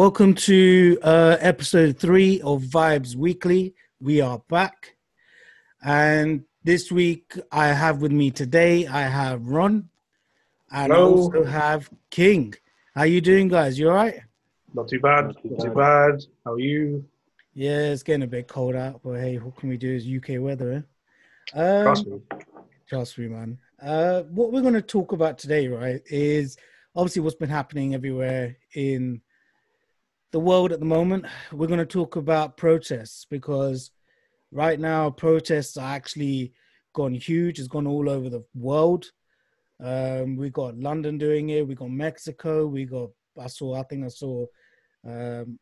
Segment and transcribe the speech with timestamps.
[0.00, 3.74] Welcome to uh, episode three of Vibes Weekly.
[4.00, 4.96] We are back.
[5.82, 9.90] And this week, I have with me today, I have Ron
[10.72, 11.16] and Hello.
[11.16, 12.54] also have King.
[12.94, 13.78] How you doing, guys?
[13.78, 14.20] You all right?
[14.72, 15.34] Not too bad.
[15.44, 16.24] Not too bad.
[16.46, 17.04] How are you?
[17.52, 19.94] Yeah, it's getting a bit cold out, but hey, what can we do?
[19.94, 20.82] It's UK weather.
[21.52, 21.60] Eh?
[21.60, 22.20] Um, Trust me.
[22.88, 23.58] Trust me, man.
[23.82, 26.56] Uh, what we're going to talk about today, right, is
[26.96, 29.20] obviously what's been happening everywhere in
[30.32, 31.26] the world at the moment.
[31.52, 33.90] We're going to talk about protests because
[34.52, 36.52] right now protests are actually
[36.92, 37.58] gone huge.
[37.58, 39.10] It's gone all over the world.
[39.82, 41.66] Um, we got London doing it.
[41.66, 42.66] We got Mexico.
[42.66, 43.10] We got.
[43.40, 43.74] I saw.
[43.74, 44.44] I think I saw.
[45.06, 45.58] Um,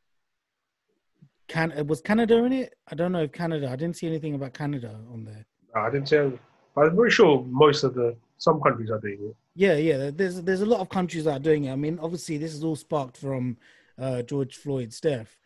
[1.47, 2.75] Can was Canada in it?
[2.89, 3.71] I don't know if Canada.
[3.71, 5.47] I didn't see anything about Canada on there.
[5.75, 6.33] No, I didn't say.
[6.77, 9.37] I'm pretty sure most of the some countries are doing it.
[9.55, 10.11] Yeah, yeah.
[10.13, 11.73] There's there's a lot of countries that are doing it.
[11.73, 13.57] I mean, obviously, this is all sparked from
[13.99, 15.37] uh, George Floyd's death,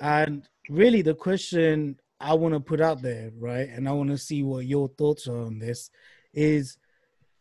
[0.00, 4.18] and really, the question I want to put out there, right, and I want to
[4.18, 5.90] see what your thoughts are on this,
[6.32, 6.76] is: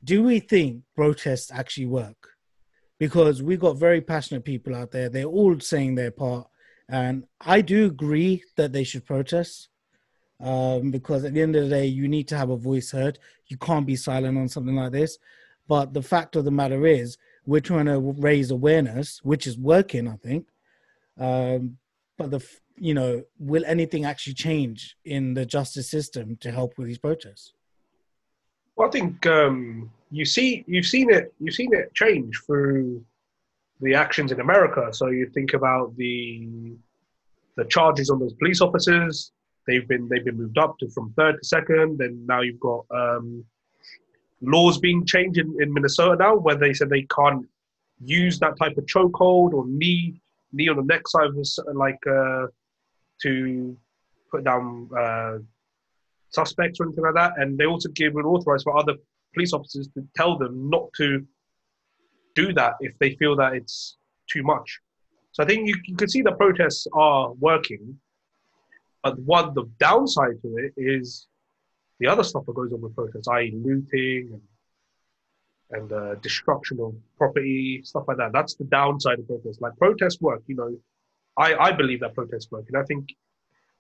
[0.04, 2.30] Do we think protests actually work?
[3.00, 5.10] Because we got very passionate people out there.
[5.10, 6.48] They're all saying their part,
[6.90, 9.70] and I do agree that they should protest.
[10.42, 13.20] Um, because at the end of the day, you need to have a voice heard.
[13.48, 15.18] You can't be silent on something like this.
[15.68, 17.18] But the fact of the matter is,
[17.50, 20.46] we're trying to raise awareness, which is working, I think.
[21.20, 21.78] Um,
[22.18, 22.42] but the
[22.78, 27.54] you know, will anything actually change in the justice system to help with these protests?
[28.76, 31.34] Well, I think um, you see, you've seen it.
[31.40, 33.04] You've seen it change through
[33.82, 34.88] the actions in America.
[34.92, 36.48] So you think about the
[37.58, 39.32] the charges on those police officers.
[39.68, 42.86] They've been they've been moved up to from third to second, and now you've got
[42.92, 43.44] um,
[44.42, 47.46] laws being changed in, in Minnesota now, where they said they can't
[48.04, 52.00] use that type of chokehold or knee knee on the neck side of this, like
[52.08, 52.48] uh,
[53.22, 53.78] to
[54.32, 55.38] put down uh,
[56.30, 57.34] suspects or anything like that.
[57.38, 58.96] And they also give it authorized for other
[59.34, 61.26] police officers to tell them not to
[62.36, 63.98] do that if they feel that it's
[64.32, 64.80] too much.
[65.32, 68.00] So I think you, you can see the protests are working.
[69.04, 71.28] But one the downside to it is
[72.00, 74.42] the other stuff that goes on with protests, i.e., looting and
[75.72, 78.32] and uh, destruction of property, stuff like that.
[78.34, 79.62] That's the downside of protests.
[79.62, 80.76] Like protests work, you know.
[81.38, 83.10] I, I believe that protests work, and I think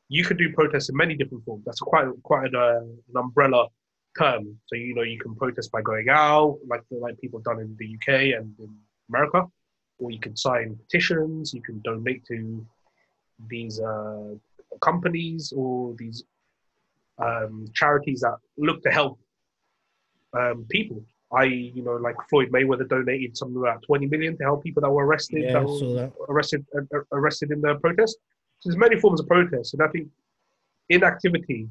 [0.07, 1.63] you could do protests in many different forms.
[1.65, 3.67] That's quite quite an, uh, an umbrella
[4.17, 4.57] term.
[4.67, 7.75] So you know you can protest by going out, like like people have done in
[7.79, 8.75] the UK and in
[9.09, 9.45] America,
[9.97, 11.53] or you can sign petitions.
[11.53, 12.65] You can donate to
[13.47, 14.35] these uh,
[14.81, 16.23] companies or these
[17.19, 19.19] um, charities that look to help
[20.33, 21.03] um, people.
[21.31, 24.89] I, you know, like Floyd Mayweather donated something about 20 million to help people that
[24.89, 26.11] were arrested, Yeah, that were that.
[26.27, 28.17] arrested, uh, arrested in the protest.
[28.59, 30.07] So there's many forms of protest, and I think
[30.89, 31.69] inactivity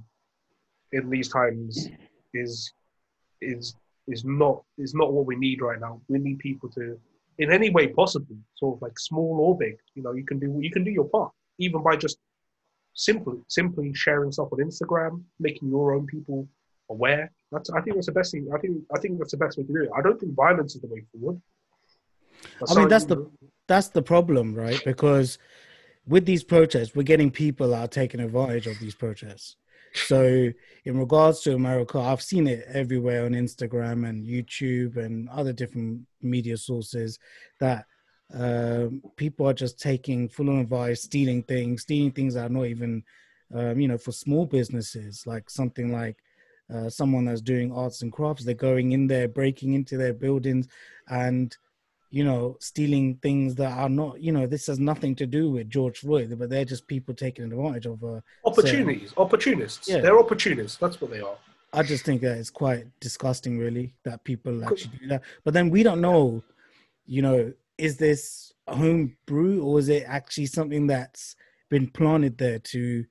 [0.92, 1.88] in these times
[2.34, 2.72] is
[3.40, 3.74] is
[4.06, 6.00] is not is not what we need right now.
[6.08, 6.98] We need people to,
[7.38, 9.76] in any way possible, sort of like small or big.
[9.94, 12.18] You know, you can do you can do your part, even by just
[12.98, 16.48] simply simply sharing stuff on Instagram, making your own people
[16.90, 17.30] aware.
[17.52, 18.48] That's I think that's the best thing.
[18.52, 19.90] I think I think that's the best way to do it.
[19.96, 21.40] I don't think violence is the way forward.
[22.60, 23.30] But I mean, that's the
[23.68, 24.82] that's the problem, right?
[24.84, 25.38] Because
[26.06, 29.56] with these protests, we're getting people that are taking advantage of these protests.
[29.94, 30.50] So,
[30.84, 36.02] in regards to America, I've seen it everywhere on Instagram and YouTube and other different
[36.20, 37.18] media sources
[37.60, 37.86] that
[38.34, 42.66] um, people are just taking full on advice, stealing things, stealing things that are not
[42.66, 43.02] even,
[43.54, 46.16] um, you know, for small businesses, like something like
[46.72, 48.44] uh, someone that's doing arts and crafts.
[48.44, 50.68] They're going in there, breaking into their buildings,
[51.08, 51.56] and
[52.10, 55.68] you know, stealing things that are not, you know, this has nothing to do with
[55.68, 58.02] George Floyd, but they're just people taking advantage of.
[58.02, 59.88] Uh, opportunities, opportunists.
[59.88, 59.98] Yeah.
[59.98, 60.78] They're opportunists.
[60.78, 61.36] That's what they are.
[61.72, 65.22] I just think that it's quite disgusting, really, that people actually do that.
[65.44, 66.42] But then we don't know,
[67.06, 71.34] you know, is this home brew or is it actually something that's
[71.70, 73.04] been planted there to,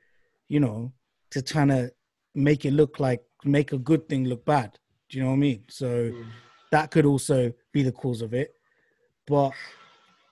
[0.48, 0.92] you know,
[1.32, 1.92] to kind of
[2.36, 4.78] make it look like make a good thing look bad.
[5.10, 5.64] Do you know what I mean?
[5.70, 6.12] So
[6.72, 8.54] that could also be the cause of it.
[9.26, 9.52] But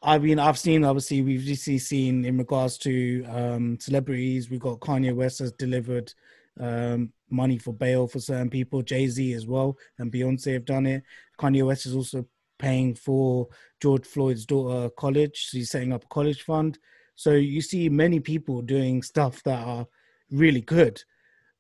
[0.03, 4.79] I mean, I've seen obviously we've recently seen in regards to um, celebrities, we've got
[4.79, 6.13] Kanye West has delivered
[6.59, 8.81] um, money for bail for certain people.
[8.81, 11.03] Jay Z as well, and Beyonce have done it.
[11.39, 12.25] Kanye West has also
[12.57, 13.47] paying for
[13.81, 15.47] George Floyd's daughter college.
[15.47, 16.79] So he's setting up a college fund.
[17.15, 19.87] So you see many people doing stuff that are
[20.31, 21.01] really good.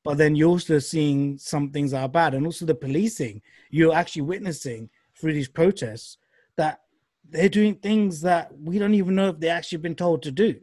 [0.03, 3.41] But then you're also seeing some things that are bad, and also the policing.
[3.71, 4.89] You're actually witnessing
[5.19, 6.17] through these protests
[6.57, 6.81] that
[7.27, 10.59] they're doing things that we don't even know if they actually been told to do.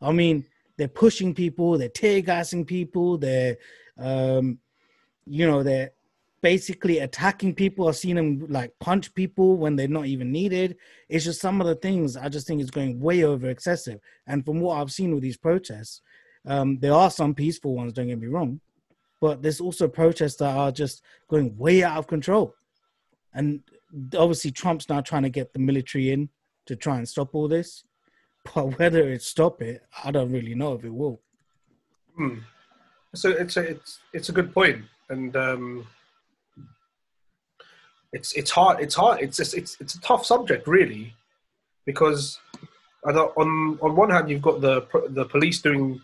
[0.00, 0.46] I mean,
[0.78, 3.58] they're pushing people, they're tear gassing people, they're,
[3.98, 4.58] um,
[5.26, 5.90] you know, they're
[6.42, 7.88] basically attacking people.
[7.88, 10.76] I've seen them like punch people when they're not even needed.
[11.08, 14.00] It's just some of the things I just think is going way over excessive.
[14.26, 16.02] And from what I've seen with these protests,
[16.44, 18.60] um, there are some peaceful ones, don't get me wrong,
[19.20, 22.54] but there's also protests that are just going way out of control.
[23.32, 23.62] And
[24.18, 26.28] obviously, Trump's now trying to get the military in
[26.66, 27.84] to try and stop all this.
[28.52, 31.20] But whether it stop it, I don't really know if it will.
[32.16, 32.38] Hmm.
[33.14, 35.86] So it's a it's it's a good point, and um,
[38.12, 38.80] it's it's hard.
[38.80, 39.20] It's hard.
[39.20, 41.14] It's just, it's it's a tough subject, really,
[41.86, 42.38] because
[43.06, 46.00] on on one hand you've got the the police doing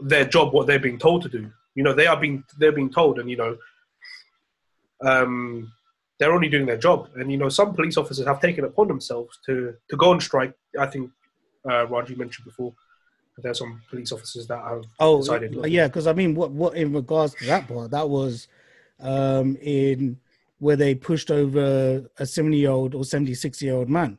[0.00, 1.50] their job, what they're being told to do.
[1.74, 3.56] You know, they are being they're being told, and you know,
[5.02, 5.72] um,
[6.18, 7.08] they're only doing their job.
[7.16, 10.20] And you know, some police officers have taken it upon themselves to to go on
[10.20, 10.54] strike.
[10.78, 11.10] I think
[11.68, 12.74] uh, Raji mentioned before.
[13.38, 15.54] There's some police officers that have oh decided.
[15.66, 18.48] yeah, because I mean, what what in regards to that part, that was
[18.98, 20.18] um, in
[20.58, 24.18] where they pushed over a 70 year old or 76 year old man.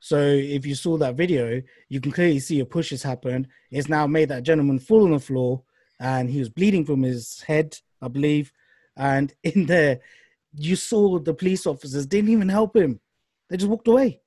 [0.00, 3.48] So if you saw that video, you can clearly see a push has happened.
[3.70, 5.62] It's now made that gentleman fall on the floor
[5.98, 8.52] and he was bleeding from his head, I believe.
[8.96, 10.00] And in there,
[10.56, 13.00] you saw the police officers didn't even help him.
[13.48, 14.20] They just walked away.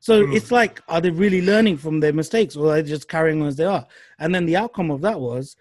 [0.00, 0.34] So mm.
[0.34, 3.48] it's like, are they really learning from their mistakes or are they just carrying on
[3.48, 3.86] as they are?
[4.18, 5.56] And then the outcome of that was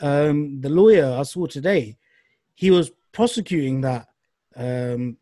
[0.00, 1.96] um, the lawyer I saw today,
[2.54, 4.08] he was prosecuting that
[4.58, 5.16] um,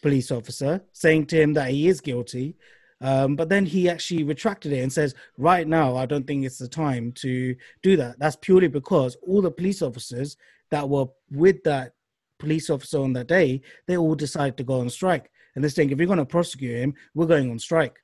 [0.00, 2.56] police officer, saying to him that he is guilty.
[3.00, 6.58] Um, but then he actually retracted it and says, right now, I don't think it's
[6.58, 8.18] the time to do that.
[8.18, 10.38] That's purely because all the police officers
[10.70, 11.92] that were with that
[12.38, 15.30] police officer on that day, they all decided to go on strike.
[15.54, 17.98] And they're saying, if you're going to prosecute him, we're going on strike.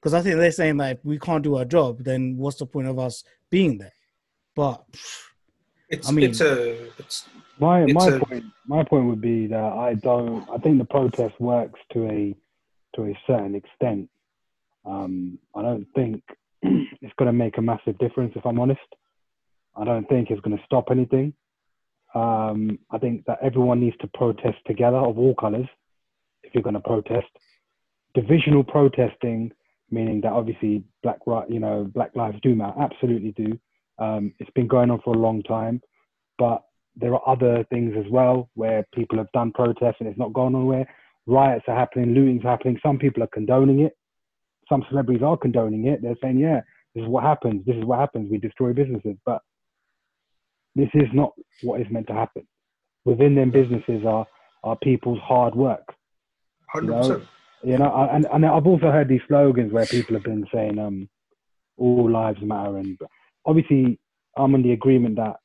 [0.00, 2.66] Because I think they're saying that if we can't do our job, then what's the
[2.66, 3.94] point of us being there?
[4.54, 4.84] But
[5.88, 7.26] it's, I mean, it's a, it's,
[7.62, 11.40] my my a, point my point would be that I don't I think the protest
[11.40, 12.34] works to a
[12.96, 14.08] to a certain extent.
[14.84, 16.22] Um, I don't think
[16.62, 18.80] it's going to make a massive difference if I'm honest.
[19.76, 21.32] I don't think it's going to stop anything.
[22.14, 25.66] Um, I think that everyone needs to protest together of all colours
[26.42, 27.28] if you're going to protest.
[28.14, 29.52] Divisional protesting,
[29.90, 33.58] meaning that obviously black right, you know Black Lives do matter, absolutely do.
[33.98, 35.80] Um, it's been going on for a long time,
[36.38, 36.64] but
[36.96, 40.54] there are other things as well where people have done protests and it's not gone
[40.54, 40.86] anywhere.
[41.26, 42.78] Riots are happening, looting's happening.
[42.84, 43.96] Some people are condoning it.
[44.68, 46.02] Some celebrities are condoning it.
[46.02, 46.60] They're saying, yeah,
[46.94, 47.64] this is what happens.
[47.66, 48.30] This is what happens.
[48.30, 49.16] We destroy businesses.
[49.24, 49.40] But
[50.74, 52.46] this is not what is meant to happen.
[53.04, 54.26] Within them businesses are,
[54.64, 55.84] are people's hard work.
[56.74, 56.82] 100%.
[56.82, 57.22] You know,
[57.64, 61.08] you know and, and I've also heard these slogans where people have been saying, um,
[61.76, 62.78] all lives matter.
[62.78, 62.98] And
[63.46, 63.98] obviously,
[64.36, 65.36] I'm in the agreement that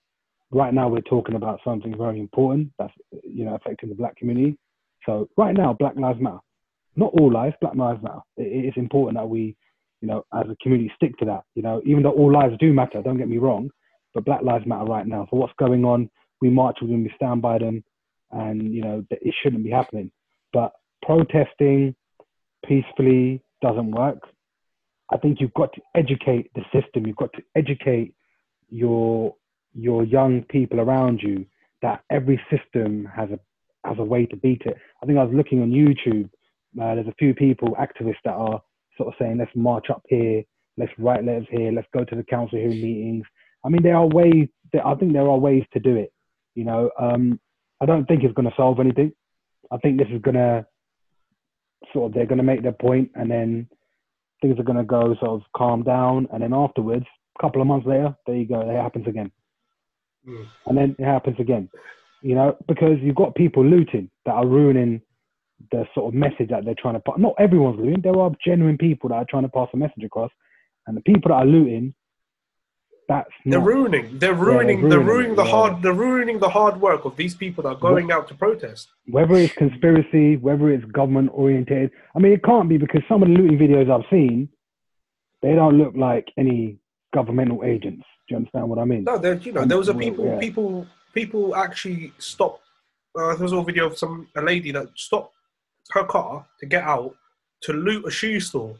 [0.51, 4.57] right now we're talking about something very important that's you know affecting the black community.
[5.05, 6.39] So right now, Black Lives Matter.
[6.95, 8.19] Not all lives, Black Lives Matter.
[8.37, 9.55] It, it's important that we,
[10.01, 11.43] you know, as a community stick to that.
[11.55, 13.69] You know, even though all lives do matter, don't get me wrong,
[14.13, 15.27] but Black Lives Matter right now.
[15.29, 16.09] So what's going on?
[16.41, 17.83] We march with them, we stand by them,
[18.31, 20.11] and you know it shouldn't be happening.
[20.53, 21.95] But protesting
[22.65, 24.19] peacefully doesn't work.
[25.11, 27.07] I think you've got to educate the system.
[27.07, 28.13] You've got to educate
[28.69, 29.35] your
[29.77, 31.45] your young people around you
[31.81, 33.39] that every system has a
[33.87, 34.75] has a way to beat it.
[35.01, 36.25] I think I was looking on YouTube.
[36.81, 38.61] Uh, there's a few people, activists, that are
[38.97, 40.43] sort of saying, "Let's march up here,
[40.77, 43.25] let's write letters here, let's go to the council hearing meetings."
[43.63, 44.47] I mean, there are ways.
[44.73, 46.11] There, I think there are ways to do it.
[46.55, 47.39] You know, um,
[47.79, 49.11] I don't think it's going to solve anything.
[49.71, 50.65] I think this is going to
[51.93, 53.69] sort of they're going to make their point, and then
[54.41, 57.05] things are going to go sort of calm down, and then afterwards,
[57.37, 59.31] a couple of months later, there you go, it happens again
[60.27, 60.45] mm.
[60.65, 61.69] and then it happens again.
[62.21, 65.01] You know, because you've got people looting that are ruining
[65.71, 67.15] the sort of message that they're trying to pass.
[67.17, 68.01] Not everyone's looting.
[68.01, 70.31] There are genuine people that are trying to pass a message across,
[70.87, 71.93] and the people that are looting,
[73.07, 74.19] that's they're not, ruining.
[74.19, 74.83] They're ruining.
[74.83, 75.51] Yeah, they're ruining, they're ruining the yeah.
[75.51, 75.81] hard.
[75.81, 78.89] They're ruining the hard work of these people that are going out to protest.
[79.05, 81.91] Whether it's conspiracy, whether it's government oriented.
[82.15, 84.49] I mean, it can't be because some of the looting videos I've seen,
[85.41, 86.79] they don't look like any
[87.13, 88.03] governmental agents.
[88.27, 89.03] Do you understand what I mean?
[89.05, 90.37] No, there, you know, there was a people, yeah.
[90.37, 92.61] people, people actually stopped.
[93.17, 95.33] Uh, there was a video of some a lady that stopped
[95.91, 97.15] her car to get out
[97.61, 98.75] to loot a shoe store.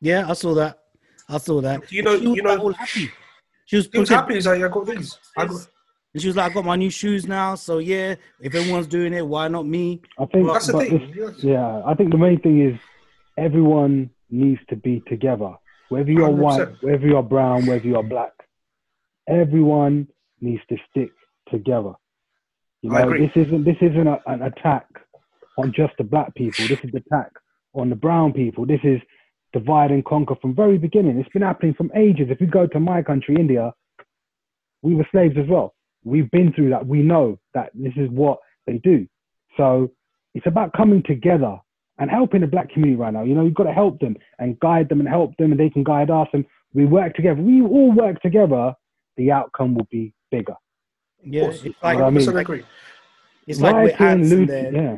[0.00, 0.78] Yeah, I saw that.
[1.28, 1.90] I saw that.
[1.90, 3.10] You know, you know, all happy.
[3.64, 4.34] She was, she was happy.
[4.34, 5.18] She's like, I got these.
[5.36, 5.66] I got,
[6.12, 7.54] and she was like, I got my new shoes now.
[7.54, 10.02] So yeah, if everyone's doing it, why not me?
[10.18, 11.14] I think that's the thing.
[11.16, 12.78] This, yeah, I think the main thing is
[13.38, 15.54] everyone needs to be together.
[15.88, 16.36] Whether you're 100%.
[16.36, 18.32] white, whether you're brown, whether you're black,
[19.28, 20.08] everyone
[20.40, 21.10] needs to stick
[21.50, 21.92] together.
[22.82, 24.86] You know, this isn't this isn't a, an attack
[25.56, 26.66] on just the black people.
[26.66, 27.30] This is an attack
[27.74, 28.66] on the brown people.
[28.66, 29.00] This is
[29.52, 31.18] divide and conquer from very beginning.
[31.18, 32.28] It's been happening from ages.
[32.30, 33.72] If you go to my country, India,
[34.82, 35.74] we were slaves as well.
[36.04, 36.86] We've been through that.
[36.86, 39.06] We know that this is what they do.
[39.56, 39.92] So
[40.34, 41.58] it's about coming together
[41.98, 43.22] and helping the black community right now.
[43.22, 45.70] You know, you've got to help them and guide them and help them, and they
[45.70, 46.26] can guide us.
[46.32, 47.40] And we work together.
[47.40, 48.74] We all work together.
[49.16, 50.54] The outcome will be bigger.
[51.24, 51.62] Yeah, course.
[51.64, 52.62] it's like I mean- 100% agree.
[53.46, 54.96] it's like we're ants in loot- their yeah,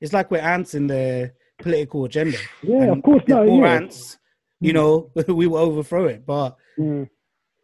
[0.00, 2.38] it's like we're ants in their political agenda.
[2.62, 3.20] yeah, And of course.
[3.22, 3.74] if there's No, more yeah.
[3.74, 4.18] ants,
[4.60, 6.24] you know, we will overthrow it.
[6.26, 7.04] But Yeah.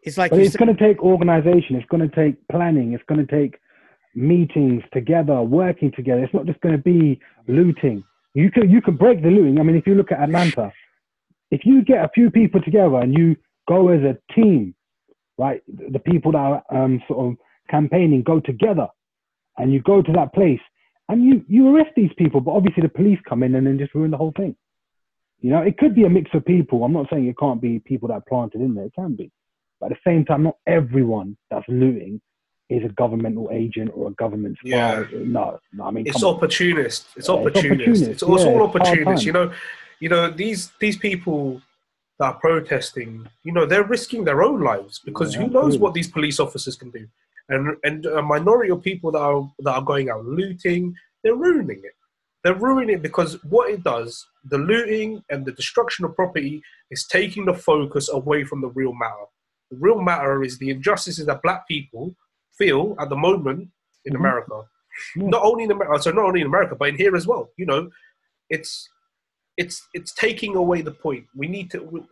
[0.03, 1.77] it's like But it's going to take organization.
[1.77, 2.93] It's going to take planning.
[2.93, 3.59] It's going to take
[4.15, 6.23] meetings together, working together.
[6.25, 8.05] It's not just going to be looting.
[8.35, 9.59] You can you can break the looting.
[9.59, 10.73] I mean, if you look at Atlanta,
[11.51, 14.75] if you get a few people together and you go as a team,
[15.39, 15.63] right?
[15.69, 17.39] The people that are um, sort of
[17.71, 18.89] campaigning go together,
[19.57, 20.61] and you go to that place
[21.09, 22.41] and you you arrest these people.
[22.41, 24.55] But obviously, the police come in and then just ruin the whole thing.
[25.41, 26.85] You know, it could be a mix of people.
[26.85, 28.87] I'm not saying it can't be people that are planted in there.
[28.87, 29.31] It can be.
[29.81, 32.21] But at the same time, not everyone that's looting
[32.69, 34.69] is a governmental agent or a government spy.
[34.71, 35.05] Yeah.
[35.13, 37.07] No, no, I mean, It's opportunist.
[37.17, 37.81] It's Yeah, it's opportunist.
[37.81, 38.11] opportunist.
[38.11, 39.25] It's, Yeah, all it's opportunist.
[39.25, 39.53] You know,
[40.01, 41.63] you know these these people
[42.19, 43.27] that are protesting.
[43.45, 45.79] You know, they're risking their own lives because Yeah, who knows absolutely.
[45.79, 47.07] what these police officers can do.
[47.49, 51.81] And and a minority of people that are that are going out looting, they're ruining
[51.83, 51.95] it.
[52.45, 57.07] They're ruining it because what it does, the looting and the destruction of property, is
[57.07, 59.27] taking the focus away from the real matter.
[59.71, 62.15] The real matter is the injustices that black people
[62.57, 63.69] feel at the moment
[64.05, 64.19] in Mhm.
[64.21, 64.63] America.
[65.17, 65.29] Yeah.
[65.29, 67.51] Not only in America, so not only in America, but in here as well.
[67.57, 67.91] You know,
[68.51, 68.89] it's
[69.59, 71.27] it's it's taking away the point.
[71.35, 72.07] We need to.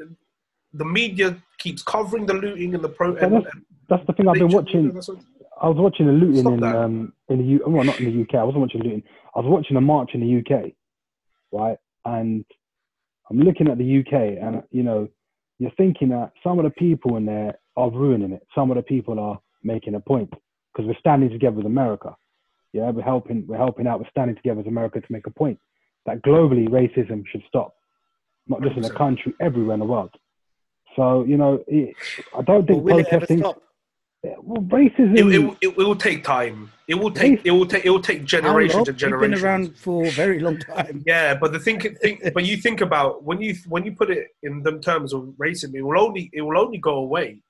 [0.74, 3.14] The media keeps covering the looting and the pro.
[3.16, 3.56] And, that's,
[3.88, 4.90] that's the thing I've been watching.
[5.62, 6.76] I was watching a looting Stop in that.
[6.76, 7.62] um in the U.
[7.66, 8.34] Well, not in the UK.
[8.34, 9.02] I wasn't watching looting.
[9.34, 10.72] I was watching a march in the UK,
[11.52, 11.78] right?
[12.04, 12.44] And
[13.30, 15.08] I'm looking at the UK, and you know,
[15.58, 18.46] you're thinking that some of the people in there are ruining it.
[18.54, 20.30] Some of the people are making a point
[20.72, 22.14] because we're standing together with America.
[22.72, 23.46] Yeah, we're helping.
[23.46, 24.00] We're helping out.
[24.00, 25.58] We're standing together with America to make a point
[26.06, 27.74] that globally racism should stop,
[28.46, 30.10] not just in the country, everywhere in the world.
[30.96, 31.94] So you know, it,
[32.36, 33.38] I don't think will it ever protesting.
[33.38, 33.62] stop?
[34.22, 35.16] Well, racism.
[35.18, 36.72] It, it, it, it will take time.
[36.88, 37.40] It will take.
[37.44, 37.84] It will take.
[37.84, 38.26] It will take How long?
[38.26, 41.02] generations and We've been around for a very long time.
[41.06, 44.28] Yeah, but the think, think, but you think about when you when you put it
[44.42, 47.42] in them terms of racism, it will only it will only go away.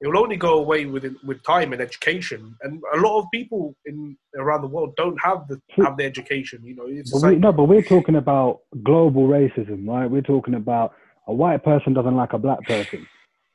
[0.00, 3.74] It will only go away with with time and education, and a lot of people
[3.86, 6.62] in around the world don't have the have the education.
[6.64, 10.10] You know, it's But we, no, but we're talking about global racism, right?
[10.10, 10.92] We're talking about
[11.28, 13.06] a white person doesn't like a black person,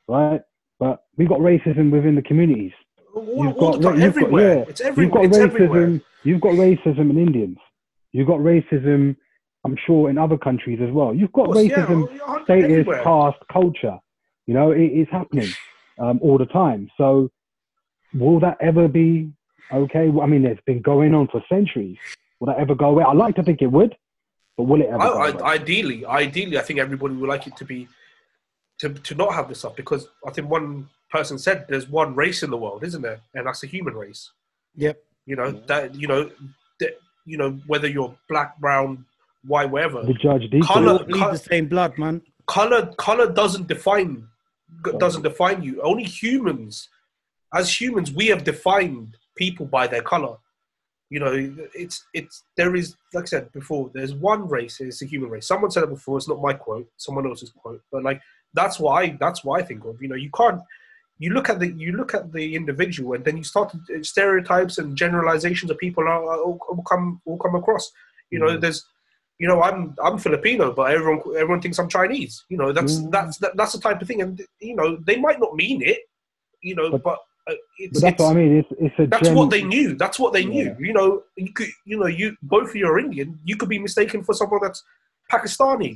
[0.08, 0.40] right?
[0.80, 2.72] But we've got racism within the communities.
[3.14, 4.56] all, You've all got, time, you've got- everywhere.
[4.56, 5.86] yeah, it's every, you've got it's everywhere.
[5.88, 6.02] racism.
[6.24, 7.58] You've got racism in Indians.
[8.12, 9.14] You've got racism,
[9.64, 11.14] I'm sure, in other countries as well.
[11.14, 13.02] You've got course, racism, oh, yeah, status, everywhere.
[13.04, 13.98] caste, culture.
[14.46, 15.48] You know, it, it's happening
[16.00, 16.90] um, all the time.
[16.96, 17.30] So,
[18.14, 19.30] will that ever be
[19.72, 20.08] okay?
[20.08, 21.98] Well, I mean, it's been going on for centuries.
[22.40, 23.04] Will that ever go away?
[23.06, 23.94] I like to think it would,
[24.56, 24.98] but will it ever?
[24.98, 25.40] go I, away?
[25.42, 27.86] I, ideally, ideally, I think everybody would like it to be
[28.78, 32.42] to to not have this stuff because I think one person said there's one race
[32.42, 33.20] in the world, isn't there?
[33.34, 34.30] And that's the human race.
[34.76, 35.02] Yep.
[35.26, 36.30] You know that you know
[36.80, 39.04] that you know whether you're black, brown,
[39.44, 40.02] white, whatever.
[40.02, 40.62] the judge deeply.
[40.62, 42.22] Colour- We the same blood, man.
[42.46, 44.26] Color color doesn't define
[44.98, 45.80] doesn't define you.
[45.82, 46.88] Only humans,
[47.54, 50.36] as humans, we have defined people by their color.
[51.10, 51.32] You know,
[51.74, 53.90] it's it's there is like I said before.
[53.92, 54.80] There's one race.
[54.80, 55.46] It's the human race.
[55.46, 56.18] Someone said it before.
[56.18, 56.88] It's not my quote.
[56.98, 57.82] Someone else's quote.
[57.90, 58.20] But like
[58.54, 60.00] that's why that's what I think of.
[60.00, 60.60] You know, you can't.
[61.18, 64.78] You look at the you look at the individual, and then you start to stereotypes
[64.78, 67.90] and generalizations of people are, all, all come all come across.
[68.30, 68.60] You know, Mhm.
[68.60, 68.86] there's
[69.40, 72.34] you know, I'm I'm Filipino, but everyone everyone thinks I'm Chinese.
[72.50, 73.10] You know, that's Mm.
[73.14, 76.00] that's that, that's the type of thing, and you know, they might not mean it,
[76.68, 77.18] you know, But- but,
[77.48, 78.52] uh, it's, But that's it's what I mean.
[78.60, 79.88] It's it's a that's gen- what they knew.
[80.02, 80.66] That's what they knew.
[80.78, 80.86] Yeah.
[80.88, 81.08] You know,
[81.44, 83.28] you could you know you both of you are Indian.
[83.48, 84.82] You could be mistaken for someone that's
[85.32, 85.92] Pakistani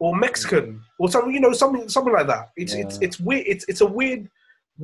[0.00, 0.66] or Mexican
[0.98, 1.32] or something.
[1.36, 2.44] You know, something something like that.
[2.62, 3.06] It's it's Yeah.
[3.06, 3.46] it's weird.
[3.52, 4.22] It's it's a weird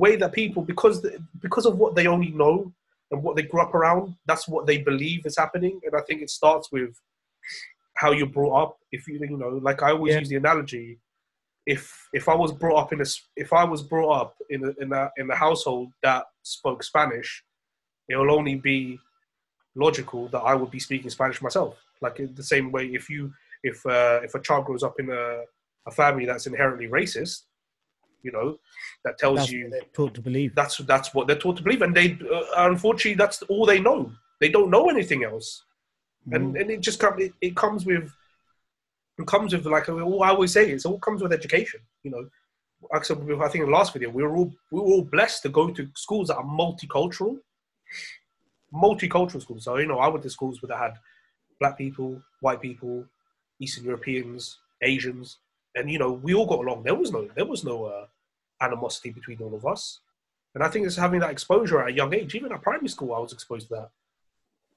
[0.03, 1.05] way that people because
[1.45, 2.55] because of what they only know
[3.11, 4.15] and what they grew up around.
[4.29, 6.93] That's what they believe is happening, and I think it starts with
[7.99, 8.77] how you're brought up.
[8.91, 10.19] If you you know, like I always Yeah.
[10.19, 10.99] use the analogy.
[11.65, 14.71] If if I was brought up in a if I was brought up in a,
[14.83, 17.43] in a in a household that spoke Spanish,
[18.07, 18.99] it will only be
[19.75, 21.77] logical that I would be speaking Spanish myself.
[22.01, 25.09] Like in the same way, if you if uh, if a child grows up in
[25.09, 25.43] a,
[25.85, 27.41] a family that's inherently racist,
[28.23, 28.57] you know,
[29.03, 30.55] that tells That's you taught to believe.
[30.55, 34.11] that's that's what they're taught to believe, and they uh, unfortunately that's all they know.
[34.39, 35.65] They don't know anything else,
[36.33, 36.61] and Mm.
[36.61, 38.11] and it just comes it, it comes with
[39.17, 41.81] it comes with like all I always say it all comes with education.
[42.03, 42.29] You know,
[42.93, 45.43] I said, I think in the last video we were all we were all blessed
[45.43, 47.37] to go to schools that are multicultural,
[48.73, 49.63] multicultural schools.
[49.65, 50.95] So you know, I went to schools where they had
[51.59, 53.05] black people, white people,
[53.59, 55.37] Eastern Europeans, Asians,
[55.75, 56.83] and you know we all got along.
[56.83, 58.05] There was no there was no uh,
[58.61, 59.99] animosity between all of us.
[60.55, 62.33] And I think it's having that exposure at a young age.
[62.33, 63.89] Even at primary school, I was exposed to that.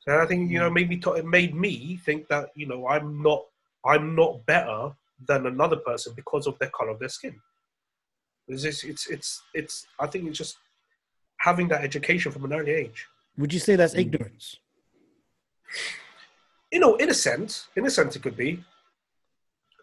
[0.06, 3.22] So I think you know maybe to, it made me think that you know I'm
[3.22, 3.44] not
[3.86, 4.92] I'm not better
[5.28, 7.40] than another person because of their color of their skin.
[8.48, 10.56] It's just, it's it's it's I think it's just
[11.38, 13.06] having that education from an early age.
[13.38, 14.00] Would you say that's Mm.
[14.00, 14.56] ignorance?
[16.72, 18.64] You know, in a sense, in a sense, it could be.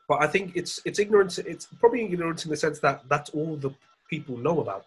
[0.07, 1.37] But I think it's it's ignorance.
[1.37, 3.71] It's probably ignorance in the sense that that's all the
[4.09, 4.85] people know about.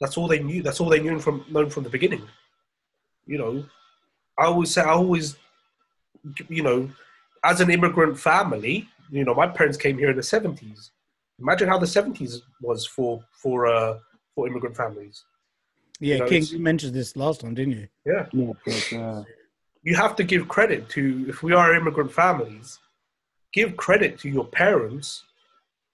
[0.00, 0.62] That's all they knew.
[0.62, 2.22] That's all they knew from known from the beginning.
[3.26, 3.64] You know,
[4.38, 5.36] I always say I always,
[6.48, 6.90] you know,
[7.44, 10.90] as an immigrant family, you know, my parents came here in the seventies.
[11.38, 13.98] Imagine how the seventies was for for uh,
[14.34, 15.24] for immigrant families.
[16.00, 17.88] Yeah, You know, King, you mentioned this last time, didn't you?
[18.04, 19.24] Yeah, Yeah, but, uh,
[19.82, 22.78] you have to give credit to if we are immigrant families,
[23.52, 25.24] give credit to your parents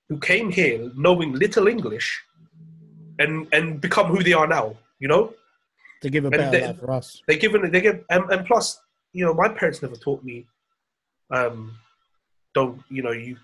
[0.08, 2.22] who came here knowing little English
[3.18, 4.76] and and become who they are now.
[4.98, 5.34] You know,
[6.02, 7.22] To give a And better they- life for us.
[7.28, 8.80] they given they give and, and plus
[9.12, 10.46] you know my parents never taught me
[11.30, 11.56] um
[12.54, 13.36] don't you know you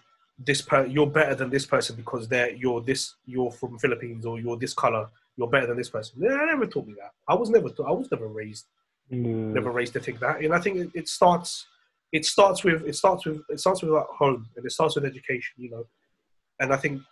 [0.46, 4.38] this per you're better than this person because they're you're this you're from philippines or
[4.40, 6.20] you're this color you're better than this person.
[6.20, 7.12] They never taught me that.
[7.28, 8.66] I was never taught, i was never raised
[9.08, 9.28] no.
[9.58, 10.42] never raised to think that.
[10.42, 11.66] And i think it, it starts
[12.12, 15.04] it starts with it starts with it starts with at home and it starts with
[15.04, 15.84] education you know.
[16.60, 17.02] And i think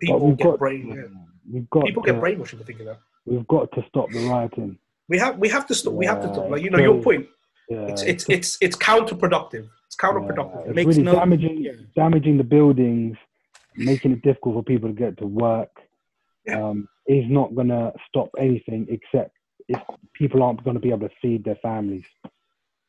[0.00, 1.20] people get got, brain yeah,
[1.52, 4.78] we've got people to, get brainwashed into thinking that we've got to stop the rioting.
[5.08, 7.26] we have we have to stop we have to stop like you know your point
[7.68, 9.68] Yeah, it's it's it's it's counterproductive.
[9.86, 10.62] It's counterproductive.
[10.64, 11.72] Yeah, it's Makes really no- damaging, yeah.
[11.94, 13.16] damaging the buildings,
[13.76, 15.70] making it difficult for people to get to work.
[16.46, 16.60] Yeah.
[16.62, 19.32] Um, is not going to stop anything except
[19.68, 19.80] if
[20.14, 22.04] people aren't going to be able to feed their families.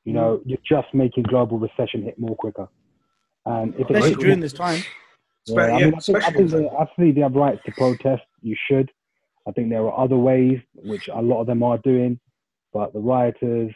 [0.06, 0.42] You know, Mm.
[0.50, 2.68] you're just making global recession hit more quicker.
[3.46, 4.82] And if it Especially hits during this time.
[5.48, 7.72] Yeah, I yeah, mean, I think, I think they, I think they have rights to
[7.74, 8.24] protest.
[8.42, 8.92] You should.
[9.48, 12.20] I think there are other ways, which a lot of them are doing,
[12.72, 13.74] but the rioters,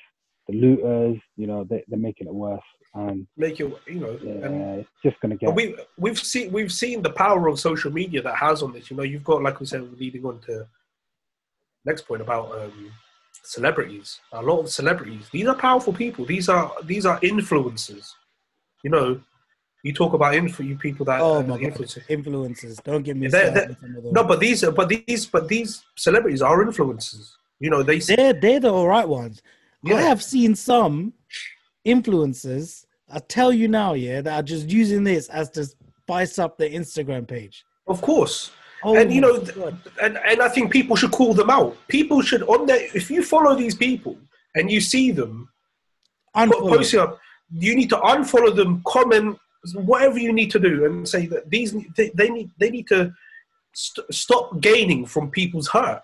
[0.48, 2.62] the looters, you know, they, they're making it worse,
[2.94, 4.18] and make it you know.
[4.24, 5.54] yeah, And it's just going to get.
[5.54, 8.90] we we've seen we've seen the power of social media that has on this.
[8.90, 10.68] You know, you've got like we said, leading on to
[11.86, 12.92] next point about um,
[13.44, 14.20] celebrities.
[14.32, 15.28] A lot of celebrities.
[15.32, 16.26] These are powerful people.
[16.26, 18.12] These are these are influencers.
[18.84, 19.22] You know,
[19.84, 21.74] you talk about influ- you people that Oh my god,
[22.10, 22.84] influencers.
[22.84, 23.98] Don't get me They're- some.
[24.12, 27.32] No, but these but these but these celebrities are influencers.
[27.60, 29.42] You know, they they're they're the all right ones.
[29.86, 31.14] I have seen some
[31.86, 32.86] influencers.
[33.10, 36.70] I tell you now, yeah, that are just using this as to spice up their
[36.70, 37.64] Instagram page.
[37.88, 38.52] of course.
[38.84, 39.76] Oh, and you know, God.
[40.04, 41.76] and, and I think people should call them out.
[41.88, 44.16] People should on their if you follow these people
[44.56, 45.50] and you see them
[46.36, 46.76] Unfollow.
[46.78, 47.18] posting up,
[47.52, 49.40] you need to unfollow them, comment,
[49.76, 53.14] whatever you need to do, and say that these they, they need they need to
[53.74, 56.02] st- stop gaining from people's hurt.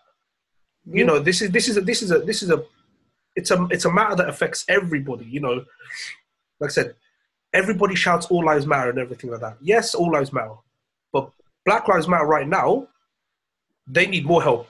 [0.85, 2.63] You know, this is this is a this is a this is a
[3.35, 5.25] it's a it's a matter that affects everybody.
[5.25, 5.65] You know,
[6.59, 6.95] like I said,
[7.53, 9.57] everybody shouts all lives matter and everything like that.
[9.61, 10.55] Yes, all lives matter,
[11.11, 11.29] but
[11.65, 12.87] Black Lives Matter right now,
[13.87, 14.67] they need more help.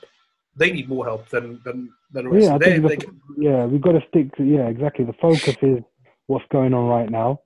[0.55, 2.45] They need more help than than than the rest.
[2.45, 5.03] Yeah, They- think they the, yeah, we've got to stick to yeah, exactly.
[5.05, 5.79] The focus is
[6.27, 7.39] what's going on right now,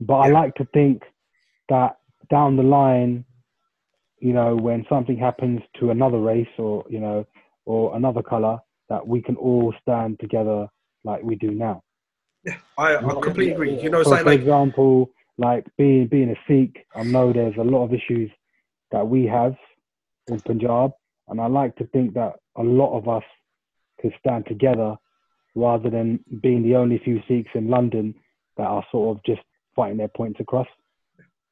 [0.00, 1.02] but I like to think
[1.68, 1.96] that
[2.30, 3.24] down the line,
[4.18, 7.26] you know, when something happens to another race or you know
[7.64, 10.68] or another color, that we can all stand together
[11.04, 11.82] like we do now.
[12.78, 13.80] I, I completely agree.
[13.80, 17.64] You know, So for like example, like being being a Sikh, I know there's a
[17.64, 18.30] lot of issues
[18.92, 19.56] that we have
[20.28, 20.92] in Punjab,
[21.28, 23.24] and I like to think that a lot of us
[24.00, 24.96] could stand together
[25.54, 28.14] rather than being the only few Sikhs in London
[28.56, 29.42] that are sort of just
[29.76, 30.66] fighting their points across.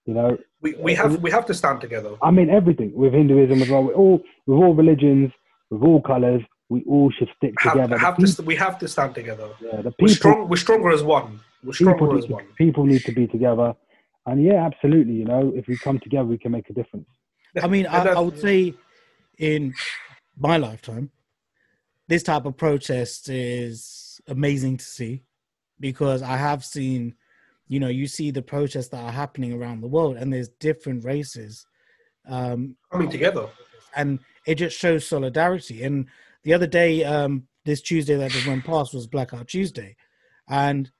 [0.07, 2.17] You know, we, we uh, have we have to stand together.
[2.23, 3.85] I mean everything with Hinduism as well.
[3.85, 5.31] With all with all religions,
[5.71, 7.99] with all colours, we all should stick Have, together.
[7.99, 9.49] have the, to, we have to stand together.
[9.61, 10.49] yeah, the We're people, strong.
[10.49, 11.41] We're stronger as one.
[11.63, 12.47] We're people, stronger need as to, one.
[12.57, 13.75] people need to be together.
[14.27, 15.15] And yeah, absolutely.
[15.15, 17.07] You know, if we come together, we can make a difference.
[17.63, 18.75] I mean, I, I would say
[19.39, 19.75] in
[20.37, 21.11] my lifetime,
[22.09, 25.25] this type of protest is amazing to see
[25.81, 27.15] because I have seen
[27.68, 31.05] you know you see the protests that are happening around the world and there's different
[31.05, 31.66] races
[32.29, 33.48] um Coming together.
[33.96, 36.07] and it just shows solidarity and
[36.42, 39.96] the other day um this tuesday that just went past was blackout tuesday
[40.48, 40.90] and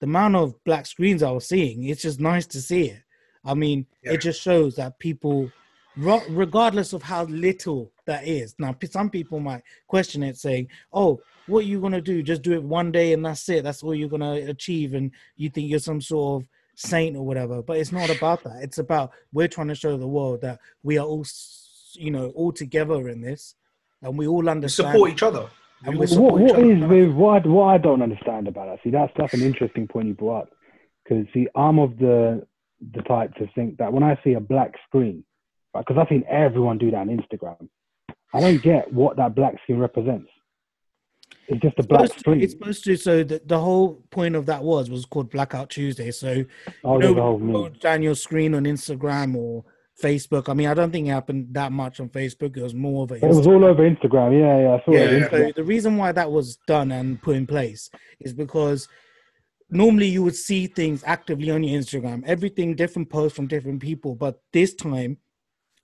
[0.00, 3.02] the amount of black screens i was seeing it's just nice to see it
[3.44, 4.12] i mean Yeah.
[4.12, 5.50] it just shows that people
[5.96, 11.60] regardless of how little that is now some people might question it saying oh what
[11.64, 13.94] are you going to do just do it one day and that's it that's all
[13.94, 17.76] you're going to achieve and you think you're some sort of saint or whatever but
[17.76, 21.06] it's not about that it's about we're trying to show the world that we are
[21.06, 21.26] all
[21.94, 23.56] you know all together in this
[24.02, 25.48] and we all We understand support each other.
[25.84, 26.72] And We we all What, support each other.
[26.72, 28.78] is with what what I don't understand about that?
[28.82, 30.50] See, that's that's an interesting point you brought up.
[31.04, 32.46] Because see, I'm of the
[32.94, 35.24] the type to think that when I see a black screen,
[35.74, 37.68] because I've seen everyone do that on Instagram,
[38.34, 40.28] I don't get what that black screen represents.
[41.48, 42.40] It's just a black supposed to, screen.
[42.42, 46.10] it's supposed to so the, the whole point of that was was called blackout tuesday
[46.12, 46.44] so
[46.84, 47.62] Oh, you know, whole when you meme.
[47.62, 49.64] go down your screen on instagram or
[50.00, 53.02] facebook i mean i don't think it happened that much on facebook it was more
[53.04, 54.32] of a It was all over Instagram.
[54.38, 55.30] Yeah, yeah, I saw Yeah, it.
[55.30, 58.88] So the reason why that was done and put in place is because
[59.70, 64.14] normally you would see things actively on your Instagram, everything different posts from different people,
[64.14, 65.18] but this time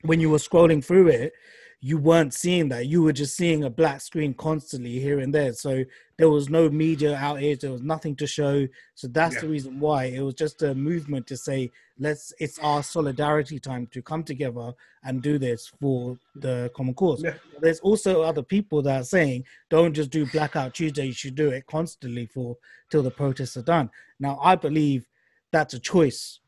[0.03, 1.33] when you were scrolling through it,
[1.81, 2.87] you weren't seeing that.
[2.87, 5.53] You were just seeing a black screen constantly here and there.
[5.53, 5.85] So
[6.17, 8.67] there was no media outage, there was nothing to show.
[8.95, 9.41] So that's Yeah.
[9.43, 13.87] the reason why it was just a movement to say, let's it's our solidarity time
[13.89, 14.73] to come together
[15.05, 17.35] and do this for the common cause Yeah.
[17.61, 21.49] there's also other people that are saying don't just do blackout tuesday you should do
[21.49, 22.59] it constantly for
[22.91, 23.89] till the protests are done
[24.21, 25.09] now i believe
[25.53, 26.41] that's a choice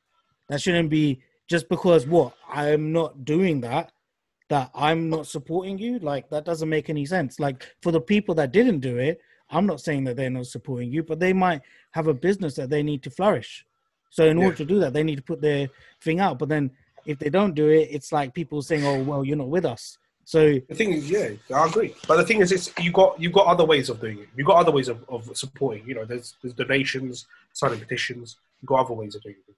[0.50, 3.90] that shouldn't be just because what i'm not doing that
[4.48, 8.34] that i'm not supporting you like that doesn't make any sense like for the people
[8.34, 11.60] that didn't do it i'm not saying that they're not supporting you but they might
[11.90, 13.64] have a business that they need to flourish
[14.10, 15.68] so in order to do that they need to put their
[16.00, 16.70] thing out but then
[17.06, 19.98] if they don't do it it's like people saying oh well you're not with us
[20.28, 21.94] so The thing is, yeah, I agree.
[22.06, 24.28] But the thing is, it's you got you got other ways of doing it.
[24.36, 25.86] You got other ways of, of supporting.
[25.88, 28.36] You know, there's there's donations, signing petitions.
[28.60, 29.57] You got other ways of doing things.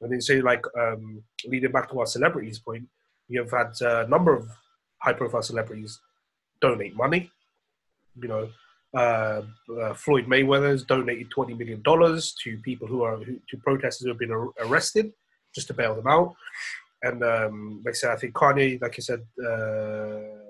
[0.00, 2.84] And then say like um, leading back to our celebrities point,
[3.28, 4.48] you have had a number of
[4.98, 6.00] high profile celebrities
[6.60, 7.30] donate money.
[8.20, 8.48] You know,
[8.96, 9.42] uh,
[9.80, 14.10] uh, Floyd Mayweather's donated twenty million dollars to people who are who, to protesters who
[14.10, 15.12] have been ar- arrested
[15.54, 16.34] just to bail them out.
[17.02, 20.44] And um, like I said, I think Kanye, like you said, uh,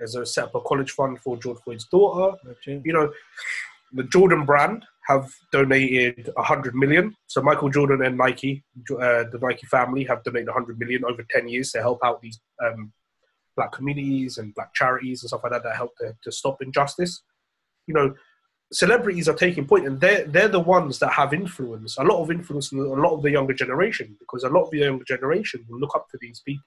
[0.00, 2.36] has a set up a college fund for George Floyd's daughter.
[2.66, 3.12] You know,
[3.92, 7.14] the Jordan brand have donated 100 million.
[7.26, 11.48] So Michael Jordan and Nike, uh, the Nike family, have donated 100 million over 10
[11.48, 12.92] years to help out these um,
[13.56, 17.22] black communities and black charities and stuff like that that help to, to stop injustice.
[17.86, 18.14] You know,
[18.72, 22.30] celebrities are taking point, and they're they're the ones that have influence, a lot of
[22.30, 25.64] influence, in a lot of the younger generation, because a lot of the younger generation
[25.68, 26.64] will look up to these people.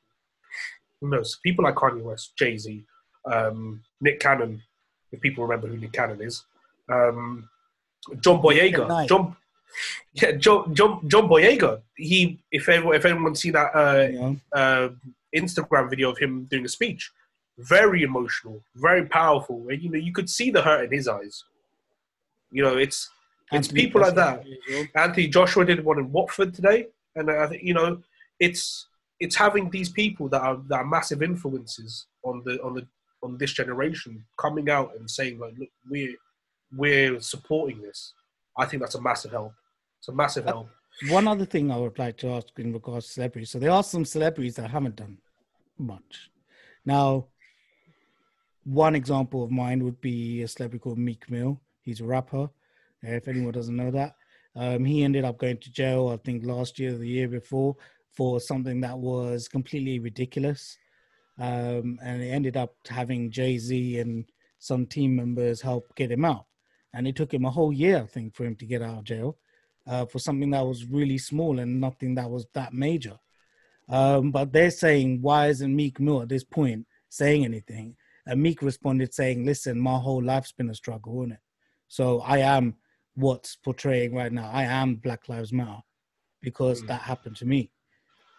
[1.01, 1.39] Who knows?
[1.43, 2.83] People like Kanye West, Jay Z,
[3.25, 4.61] um, Nick Cannon,
[5.11, 6.43] if people remember who Nick Cannon is,
[6.89, 7.49] um,
[8.21, 9.35] John Boyega, John.
[10.13, 11.81] Yeah, John, John, John Boyega.
[11.95, 14.37] He, if anyone, if anyone's seen that uh, know?
[14.51, 14.89] uh,
[15.35, 17.11] Instagram video of him doing a speech.
[17.57, 19.65] Very emotional, very powerful.
[19.69, 21.43] And, you know, you could see the hurt in his eyes.
[22.51, 23.09] You know, it's
[23.51, 24.43] it's Anthony people like that.
[24.43, 25.03] Joshua as well.
[25.03, 28.01] Anthony Joshua did one in Watford today, and I think you know,
[28.39, 28.87] it's
[29.19, 32.87] it's having these people that are that are massive influences on the on the
[33.21, 36.15] on this generation coming out and saying like, look, we're
[36.75, 38.13] we're supporting this.
[38.57, 39.53] I think that's a massive help.
[39.99, 40.69] It's a massive help.
[41.09, 43.49] One other thing I would like to ask in regards to celebrities.
[43.49, 45.17] So there are some celebrities that haven't done
[45.77, 46.29] much.
[46.85, 47.27] Now,
[48.63, 51.59] one example of mine would be a celebrity called Meek Mill.
[51.81, 52.49] He's a rapper.
[53.01, 54.15] If anyone doesn't know that,
[54.55, 56.09] um, he ended up going to jail.
[56.09, 57.75] I think last year, or the year before,
[58.13, 60.77] for something that was completely ridiculous,
[61.39, 64.25] um, and it ended up having Jay Z and
[64.59, 66.45] some team members help get him out.
[66.93, 69.03] And it took him a whole year, I think, for him to get out of
[69.03, 69.37] jail
[69.87, 73.17] uh, for something that was really small and nothing that was that major.
[73.89, 77.95] Um, but they're saying, why isn't Meek Mill at this point saying anything?
[78.25, 81.39] And Meek responded saying, listen, my whole life's been a struggle, isn't it?
[81.89, 82.75] So I am
[83.15, 84.49] what's portraying right now.
[84.51, 85.81] I am Black Lives Matter
[86.41, 86.87] because Mm.
[86.87, 87.71] that happened to me.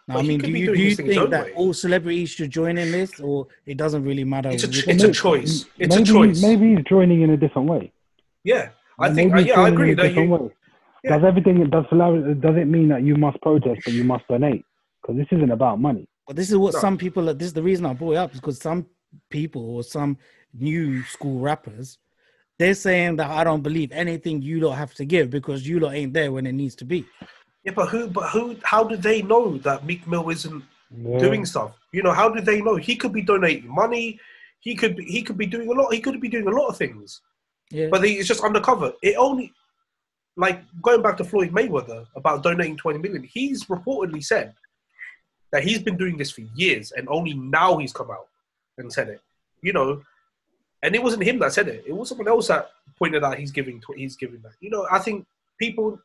[0.07, 1.53] Now, But I mean, do you, do you this in his think that way.
[1.53, 4.49] all celebrities should join in this, or it doesn't really matter?
[4.49, 5.65] It's a which- it's a choice.
[5.79, 6.41] It's maybe, a choice.
[6.41, 7.91] Maybe he's joining in a different way.
[8.51, 9.33] Yeah, I think.
[9.33, 10.51] Maybe Uh, yeah, I agree that you.
[11.03, 11.17] Yeah.
[11.17, 14.63] Does everything does allow- does it mean that you must protest but you must donate?
[15.01, 16.07] Because this isn't about money.
[16.27, 16.79] But this is what No.
[16.79, 17.23] some people.
[17.33, 18.85] This is the reason I brought it up is because some
[19.29, 20.17] people or some
[20.53, 21.97] new school rappers
[22.57, 25.93] they're saying that I don't believe anything you lot have to give because you lot
[25.93, 27.05] ain't there when it needs to be.
[27.65, 28.07] Yeah, but who?
[28.07, 28.55] But who?
[28.63, 30.63] How do they know that Meek Mill isn't
[30.97, 31.17] Yeah.
[31.19, 31.71] doing stuff?
[31.91, 32.75] You know, how do they know?
[32.77, 34.19] He could be donating money.
[34.61, 35.03] He could be.
[35.03, 35.93] He could be doing a lot.
[35.93, 37.21] He could be doing a lot of things.
[37.71, 38.93] Yeah, But he, it's just undercover.
[39.01, 39.53] It only,
[40.37, 44.53] like going back to Floyd Mayweather about donating 20 million, he's reportedly said
[45.51, 48.27] that he's been doing this for years and only now he's come out
[48.77, 49.21] and said it.
[49.61, 50.01] You know,
[50.83, 51.83] and it wasn't him that said it.
[51.87, 54.53] It was someone else that pointed out he's giving he's giving that.
[54.59, 55.25] You know, I think
[55.57, 55.99] people,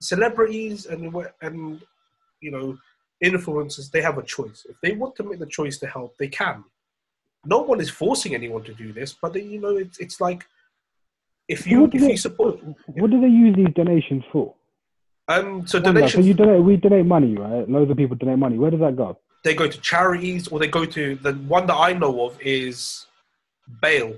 [0.00, 1.80] celebrities and and
[2.40, 2.78] you know,
[3.22, 4.66] influencers, they have a choice.
[4.68, 6.64] If they want to make the choice to help, they can.
[7.44, 10.46] No one is forcing anyone to do this, but they, you know, it's it's like
[11.48, 12.60] if you What do if they- you support
[13.00, 14.54] What do they use these donations for?
[15.28, 17.68] um so Wonder, donations So you donate, we donate money, right?
[17.68, 18.56] Loads of people donate money.
[18.58, 19.18] Where does that go?
[19.44, 23.06] they go to charities or they go to the one that I know of is
[23.80, 24.08] bail.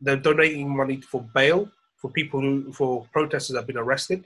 [0.00, 4.24] They're donating money for bail for people who for protesters that have been arrested.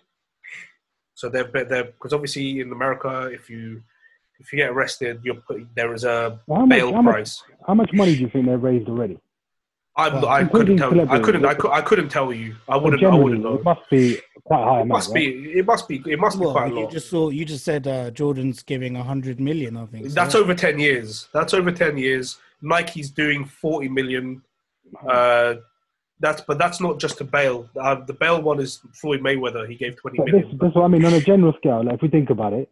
[1.14, 3.82] So they're they're because obviously in America, if you
[4.38, 7.12] if you get arrested, you're put, there is a Well, how much, bail how much,
[7.14, 7.42] price.
[7.66, 9.18] how much money do you think they've raised already?
[9.98, 10.94] I'm, Well, I couldn't tell.
[10.94, 11.06] You.
[11.08, 11.44] I couldn't.
[11.46, 12.54] I, cou- I couldn't tell you.
[12.68, 13.02] I wouldn't.
[13.02, 13.54] I wouldn't know.
[13.54, 14.88] It must be quite high It amount.
[14.88, 15.14] must right?
[15.14, 15.58] be.
[15.58, 16.02] It must be.
[16.06, 16.90] It must be well, quite a you lot.
[16.92, 19.76] just saw you just said uh, Jordan's giving a hundred million.
[19.76, 20.12] I think so.
[20.14, 21.28] That's over ten years.
[21.32, 22.36] That's over ten years.
[22.60, 24.42] Nike's doing forty million.
[25.08, 25.54] Uh,
[26.20, 27.68] that's but that's not just a bail.
[27.80, 29.66] Uh, the bail one is Floyd Mayweather.
[29.66, 30.58] He gave twenty But this, million.
[30.60, 31.04] this is what I mean.
[31.06, 32.68] On a general scale, like if we think about it,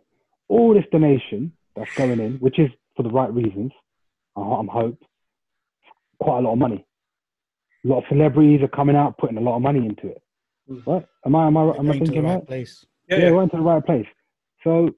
[0.48, 3.72] all this donation that's going in, which is for the right reasons,
[4.36, 4.98] I- I'm hope,
[6.20, 6.84] quite a lot of money.
[7.84, 10.22] A lot of celebrities are coming out, putting a lot of money into it.
[10.70, 10.86] Mm.
[10.86, 11.06] Right?
[11.26, 12.46] Am I am I am I to thinking right right?
[12.46, 12.84] place.
[13.08, 13.30] Yeah, yeah, yeah.
[13.32, 14.06] we're into the right place.
[14.62, 14.94] So,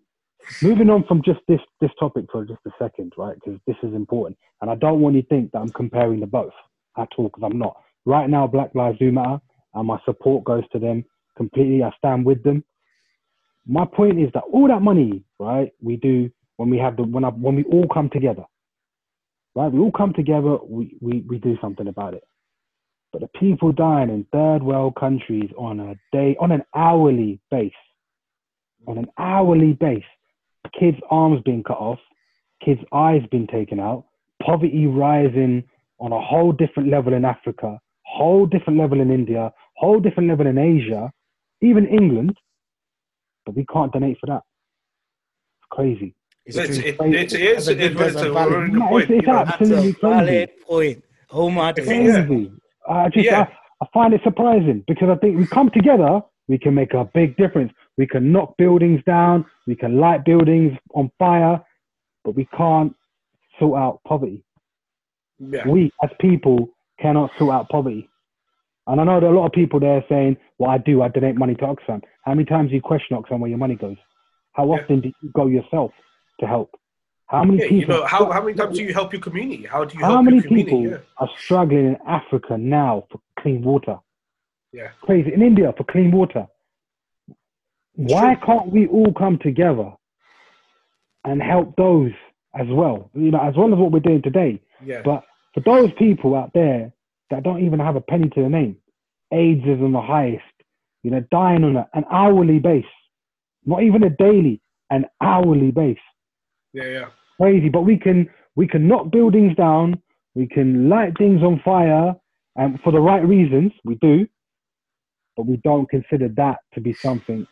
[0.62, 3.34] moving on from just this this topic for just a second, right?
[3.34, 6.26] Because this is important, and I don't want you to think that I'm comparing the
[6.26, 6.52] both
[6.96, 7.76] at all, because I'm not.
[8.04, 9.40] Right now, Black Lives Do Matter,
[9.74, 11.04] and my support goes to them
[11.36, 11.82] completely.
[11.82, 12.62] I stand with them.
[13.66, 17.24] My point is that all that money, right, we do when we have the when
[17.24, 18.44] I, when we all come together,
[19.56, 19.72] right?
[19.72, 20.58] We all come together.
[20.64, 22.22] We we we do something about it.
[23.18, 27.72] But the people dying in third world countries on a day, on an hourly base,
[28.86, 30.04] on an hourly base,
[30.78, 31.98] kids' arms being cut off,
[32.62, 34.04] kids' eyes being taken out,
[34.42, 35.64] poverty rising
[35.98, 40.46] on a whole different level in Africa, whole different level in India, whole different level
[40.46, 41.10] in Asia,
[41.62, 42.36] even England.
[43.46, 44.42] But we can't donate for that.
[45.62, 46.14] It's crazy.
[46.44, 46.86] It's It's, true.
[46.86, 47.64] it, it's, it is.
[47.64, 49.04] That's a good- It's, it's a a valid- very good No, point.
[49.04, 49.38] it's- it's you know.
[49.38, 50.14] ab- That's absolutely a crazy.
[50.14, 51.04] valid point.
[51.30, 52.52] Oh my If Crazy.
[52.88, 53.46] I just Yeah.
[53.80, 57.04] I, I find it surprising because I think we come together, we can make a
[57.14, 57.72] big difference.
[57.98, 61.62] We can knock buildings down, we can light buildings on fire,
[62.24, 62.94] but we can't
[63.58, 64.44] sort out poverty.
[65.38, 65.66] Yeah.
[65.66, 66.68] We as people
[67.00, 68.08] cannot sort out poverty.
[68.86, 71.08] And I know there are a lot of people there saying, Well, I do, I
[71.08, 72.02] donate money to Oxfam.
[72.24, 73.96] How many times do you question Oxfam where your money goes?
[74.52, 74.80] How Yeah.
[74.82, 75.90] often do you go yourself
[76.40, 76.70] to help?
[77.28, 79.64] How many Yeah, people you know how, how many times do you help your community?
[79.64, 80.70] How do you how help many your community?
[80.76, 80.98] people Yeah.
[81.18, 83.98] are struggling in Africa now for clean water?
[84.72, 84.90] Yeah.
[85.02, 85.32] Crazy.
[85.32, 86.46] In India for clean water.
[87.94, 89.92] Why can't we all come together
[91.24, 92.12] and help those
[92.54, 93.10] as well?
[93.14, 94.60] You know, as well as what we're doing today.
[94.84, 95.02] Yeah.
[95.02, 96.92] But for those people out there
[97.30, 98.76] that don't even have a penny to their name,
[99.32, 100.44] AIDS is on the highest,
[101.02, 102.84] you know, dying on a, an hourly base,
[103.64, 104.60] not even a daily,
[104.90, 105.98] an hourly base
[106.76, 106.84] yeah.
[106.84, 107.08] Yeah.
[107.40, 107.68] Crazy.
[107.68, 110.00] But we can we can knock buildings down,
[110.34, 112.14] we can light things on fire,
[112.56, 114.26] and for the right reasons, we do.
[115.36, 117.46] But we don't consider that to be something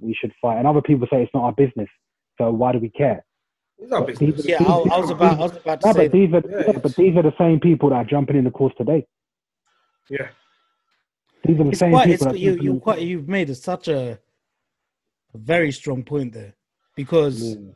[0.00, 0.58] we should fight.
[0.58, 1.88] And other people say it's not our business,
[2.38, 3.24] so why do we care?
[3.78, 4.36] It's our But business.
[4.36, 5.38] these- Yeah, I, I was about.
[5.38, 6.08] I was about to No, say.
[6.08, 8.44] but these are Yeah, yeah, but these are the same people that are jumping in
[8.44, 9.04] the course today.
[10.08, 10.28] Yeah.
[11.44, 12.06] These are the It's same quite.
[12.06, 12.36] people.
[12.36, 12.50] You.
[12.50, 13.00] jumping You in- quite.
[13.02, 14.18] You've made a, such a,
[15.34, 16.54] a very strong point there,
[16.94, 17.72] because Yeah.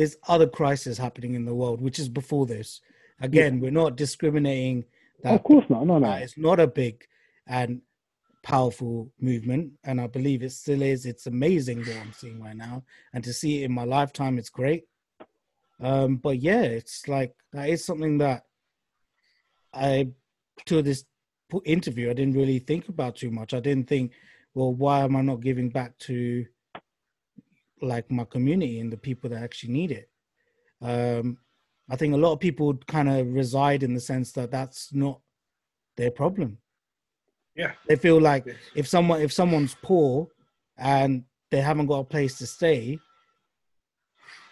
[0.00, 2.80] There's other crises happening in the world, which is before this.
[3.20, 4.86] Again, we're not discriminating
[5.22, 5.86] that Of course not.
[5.86, 6.12] No, no.
[6.12, 7.04] it's not a big
[7.46, 7.82] and
[8.42, 11.04] powerful movement, and I believe it still is.
[11.04, 12.82] It's amazing what I'm seeing right now,
[13.12, 14.84] and to see it in my lifetime, it's great.
[15.82, 18.44] Um, but yeah, it's like that is something that
[19.74, 20.12] I
[20.64, 21.04] to this
[21.66, 23.52] interview I didn't really think about too much.
[23.52, 24.12] I didn't think,
[24.54, 26.46] well, why am I not giving back to
[27.82, 30.10] like my community and the people that actually need it?
[30.82, 31.38] Um,
[31.90, 35.20] I think a lot of people kind of reside in the sense that that's not
[35.96, 36.58] their problem.
[37.56, 37.72] Yeah.
[37.88, 38.56] They feel like Yes.
[38.74, 40.28] if someone if someone's poor
[40.78, 42.98] and they haven't got a place to stay,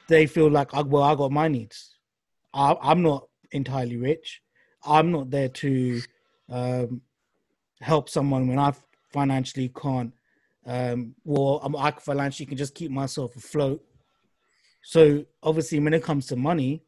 [0.09, 1.97] they feel like, "Oh, well, I got my needs.
[2.53, 4.43] I, I'm not entirely rich.
[4.85, 6.01] I'm not there to
[6.51, 7.03] um,
[7.81, 8.73] help someone when I
[9.13, 10.13] financially can't.
[10.69, 13.83] Um, well, I'm, I financially can just keep myself afloat.
[14.83, 16.85] So obviously, when it comes to money,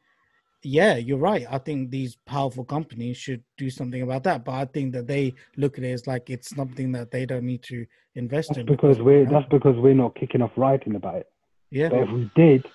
[0.62, 1.46] yeah, you're right.
[1.50, 4.44] I think these powerful companies should do something about that.
[4.44, 7.44] But I think that they look at it as like it's something that they don't
[7.44, 8.66] need to invest That's in.
[8.66, 11.30] because we're that's because we're not kicking off writing about it.
[11.70, 12.66] yeah, But if we did,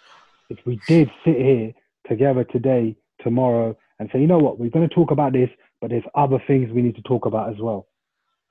[0.49, 1.71] if we did sit here
[2.09, 5.49] together today, tomorrow, and say, you know what, we're going to talk about this,
[5.81, 7.87] but there's other things we need to talk about as well.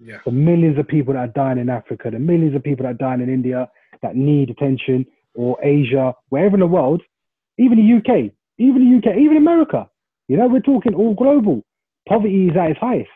[0.04, 0.18] Yeah.
[0.24, 2.94] The millions of people that are dying in Africa, the millions of people that are
[2.94, 3.70] dying in India
[4.02, 7.02] that need attention, or Asia, wherever in the world,
[7.58, 9.88] even the UK, even the UK, even America.
[10.28, 11.62] You know, we're talking all global.
[12.06, 13.08] Poverty is at its highest.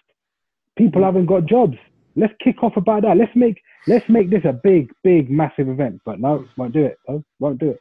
[0.76, 1.04] People mm.
[1.04, 1.76] haven't got jobs.
[2.16, 3.16] Let's kick off about that.
[3.16, 6.00] Let's make let's make this a big, big, massive event.
[6.04, 6.98] But no, won't do it.
[7.08, 7.80] No, won't do it.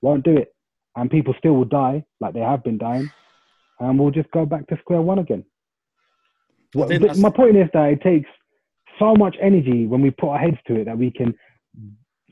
[0.00, 0.54] Won't do it.
[0.96, 3.10] And people still will die like they have been dying.
[3.78, 5.44] And we'll just go back to square one again.
[6.76, 8.28] I think But my point is that it takes
[8.98, 11.34] so much energy when we put our heads to it that we can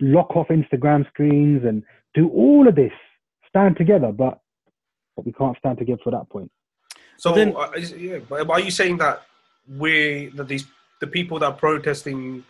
[0.00, 1.82] lock off Instagram screens and
[2.14, 2.92] do all of this,
[3.48, 4.40] stand together, but
[5.16, 6.50] but we can't stand together for that point.
[7.16, 9.22] So, then- uh, is, yeah, are you saying that
[9.76, 10.66] we that these
[11.00, 12.44] the people that are protesting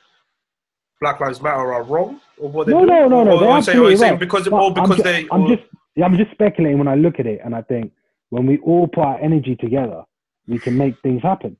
[1.01, 2.87] Black Lives Matter are wrong, or what they No, do?
[2.87, 3.37] no, no, no.
[3.37, 4.21] Or, They're saying, absolutely saying right.
[4.21, 5.29] because, But or I'm because ju- they?
[5.31, 5.63] I'm just,
[5.97, 7.93] yeah, I'm just speculating when I look at it, and I think
[8.31, 10.03] when we all put our energy together,
[10.47, 11.57] we can make things happen.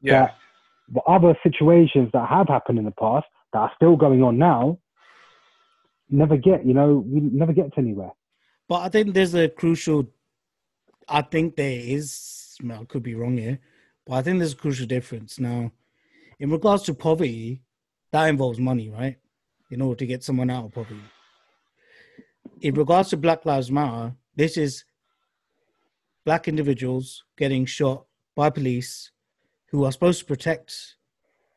[0.00, 0.36] Yeah, that-
[0.88, 4.78] But other situations that have happened in the past that are still going on now,
[6.08, 8.10] never get, you know, we never get to anywhere.
[8.68, 10.08] But I think there's a crucial.
[11.08, 12.56] I think there is.
[12.68, 13.58] I could be wrong here,
[14.06, 15.72] but I think there's a crucial difference now.
[16.38, 17.62] In regards to poverty,
[18.12, 19.16] that involves money, right?
[19.70, 21.00] In order to get someone out of poverty.
[22.60, 24.84] In regards to Black Lives Matter, this is
[26.24, 28.04] black individuals getting shot
[28.36, 29.10] by police
[29.70, 30.96] who are supposed to protect.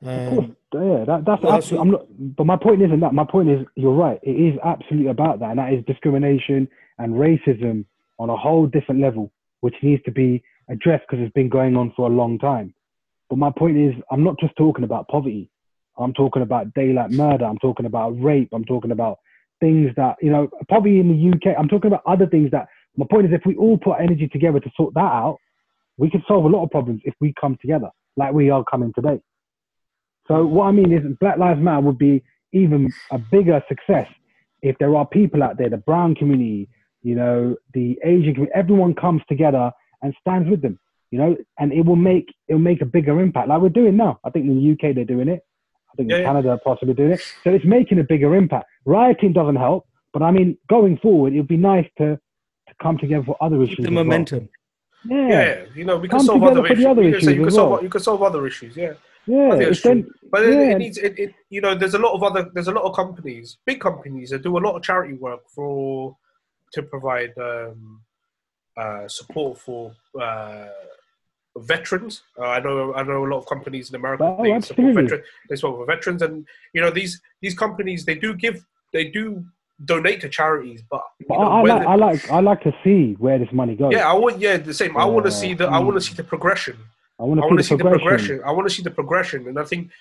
[0.02, 1.80] Of course, Um, yeah, that, that's well, absolutely.
[1.82, 3.14] I'm not, but my point isn't that.
[3.14, 4.20] My point is, you're right.
[4.22, 6.68] It is absolutely about that, and that is discrimination
[7.00, 7.86] and racism
[8.20, 11.94] on a whole different level, which needs to be addressed because it's been going on
[11.96, 12.74] for a long time.
[13.30, 15.50] But my point is, I'm not just talking about poverty.
[15.98, 17.46] I'm talking about daylight murder.
[17.46, 18.50] I'm talking about rape.
[18.52, 19.20] I'm talking about
[19.60, 21.58] things that you know, poverty in the UK.
[21.58, 22.68] I'm talking about other things that.
[22.96, 25.40] My point is, if we all put energy together to sort that out,
[25.98, 28.92] we could solve a lot of problems if we come together, like we are coming
[28.94, 29.20] today.
[30.28, 32.24] So what I mean is Black Lives Matter would be
[32.54, 34.08] even a bigger success
[34.64, 36.70] if there are people out there, the brown community,
[37.02, 39.72] you know, the Asian community, everyone comes together
[40.02, 40.80] and stands with them,
[41.12, 44.20] you know, and it will make it'll make a bigger impact, like we're doing now.
[44.24, 45.42] I think in the UK they're doing it.
[45.92, 46.24] I think Yeah, in.
[46.24, 47.22] Canada are possibly doing it.
[47.44, 48.66] So it's making a bigger impact.
[48.86, 52.18] Rioting doesn't help, but I mean, going forward, it'd be nice to
[52.68, 53.76] to come together for other issues.
[53.76, 54.48] keep the as well.
[55.06, 56.86] Yeah, yeah, you know, we can Come solve other issues.
[56.86, 57.84] other You can, say issues you can solve well.
[57.84, 58.78] you can solve other issues.
[58.78, 58.94] Yeah.
[59.28, 59.54] yeah.
[59.56, 60.76] It's then, But then yeah.
[60.76, 62.96] it needs it, it you know there's a lot of other there's a lot of
[62.96, 66.16] companies big companies that do a lot of charity work for
[66.74, 68.02] to provide um,
[68.78, 70.68] uh, support for uh,
[71.58, 72.24] veterans.
[72.40, 75.26] Uh, I know I know a lot of companies in America Oh, they support veterans.
[75.50, 79.44] They support veterans, and you know these these companies they do give they do
[79.84, 83.14] donate to charities, but But know, I, I like I like I like to see
[83.14, 83.92] where this money goes.
[83.94, 84.96] yeah I want yeah the same.
[84.98, 86.78] I want to see the I want to see the progression.
[87.20, 88.42] I want to see, the progression.
[88.46, 89.92] I want to see the progression, and I think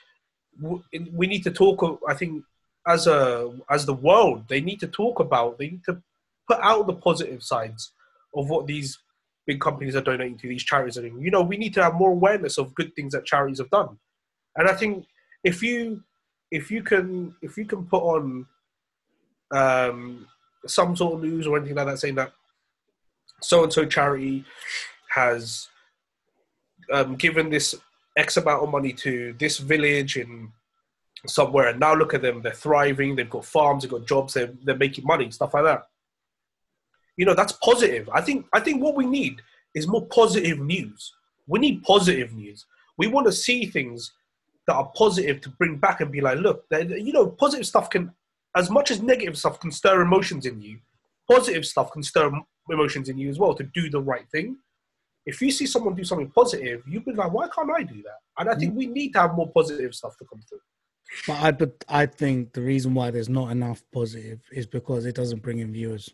[0.61, 0.83] w-
[1.13, 1.83] we need to talk.
[1.83, 2.43] of- I think
[2.87, 5.59] as a as the world, they need to talk about.
[5.59, 6.03] They need to
[6.49, 7.93] put out the positive sides
[8.35, 8.99] of what these
[9.47, 10.97] big companies are donating to these charities.
[10.97, 13.71] And you know, we need to have more awareness of good things that charities have
[13.71, 13.99] done.
[14.57, 15.07] And I think
[15.45, 16.03] if you
[16.51, 18.47] if you can if you can put on
[19.53, 20.27] um,
[20.67, 22.33] some sort of news or anything like that saying that
[23.41, 24.45] so and so charity
[25.11, 25.69] has
[26.93, 27.75] um, given this
[28.17, 30.53] X amount of money to this village in
[31.27, 34.53] somewhere, and now look at them, they're thriving, they've got farms, they've got jobs, they're,
[34.65, 35.87] they're making money, stuff like that.
[37.17, 38.09] You know, that's positive.
[38.13, 39.43] I think I think what we need
[39.75, 41.13] is more positive news.
[41.47, 42.67] We need positive news.
[42.97, 44.13] We want to see things
[44.67, 48.13] that are positive to bring back and be like, look, you know, positive stuff can,
[48.57, 50.79] as much as negative stuff can stir emotions in you,
[51.31, 52.31] positive stuff can stir
[52.71, 54.57] emotions in you as well to do the right thing.
[55.25, 58.19] If you see someone do something positive, you'd be like, why can't I do that?
[58.39, 60.59] And I think we need to have more positive stuff to come through.
[61.27, 65.15] But I but I think the reason why there's not enough positive is because it
[65.15, 66.09] doesn't bring in viewers.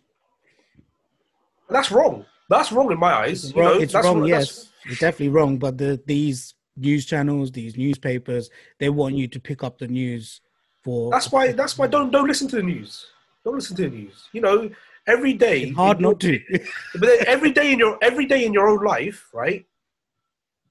[1.69, 2.27] And that's wrong.
[2.51, 3.45] That's wrong in my eyes.
[3.45, 5.59] It's you wrong, know, it's that's wrong yes, it's definitely wrong.
[5.59, 10.41] But the these news channels, these newspapers, they want you to pick up the news
[10.83, 11.11] for.
[11.11, 11.53] That's why.
[11.53, 11.87] That's why.
[11.87, 13.07] Don't don't listen to the news.
[13.45, 14.29] Don't listen to the news.
[14.33, 14.71] You know,
[15.07, 15.63] every day.
[15.63, 16.41] It's hard your- not to.
[17.01, 19.65] But every day in your every day in your own life, right?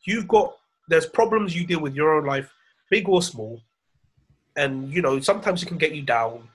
[0.04, 0.56] You've got
[0.88, 2.54] there's problems you deal with your own life,
[2.90, 3.62] big or small,
[4.56, 6.48] and you know sometimes it can get you down.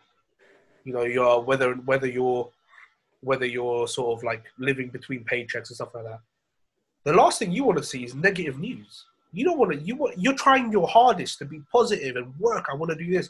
[0.84, 2.48] You know, you're whether whether you're
[3.20, 6.20] whether you're sort of like living between paychecks and stuff like that.
[7.05, 9.05] The last thing you want to see is negative news.
[9.33, 9.78] You don't want to.
[9.78, 10.18] You want.
[10.18, 12.66] You're trying your hardest to be positive and work.
[12.70, 13.28] I want to do this.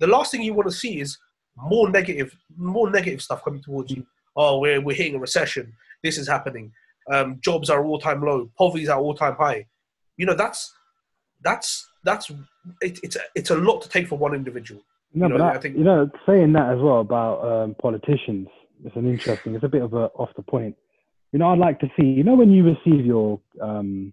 [0.00, 1.18] The last thing you want to see is
[1.56, 4.06] more negative, more negative stuff coming towards you.
[4.36, 5.72] Oh, we're we're hitting a recession.
[6.02, 6.72] This is happening.
[7.12, 8.50] Um, jobs are all time low.
[8.58, 9.66] Poverty's at all time high.
[10.16, 10.72] You know that's
[11.42, 12.30] that's that's
[12.80, 14.82] it, it's a, it's a lot to take for one individual.
[15.12, 18.48] No, You know, but I think- you know, saying that as well about um, politicians,
[18.84, 19.54] it's an interesting.
[19.54, 20.74] It's a bit of a off the point.
[21.32, 22.06] You know, I'd like to see.
[22.06, 24.12] You know, when you receive your um,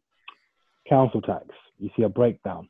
[0.91, 1.45] council tax,
[1.79, 2.69] you see a breakdown,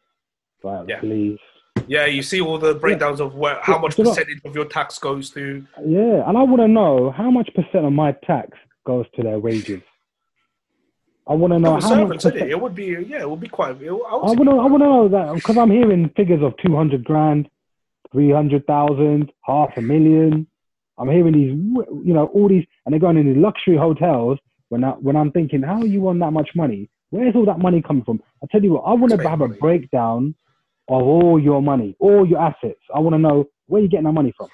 [0.64, 0.86] right?
[0.88, 1.00] Yeah.
[1.00, 1.40] Police.
[1.88, 5.00] Yeah, you see all the breakdowns of where how much know- percentage of your tax
[5.00, 5.66] goes to.
[5.86, 8.50] Yeah, and I want to know how much percent of my tax
[8.86, 9.82] goes to their wages.
[11.28, 11.84] I want to know how much.
[12.00, 12.52] servants, percent- it?
[12.52, 13.82] It would be yeah, it would be quite.
[13.82, 14.56] It, I I want to.
[14.66, 17.50] I want to know that because I'm hearing figures of two hundred grand,
[18.12, 20.48] three hundred thousand, half a million.
[20.98, 21.54] I'm hearing these,
[22.08, 24.38] you know, all these, and they're going in these luxury hotels.
[24.70, 26.90] When I, when I'm thinking, how are you on that much money?
[27.12, 28.22] Where's all that money coming from?
[28.44, 30.34] I tell you what, I want to have a breakdown
[30.88, 32.80] of all your money, all your assets.
[32.94, 34.50] I want to know where you're getting that money from.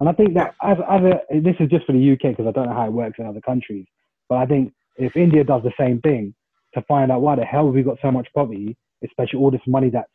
[0.00, 2.50] And I think that as, as a, this is just for the UK because I
[2.50, 3.86] don't know how it works in other countries.
[4.28, 6.34] But I think if India does the same thing
[6.74, 9.60] to find out why the hell have we got so much poverty, especially all this
[9.66, 10.08] money that's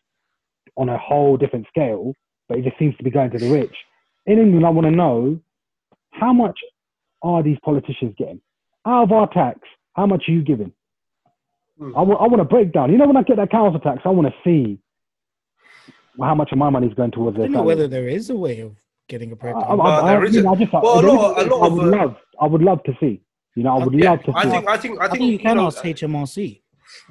[0.76, 2.14] on a whole different scale,
[2.48, 3.76] but it just seems to be going to the rich.
[4.26, 5.40] In England, I want to know
[6.12, 6.60] how much
[7.22, 8.42] are these politicians getting
[8.86, 9.60] out of our tax?
[9.94, 10.74] How much are you giving?
[11.80, 11.96] Hmm.
[11.96, 12.92] I want, I want to break down.
[12.92, 14.80] You know, when I get that council tax, I want to see
[16.22, 18.36] how much of my money is going towards I don't know whether there is a
[18.36, 18.76] way of
[19.08, 19.64] getting a I, breakdown.
[19.64, 20.46] I, Well, I, there I, isn't.
[20.48, 22.62] I just, Well, a there lot- a lot I of, would uh, love, I would
[22.62, 23.22] love to see.
[23.56, 24.50] You know, I would Yeah, love to I see.
[24.52, 26.62] think I think I I think, think you can know, ask HMRC.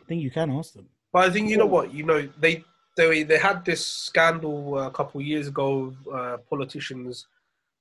[0.01, 0.87] I think you can ask them.
[1.12, 2.64] But I think you know what you know they
[2.97, 5.69] they they had this scandal uh, a couple of years ago.
[5.87, 7.27] of, Uh, politicians'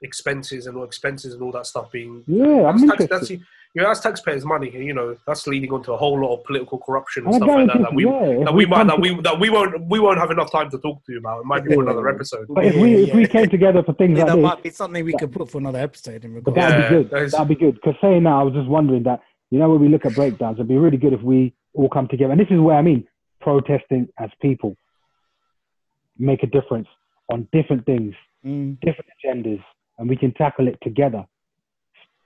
[0.01, 3.39] expenses and all expenses and all that stuff being yeah, I'm that's, tax, interested.
[3.39, 3.45] that's
[3.77, 4.71] you know that's taxpayers' money.
[4.71, 7.57] You know that's leading onto a whole lot of political corruption and And I stuff
[7.57, 7.81] like that.
[7.83, 10.51] That we yeah, that we might that we that we won't we won't have enough
[10.51, 11.41] time to talk to you about.
[11.41, 12.47] It might be for another episode.
[12.49, 14.69] But if we if we came together for things Yeah, like that this, might be
[14.71, 16.73] something we could put for another episode in but regards.
[16.73, 17.09] that'd be good.
[17.11, 17.75] that is- That'd be good.
[17.75, 19.19] Because saying that, I was just wondering that
[19.51, 22.07] you know when we look at breakdowns, it'd be really good if we all come
[22.07, 22.31] together.
[22.31, 23.07] And this is where I mean
[23.39, 24.75] protesting as people,
[26.17, 26.87] make a difference
[27.31, 28.15] on different things,
[28.45, 28.79] Mm.
[28.81, 29.63] different agendas,
[29.97, 31.25] and we can tackle it together.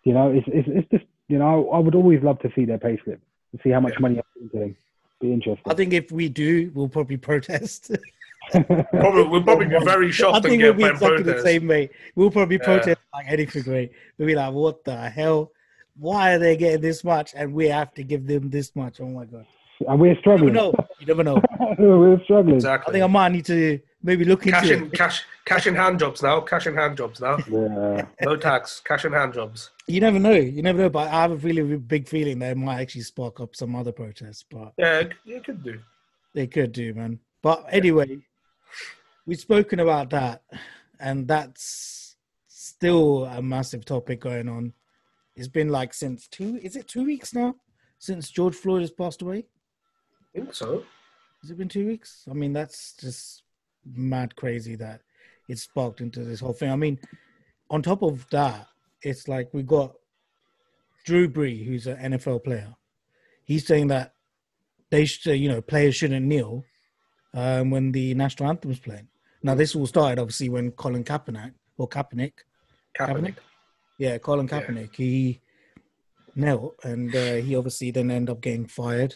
[0.04, 2.78] You know, it's it's, it's just you know I would always love to see their
[2.78, 3.20] payslip
[3.52, 4.00] and see how much Yeah.
[4.00, 4.76] money I'm into them.
[5.22, 5.72] Be interesting.
[5.72, 7.92] I think if we do, we'll probably protest.
[8.52, 11.68] Probably we'll probably be very I shocked and think we'll be and exactly the same
[11.68, 11.90] way.
[12.16, 12.66] We'll probably Yeah.
[12.66, 13.92] protest like anything, great.
[14.18, 15.52] We'll be like, what the hell?
[16.00, 19.00] Why are they getting this much and we have to give them this much?
[19.00, 19.46] Oh my god.
[19.88, 20.54] and we're You never struggling.
[20.54, 20.74] know.
[21.00, 21.42] You never know.
[21.80, 22.56] we're struggling.
[22.56, 22.90] Exactly.
[22.90, 24.94] I think I might need to maybe look into cash in it.
[24.94, 26.40] cash cash in hand jobs now.
[26.42, 27.38] Cash in hand jobs now.
[27.50, 28.06] Yeah.
[28.22, 28.80] No tax.
[28.84, 29.72] Cash in hand jobs.
[29.88, 30.32] You never know.
[30.34, 30.90] You never know.
[30.90, 33.92] But I have a really big feeling that it might actually spark up some other
[33.92, 34.44] protests.
[34.50, 35.80] But Yeah, it- it could do.
[36.34, 37.20] They could do, man.
[37.42, 38.20] But anyway,
[39.26, 40.44] we've spoken about that,
[41.00, 42.16] and that's
[42.48, 44.74] still a massive topic going on.
[45.36, 47.56] It's been like since two, is it two weeks now?
[48.00, 49.46] Since George Floyd has passed away?
[50.36, 50.84] I think so.
[51.42, 52.26] Has it been two weeks?
[52.30, 53.44] I mean, that's just
[53.86, 55.02] mad crazy that
[55.50, 56.72] it sparked into this whole thing.
[56.72, 57.00] I mean,
[57.70, 58.68] on top of that,
[59.02, 59.94] it's like we got
[61.06, 62.76] Drew Brees, who's an NFL player.
[63.44, 64.14] He's saying that
[64.92, 66.64] they should, you know, players shouldn't kneel
[67.34, 69.08] um, when the national anthem is playing.
[69.44, 72.34] Now, this all started obviously when Colin Kaepernick or Kaepernick,
[72.98, 73.38] Kaepernick.
[73.98, 74.62] yeah, Colin Yeah.
[74.62, 75.42] Kaepernick, he
[76.36, 79.16] knelt and uh, he obviously then ended up getting fired.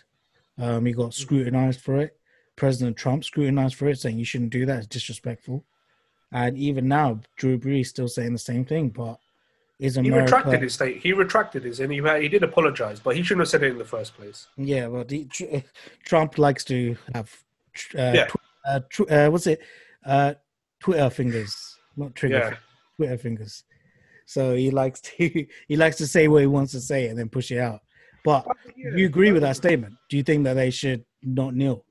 [0.58, 2.18] Um, he got scrutinized for it.
[2.56, 4.80] President Trump scrutinized for it, saying you shouldn't do that.
[4.80, 5.64] It's disrespectful.
[6.32, 8.90] And even now, Drew Brees still saying the same thing.
[8.90, 9.20] But
[9.80, 10.98] is He retracted his state.
[10.98, 13.78] He retracted his, and he he did apologize, but he shouldn't have said it in
[13.78, 14.48] the first place.
[14.58, 15.28] Yeah, well, the,
[16.06, 17.32] Trump likes to have,
[17.98, 18.26] uh, Yeah.
[18.28, 18.36] tw-
[18.66, 19.60] uh, tr- uh, what's it?
[20.06, 20.36] Uh,
[20.80, 22.36] Twitter fingers, not trigger.
[22.38, 22.44] Yeah.
[22.44, 22.60] fingers,
[22.96, 23.64] Twitter fingers.
[24.26, 27.30] So he likes to he likes to say what he wants to say and then
[27.30, 27.82] push it out.
[28.24, 28.46] But
[28.76, 29.94] do you agree with that statement?
[30.10, 31.84] Do you think that they should not kneel?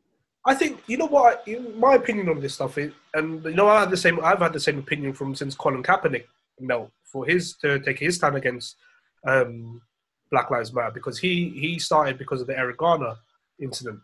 [0.46, 1.42] I think you know what.
[1.48, 4.20] I, my opinion on this stuff is, and you know, I had the same.
[4.22, 6.24] I've had the same opinion from since Colin Kaepernick.
[6.60, 8.76] No, for his to take his stand against
[9.26, 9.80] um,
[10.30, 13.14] Black Lives Matter because he he started because of the Eric Garner
[13.60, 14.00] incident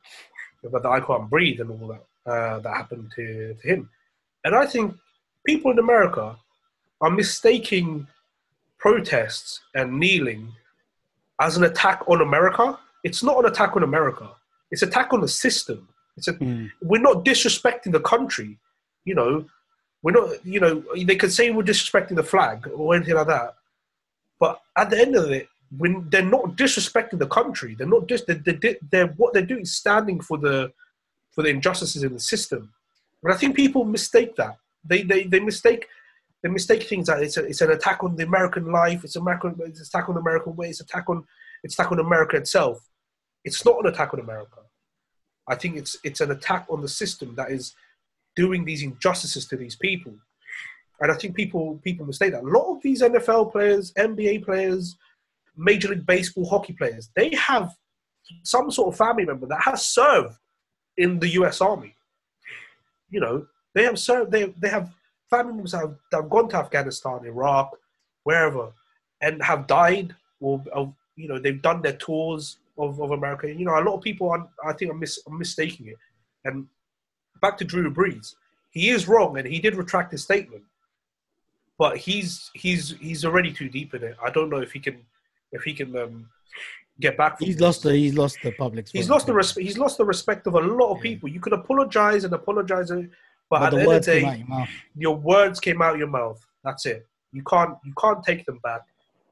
[0.65, 3.91] about the I can't breathe and all that uh, that happened to, to him.
[4.45, 4.95] And I think
[5.47, 6.37] people in America
[7.01, 8.07] are mistaking
[8.79, 10.53] protests and kneeling
[11.41, 12.79] as an attack on America.
[13.05, 14.31] It's not an attack on America.
[14.71, 15.89] it's attack on the system.
[16.17, 16.71] It's a, Mm.
[16.83, 18.59] we're not disrespecting the country.
[19.05, 19.45] You know,
[20.03, 20.45] we're not.
[20.45, 23.55] You know, they could say we're disrespecting the flag or anything like that,
[24.39, 25.49] but at the end of it,
[25.79, 29.63] when they're not disrespecting the country, they're not just they're, they're, they're what they're doing
[29.63, 30.73] is standing for the
[31.33, 32.73] for the injustices in the system.
[33.23, 34.57] But I think people mistake that.
[34.85, 35.87] They they, they mistake
[36.43, 39.05] they mistake things that it's a, it's an attack on the American life.
[39.05, 39.55] It's American.
[39.61, 40.69] It's an attack on the American way.
[40.71, 41.25] It's attack on
[41.63, 42.79] it's attack on America itself.
[43.45, 44.61] It's not an attack on America.
[45.51, 47.75] I think it's it's an attack on the system that is
[48.37, 50.15] doing these injustices to these people.
[51.01, 52.45] And I think people people mistake that.
[52.45, 54.97] A lot of these NFL players, NBA players,
[55.57, 57.75] Major League Baseball, hockey players, they have
[58.45, 60.37] some sort of family member that has served
[60.97, 61.61] in the U.S.
[61.61, 61.95] Army.
[63.11, 64.31] You know, they have served.
[64.31, 64.91] They they have
[65.31, 67.77] family members that have, that have gone to Afghanistan, Iraq,
[68.25, 68.73] wherever,
[69.21, 73.49] and have died, or, or you know, they've done their tours of, of America.
[73.53, 75.97] You know, a lot of people, are, I think, are, mis, are mistaking it.
[76.45, 76.67] And
[77.43, 78.35] back to Drew Brees,
[78.71, 80.63] he is wrong, and he did retract his statement.
[81.79, 84.17] But he's he's he's already too deep in it.
[84.25, 84.99] I don't know if he can
[85.53, 86.29] if he can um,
[87.01, 87.39] get back.
[87.39, 87.63] From He's this.
[87.63, 88.89] lost the he's lost the public.
[88.93, 89.65] He's lost the respect.
[89.67, 91.03] He's lost the respect of a lot of Yeah.
[91.03, 91.29] people.
[91.31, 93.09] You can apologize and apologize, but,
[93.49, 96.47] But at the the, end of the day, your your words came out your mouth.
[96.65, 97.07] That's it.
[97.33, 98.83] You can't you can't take them back.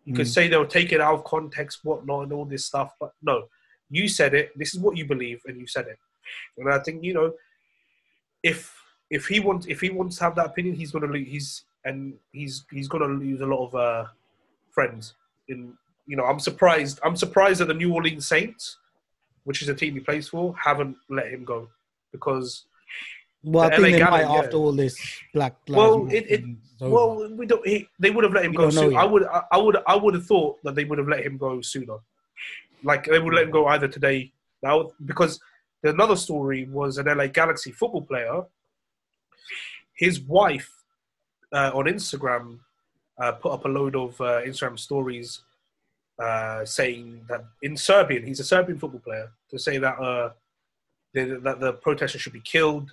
[0.08, 0.34] You could Mm.
[0.36, 3.36] say they'll take it out of context, whatnot, and all this stuff, but no,
[3.90, 4.56] you said it.
[4.56, 5.98] This is what you believe, and you said it.
[6.56, 7.34] And I think you know,
[8.42, 8.74] if
[9.10, 11.28] if he wants if he wants to have that opinion, he's gonna lose.
[11.28, 14.04] He's and he's he's gonna lose a lot of uh,
[14.70, 15.12] friends.
[15.48, 16.98] In you know, I'm surprised.
[17.04, 18.78] I'm surprised that the New Orleans Saints,
[19.44, 21.68] which is a team he plays for, haven't let him go
[22.12, 22.64] because
[23.44, 24.40] Well, I the think LA they might yeah.
[24.42, 24.96] after all this
[25.32, 26.94] Black Well, it- it- thing is over.
[26.94, 27.66] Well, we don't.
[27.66, 28.96] He, they would have let him We go soon.
[28.96, 29.24] I would.
[29.24, 29.76] I, I would.
[29.86, 31.98] I would have thought that they would have let him go sooner.
[32.82, 34.32] Like they would let him go either today
[34.62, 35.40] now because
[35.82, 38.42] the another story was an LA Galaxy football player.
[39.94, 40.70] His wife
[41.52, 42.58] uh, on Instagram
[43.20, 45.42] uh, put up a load of uh, Instagram stories
[46.22, 50.30] uh, saying that in Serbian, he's a Serbian football player, to say that uh,
[51.14, 52.92] the, that the protesters should be killed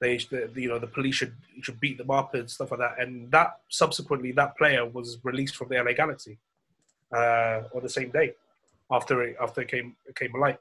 [0.00, 2.94] they the, you know the police should should beat them up and stuff like that
[2.98, 6.38] and that subsequently that player was released from the LA Galaxy
[7.12, 8.32] uh, on the same day
[8.90, 10.58] after it after it came it came alight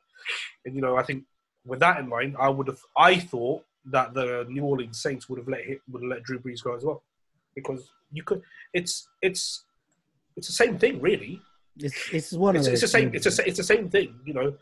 [0.66, 1.24] and you know I think
[1.66, 5.40] with that in mind I would have I thought that the New Orleans Saints would
[5.40, 7.04] have let him, would have let Drew Brees go as well
[7.56, 8.42] because you could
[8.74, 9.64] it's it's
[10.38, 11.42] it's the same thing really
[11.78, 13.26] it's it's one it's, of it's the same things.
[13.26, 14.54] it's a, it's the same thing you know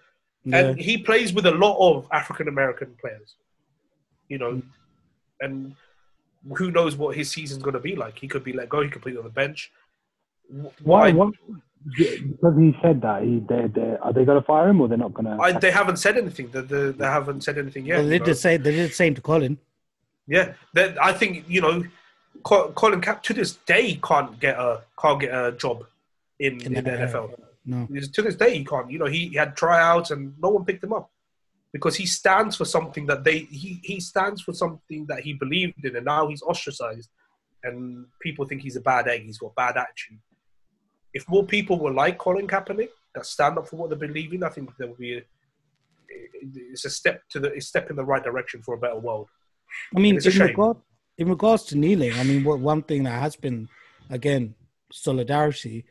[0.43, 0.57] Yeah.
[0.57, 3.36] and he plays with a lot of African American players.
[4.32, 4.63] You know, Mm.
[5.41, 5.75] and
[6.57, 8.17] who knows what his season's going to be like?
[8.17, 8.82] He could be let go.
[8.82, 9.71] He could be on the bench.
[10.82, 11.11] Why?
[11.11, 11.32] Why?
[11.86, 13.23] Because he said that.
[13.23, 15.43] He, they, they, are they going to fire him or they're not going to?
[15.43, 16.49] I, they haven't said anything.
[16.51, 17.97] They, they, they haven't said anything yet.
[17.97, 18.25] well, they you know?
[18.25, 19.57] did say they did the same to Colin.
[20.27, 21.84] Yeah, They- I think you know,
[22.43, 25.86] Colin Cap to this day can't get a can't get a job
[26.39, 27.38] in, in, the NFL.
[27.65, 28.89] No, To this day, he can't.
[28.89, 31.11] You know, he, he had tryouts and no one picked him up
[31.74, 35.84] because he stands for something that they he, he stands for something that he believed
[35.84, 37.09] in, and now he's ostracized,
[37.63, 39.24] and people think he's a bad egg.
[39.24, 40.19] He's got bad attitude.
[41.13, 44.43] If more people were like Colin Kaepernick that stand up for what they believe in,
[44.43, 45.22] I think there will be a,
[46.72, 49.28] it's a step to the a step in the right direction for a better world.
[49.95, 50.78] I mean, in, regard,
[51.17, 53.69] in regards to kneeling, I mean, what one thing that has been
[54.09, 54.55] again
[54.91, 55.86] solidarity.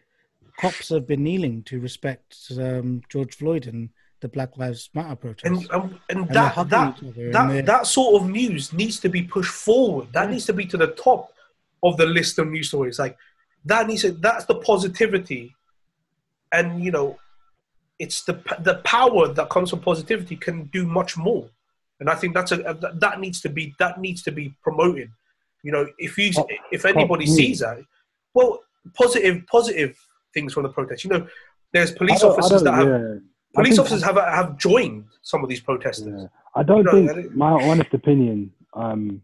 [0.59, 3.91] Cops have been kneeling to respect um, George Floyd and
[4.21, 5.45] the Black Lives Matter protests.
[5.45, 9.23] And and And they're that that and that that sort of news needs to be
[9.23, 10.09] pushed forward.
[10.13, 10.33] That Yeah.
[10.33, 11.33] needs to be to the top
[11.83, 12.99] of the list of news stories.
[12.99, 13.17] Like
[13.65, 15.55] that needs to, that's the positivity,
[16.53, 17.19] and you know,
[17.99, 21.49] it's the the power that comes from positivity can do much more.
[22.01, 22.59] And I think that's a
[23.05, 25.11] that- needs to be that needs to be promoted.
[25.63, 26.33] You know, if you
[26.73, 27.79] if anybody sees that,
[28.35, 28.61] well,
[28.95, 29.99] positive positive
[30.35, 31.05] things from the protest.
[31.05, 31.27] You know,
[31.73, 33.15] there's police officers that have yeah.
[33.55, 36.23] Police officers have have joined some of these protesters.
[36.23, 36.29] Yeah.
[36.55, 39.23] I don't No, think, I don't- my honest opinion, um,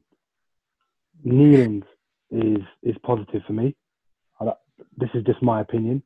[1.24, 1.82] kneeling
[2.30, 3.74] is is positive for me.
[4.40, 4.52] I
[4.96, 6.02] this is just my opinion.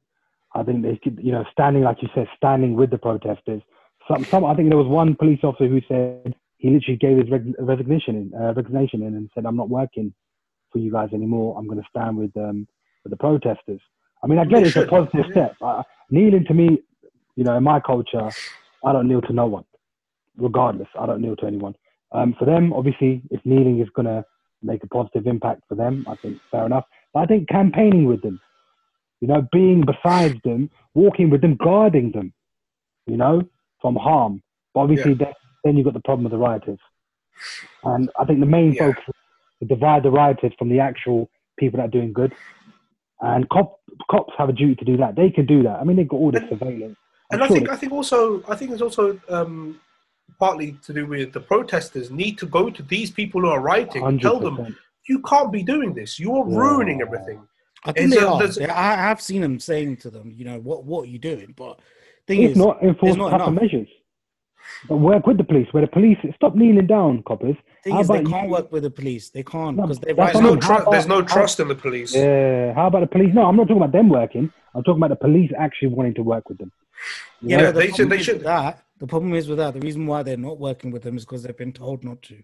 [0.54, 3.62] I think they could, you know, standing like you said, standing with the protesters.
[4.08, 4.44] Some, some.
[4.44, 8.34] I think there was one police officer who said he literally gave his resignation in,
[8.40, 10.12] uh, resignation in, and said, "I'm not working
[10.72, 11.56] for you guys anymore.
[11.56, 12.66] I'm going to stand with um
[13.04, 13.80] with the protesters."
[14.22, 15.32] I mean, I get it's a positive yeah.
[15.32, 15.56] step.
[15.62, 16.82] Uh, kneeling to me,
[17.36, 18.30] you know, in my culture,
[18.84, 19.64] I don't kneel to no one
[20.36, 20.88] regardless.
[20.98, 21.74] I don't kneel to anyone.
[22.12, 24.24] Um, for them, obviously, if kneeling is going to
[24.62, 26.84] make a positive impact for them, I think fair enough.
[27.12, 28.40] But I think campaigning with them,
[29.20, 32.32] you know, being beside them, walking with them, guarding them,
[33.06, 33.42] you know,
[33.80, 34.42] from harm.
[34.74, 35.32] But obviously, then,
[35.64, 36.78] then you've got the problem with the rioters.
[37.84, 38.86] And I think the main Yeah.
[38.88, 42.34] focus is to divide the rioters from the actual people that are doing good.
[43.20, 45.16] And cop, cops have a duty to do that.
[45.16, 45.80] They can do that.
[45.80, 46.96] I mean, they've got all the surveillance.
[47.32, 49.80] And I think I think also I think it's also um,
[50.38, 54.02] partly to do with the protesters need to go to these people who are rioting
[54.04, 54.76] and tell them
[55.08, 56.18] you can't be doing this.
[56.18, 56.58] You are Yeah.
[56.58, 57.40] ruining everything.
[57.84, 58.70] I think It's they are.
[58.76, 61.54] I have seen them saying to them, you know, what what are you doing?
[61.56, 61.78] But
[62.26, 63.62] thing If is, not, enforce not tougher enough.
[63.62, 63.88] measures.
[64.88, 65.66] But work with the police.
[65.72, 67.56] Where the police stop kneeling down, coppers.
[67.82, 69.30] thing How is, they can't you- work with the police.
[69.30, 72.14] They can't because they're There's no, tru- how- there's no how- trust in the police.
[72.14, 72.74] Yeah.
[72.74, 73.32] How about the police?
[73.34, 74.52] No, I'm not talking about them working.
[74.74, 76.70] I'm talking about the police actually wanting to work with them.
[77.40, 79.48] Yeah, Yeah, but the they should- problem they is should- with That the problem is
[79.48, 79.72] with that.
[79.74, 82.36] The reason why they're not working with them is because they've been told not to.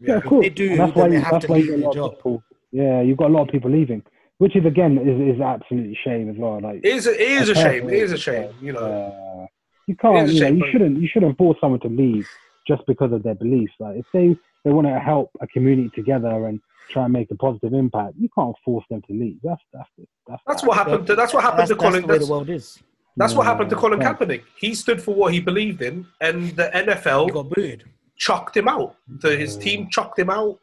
[0.00, 0.44] Yeah, of course.
[0.44, 1.84] they do, And that's why they you, have that's to why leave got a their
[1.84, 2.14] lot of job.
[2.16, 2.42] people.
[2.72, 4.02] Yeah, you've got a lot of people leaving,
[4.38, 6.60] which is again is is absolutely shame as well.
[6.60, 7.88] Like It is a, it is a shame.
[7.90, 8.50] It is a shame.
[8.62, 8.80] You know.
[8.80, 9.46] uh,
[9.88, 11.80] you can't, It is a you know, shame, you but- shouldn't you shouldn't force someone
[11.80, 12.28] to leave
[12.68, 13.72] just because of their beliefs.
[13.80, 16.60] Like if they they want to help a community together and
[16.90, 19.38] try and make a positive impact, you can't force them to leave.
[19.42, 19.88] That's that's
[20.28, 21.08] that's That's what happened.
[21.08, 21.92] To, that's what happened That's, to Colin.
[21.94, 22.78] that's the way That's, the world is.
[23.16, 24.18] That's what happened to Colin right.
[24.18, 24.42] Kaepernick.
[24.56, 27.84] He stood for what he believed in, and the He NFL got booted.
[28.16, 28.96] chucked him out.
[29.22, 30.58] His team chucked him out.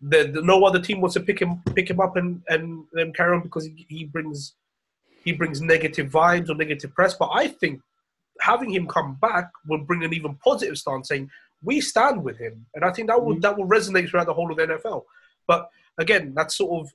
[0.00, 2.86] The, the, no other team wants to pick him pick him up and and,
[3.16, 4.54] carry on because he, he brings
[5.24, 7.14] he brings negative vibes or negative press.
[7.14, 7.80] But I think
[8.40, 11.28] having him come back will bring an even positive stance, saying
[11.62, 13.40] we stand with him, and I think that will mm-hmm.
[13.40, 15.02] that will resonate throughout the whole of the NFL.
[15.48, 16.92] But again, that's sort of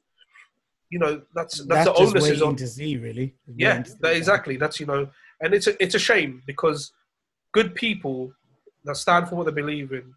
[0.90, 3.36] you know that's that's, That's, the just onus is on to see, really.
[3.56, 4.58] yeah, Waiting to see that, exactly.
[4.58, 5.10] That's you know,
[5.42, 6.92] and it's a it's a shame because
[7.52, 8.32] good people
[8.86, 10.14] that stand for what they believe in,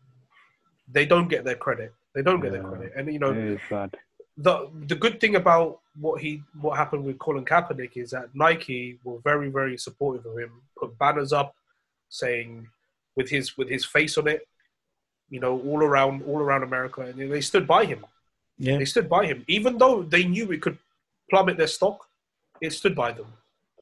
[0.91, 1.95] they don't get their credit.
[2.15, 3.61] They don't get their credit, and you know it is
[4.37, 8.99] the the good thing about what he what happened with Colin Kaepernick is that Nike
[9.05, 11.55] were very very supportive of him, put banners up
[12.09, 12.69] saying
[13.17, 14.47] with his with his face on it,
[15.31, 18.05] you know, all around all around America, and they stood by him.
[18.59, 20.79] Yeah, They stood by him, even though they knew it could
[21.31, 22.07] plummet their stock.
[22.61, 23.27] It stood by them.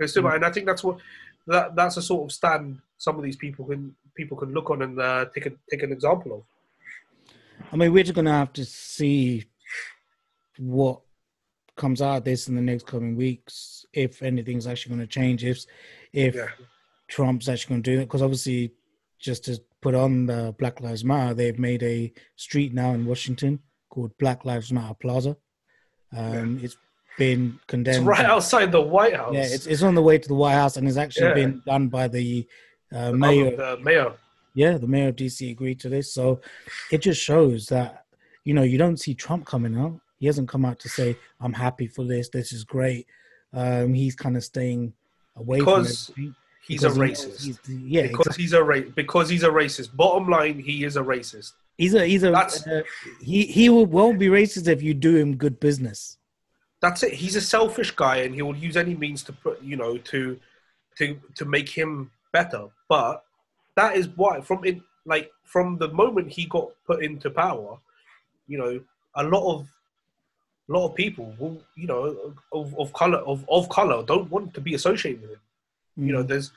[0.01, 0.99] They stood by, and I think that's what
[1.47, 4.83] that that's a sort of stand some of these people can people can look on
[4.83, 6.43] and uh, take a, take an example of.
[7.73, 9.45] I mean, we're just gonna have to see
[10.59, 11.01] what
[11.77, 15.45] comes out of this in the next coming weeks, if anything's actually going to change,
[15.45, 15.65] if
[16.13, 16.49] if Yeah.
[17.09, 18.73] Trump's actually going to do it, because obviously,
[19.19, 23.61] just to put on the Black Lives Matter, they've made a street now in Washington
[23.95, 25.37] called Black Lives Matter Plaza.
[26.17, 26.77] Um, It's
[27.19, 27.99] been condemned.
[27.99, 29.35] It's right outside the White House.
[29.35, 31.35] Yeah, it's it's on the way to the White House, and it's actually Yeah.
[31.35, 32.47] been done by the
[32.93, 34.13] uh, The mayor the mayor.
[34.55, 36.13] yeah, the mayor of DC agreed to this.
[36.13, 36.41] So
[36.91, 38.05] it just shows that,
[38.45, 39.99] you know, you don't see Trump coming out.
[40.19, 42.29] He hasn't come out to say, I'm happy for this.
[42.29, 43.07] This is great.
[43.53, 44.93] Um, he's kind of staying
[45.37, 46.37] away Because from.
[46.67, 47.45] He's because a he racist.
[47.45, 48.43] he's yeah, because exactly.
[48.45, 49.95] he's a ra- because he's a racist.
[49.95, 51.53] Bottom line, he is a racist.
[51.79, 52.83] He's a he's a uh,
[53.21, 56.19] he he will, won't be racist if you do him good business.
[56.81, 57.15] That's it.
[57.15, 60.39] He's a selfish guy, and he will use any means to put you know to
[60.99, 62.67] to to make him better.
[62.89, 63.25] But
[63.77, 67.79] that is why from it like from the moment he got put into power,
[68.47, 68.81] you know,
[69.17, 69.69] a lot of
[70.69, 74.55] a lot of people will you know of, of color of, of color don't want
[74.55, 75.41] to be associated with him.
[75.97, 76.53] You know, there's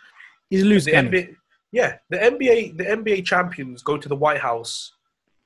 [0.49, 0.93] he's a loose the.
[0.93, 1.35] NBA,
[1.71, 4.93] yeah, the NBA, the NBA champions go to the White House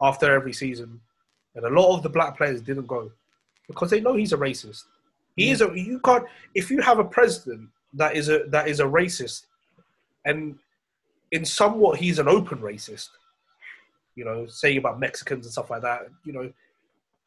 [0.01, 0.99] after every season,
[1.55, 3.11] and a lot of the black players didn't go
[3.67, 4.83] because they know he's a racist.
[5.35, 5.71] He is a.
[5.73, 6.25] You can't
[6.55, 9.45] if you have a president that is a that is a racist,
[10.25, 10.57] and
[11.31, 13.09] in somewhat he's an open racist.
[14.15, 16.07] You know, saying about Mexicans and stuff like that.
[16.25, 16.51] You know,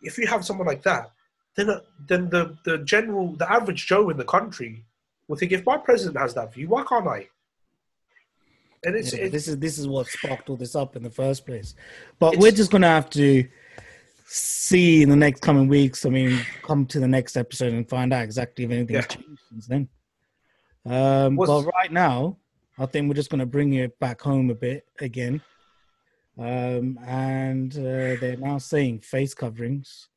[0.02, 1.10] if you have someone like that,
[1.56, 4.84] then then the the general the average Joe in the country
[5.28, 7.28] will think if my president has that view, why can't I?
[8.84, 11.10] And it's, Yeah, it's this is this is what sparked all this up in the
[11.10, 11.74] first place.
[12.18, 13.46] But we're just gonna have to
[14.26, 16.04] see in the next coming weeks.
[16.06, 19.02] I mean, come to the next episode and find out exactly if anything's Yeah.
[19.02, 19.88] changed since then.
[20.86, 22.36] Um, but right now,
[22.78, 25.40] I think we're just gonna bring it back home a bit again.
[26.36, 30.08] Um, and uh, they're now saying face coverings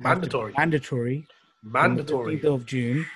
[0.00, 0.52] Mandatory.
[0.58, 1.26] mandatory,
[1.62, 2.38] mandatory.
[2.40, 3.06] 15th of June,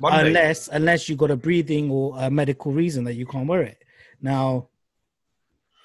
[0.00, 0.28] Monday.
[0.28, 3.82] unless unless you got a breathing or a medical reason that you can't wear it.
[4.20, 4.68] Now,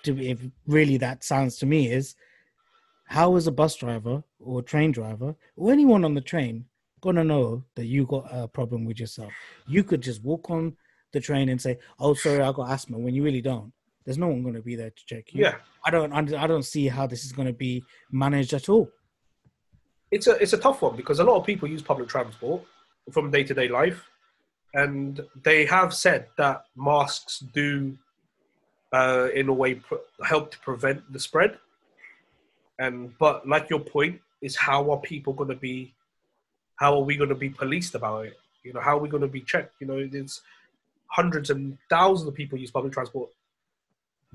[0.03, 2.15] to if really that sounds to me is
[3.05, 6.65] how is a bus driver or a train driver or anyone on the train
[7.01, 9.31] gonna know that you got a problem with yourself?
[9.67, 10.75] You could just walk on
[11.11, 13.71] the train and say, "Oh, sorry, I got asthma," when you really don't.
[14.03, 15.41] There's no one gonna be there to check you.
[15.43, 15.55] yeah,
[15.85, 16.11] I don't.
[16.13, 18.89] I don't see how this is gonna be managed at all.
[20.11, 22.61] it's a it's a tough one because a lot of people use public transport
[23.11, 24.09] from day to day life,
[24.73, 27.97] and they have said that masks do
[28.93, 31.57] uh, in a way, pr- help to prevent the spread.
[32.79, 35.93] And but like your point is, how are people going to be?
[36.75, 38.39] How are we going to be policed about it?
[38.63, 39.75] You know, how are we going to be checked?
[39.79, 40.41] You know, there's
[41.07, 43.29] hundreds and thousands of people use public transport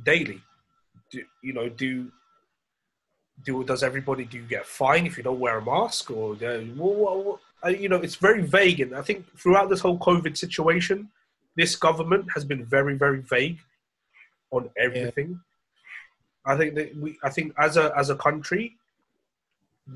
[0.05, 0.41] daily.
[1.11, 1.69] Do you know?
[1.69, 2.11] Do
[3.45, 6.59] do does everybody do you get fined if you don't wear a mask or uh,
[6.77, 9.99] what, what, what, uh, you know it's very vague and i think throughout this whole
[9.99, 11.09] covid situation
[11.57, 13.59] this government has been very very vague
[14.51, 15.39] on everything.
[16.47, 18.77] I think that we i think as a as a country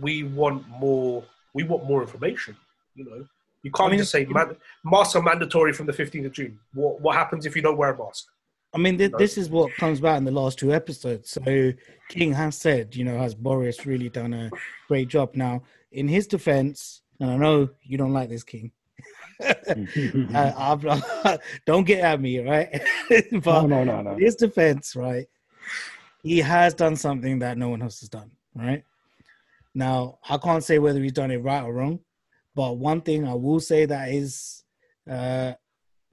[0.00, 2.56] we want more we want more information
[2.94, 3.26] you know.
[3.62, 6.58] You can't I mean, just say man, masks are mandatory from the 15th of june.
[6.74, 8.26] What what happens if you don't wear a mask?
[8.74, 11.30] I mean, th- this is what comes back in the last two episodes.
[11.30, 11.72] So
[12.08, 14.50] King has said, you know, has Boris really done a
[14.88, 15.34] great job?
[15.34, 18.72] Now, in his defense, and I know you don't like this, King.
[20.34, 22.82] I'm- don't get at me, right?
[23.32, 24.12] but no, no, no, no.
[24.14, 25.26] in his defense, right,
[26.24, 28.82] he has done something that no one else has done, right?
[29.72, 32.00] Now, I can't say whether he's done it right or wrong,
[32.56, 34.64] but one thing I will say that is
[35.08, 35.52] uh,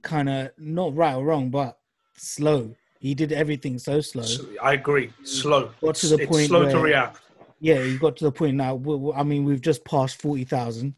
[0.02, 1.76] kind of not right or wrong, but
[2.16, 2.76] slow.
[3.00, 4.26] He did everything so slow.
[4.62, 7.20] I agree slow Got to the it's point slow to react
[7.60, 8.80] Yeah, he got to the point now.
[9.14, 10.94] I mean, we've just passed forty thousand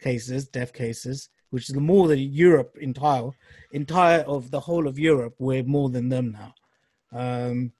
[0.00, 3.30] cases, death cases, which is more than Europe entire,
[3.72, 5.34] entire of the whole of Europe.
[5.38, 6.54] We're more than them now.
[7.12, 7.72] Um,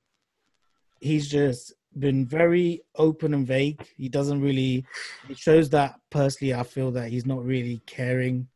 [1.01, 3.87] he's just been very open and vague.
[3.97, 4.87] He doesn't really.
[5.29, 8.49] It shows that personally, I feel that he's not really caring,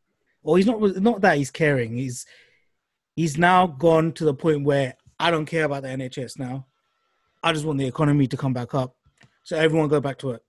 [0.43, 0.81] or he's not.
[0.97, 1.95] Not that he's caring.
[1.97, 2.25] He's
[3.15, 6.65] he's now gone to the point where I don't care about the NHS now.
[7.43, 8.95] I just want the economy to come back up,
[9.47, 10.43] so everyone go back to work.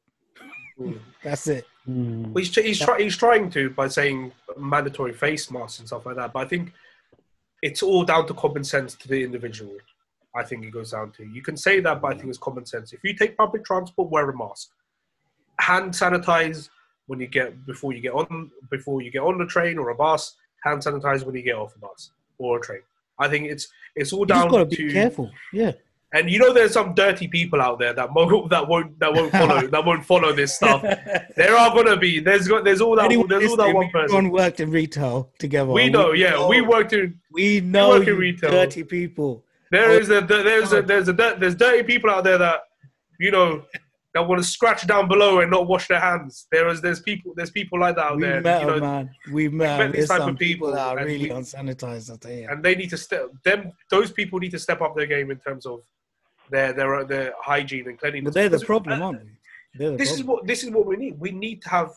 [0.76, 0.98] Mm.
[1.22, 1.64] That's it.
[1.88, 2.32] Mm.
[2.32, 6.16] Well, he's, he's, try, he's trying to by saying mandatory face masks and stuff like
[6.16, 6.32] that.
[6.32, 6.72] But I think
[7.62, 9.76] it's all down to common sense to the individual.
[10.34, 11.24] I think it goes down to.
[11.24, 12.92] You can say that, but I think it's common sense.
[12.92, 14.70] If you take public transport, wear a mask.
[15.60, 16.68] Hand sanitize
[17.06, 19.94] when you get before you get on before you get on the train or a
[19.94, 20.34] bus.
[20.64, 22.80] Hand sanitize when you get off a bus or a train.
[23.20, 25.30] I think it's it's all You just down gotta be careful.
[25.52, 25.72] Yeah.
[26.14, 29.30] And you know there's some dirty people out there that won't that won't that won't
[29.32, 30.82] follow that won't follow this stuff.
[31.36, 32.20] There are gonna be.
[32.20, 32.64] There's got.
[32.64, 33.04] There's all that.
[33.06, 34.16] Anyone there's all that one person.
[34.16, 35.70] everyone worked in retail together.
[35.72, 36.12] We know.
[36.12, 37.20] Yeah, we worked in.
[37.32, 38.50] We know work in retail.
[38.50, 39.44] dirty people.
[39.70, 40.22] There Oh, is a.
[40.22, 40.80] There's a.
[40.82, 41.12] There's a.
[41.12, 42.60] There's dirty people out there that,
[43.20, 43.64] you know,
[44.14, 46.46] that want to scratch down below and not wash their hands.
[46.50, 46.80] There is.
[46.80, 47.34] There's people.
[47.36, 48.40] There's people like that out We there.
[48.40, 49.10] met you know, man.
[49.30, 49.78] We met.
[49.78, 52.18] met There's type of people people, that are really we- unsanitized.
[52.18, 52.48] Tell you.
[52.48, 53.28] and they need to step.
[53.44, 53.72] Them.
[53.90, 55.80] Those people need to step up their game in terms of
[56.50, 58.32] their their their hygiene and cleanliness.
[58.32, 59.90] But they're the problem, uh, aren't they?
[59.90, 61.18] The this is what this is what we need.
[61.18, 61.90] We need to have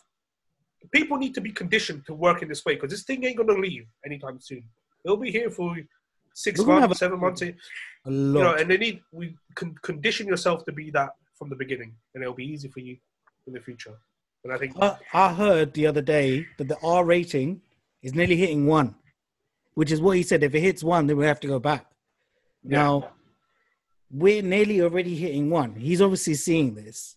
[0.91, 3.53] people need to be conditioned to work in this way because this thing ain't gonna
[3.59, 4.63] leave anytime soon.
[5.05, 5.75] It'll be here for
[6.33, 7.41] 6 We're gonna months, have a- seven months.
[7.41, 7.53] You
[8.05, 12.23] know, and they need we can condition yourself to be that from the beginning, and
[12.23, 12.97] it'll be easy for you
[13.47, 13.95] in the future.
[14.43, 17.61] And I think I, I heard the other day that the R rating
[18.01, 18.95] is nearly hitting one,
[19.75, 20.41] which is what he said.
[20.41, 21.85] If it hits one, then we have to go back.
[22.63, 22.77] Yeah.
[22.79, 23.11] Now,
[24.13, 25.75] we're nearly already hitting one.
[25.75, 27.15] He's obviously seeing this,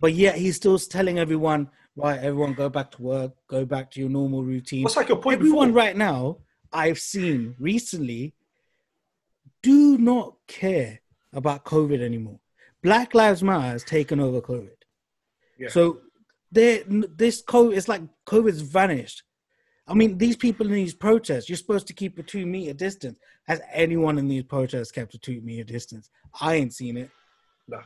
[0.00, 4.00] but yet he's still telling everyone, right, everyone go back to work, go back to
[4.00, 4.82] your normal routine.
[4.84, 5.82] what's like your point Everyone before?
[5.82, 6.38] right now,
[6.72, 8.34] I've seen recently,
[9.62, 11.00] do not care
[11.32, 12.38] about COVID anymore.
[12.82, 14.70] Black Lives Matter has taken over COVID.
[15.58, 15.68] Yeah.
[15.68, 16.00] So
[16.50, 19.22] this COVID it's like COVID's vanished.
[19.90, 23.18] I mean, these people in these protests, you're supposed to keep a two meter distance.
[23.48, 26.10] Has anyone in these protests kept a two meter distance?
[26.40, 27.10] I ain't seen it.
[27.66, 27.80] No.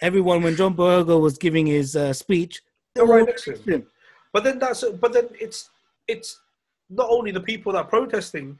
[0.00, 2.62] Everyone, when John Boyega was giving his uh, speech,
[2.94, 3.56] they were right all next to him.
[3.56, 3.86] next to him.
[4.32, 5.68] But then that's but then it's
[6.08, 6.40] it's
[6.88, 8.58] not only the people that are protesting,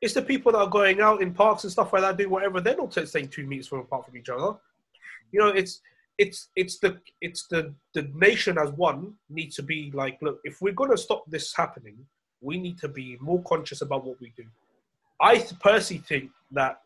[0.00, 2.62] it's the people that are going out in parks and stuff like that, doing whatever.
[2.62, 4.56] They're not staying two meters from apart from each other.
[5.32, 5.82] You know, it's
[6.16, 10.62] it's it's the it's the the nation as one needs to be like, look, if
[10.62, 12.06] we're gonna stop this happening,
[12.40, 14.44] we need to be more conscious about what we do.
[15.20, 16.80] I personally think that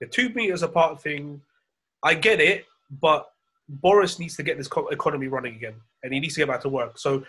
[0.00, 1.40] the two meters apart thing,
[2.02, 2.66] I get it,
[3.00, 3.30] but
[3.68, 6.62] Boris needs to get this co- economy running again, and he needs to get back
[6.62, 6.98] to work.
[6.98, 7.24] So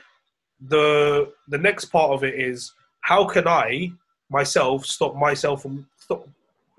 [0.68, 3.91] the the next part of it is how can I
[4.30, 6.28] myself stop myself from stop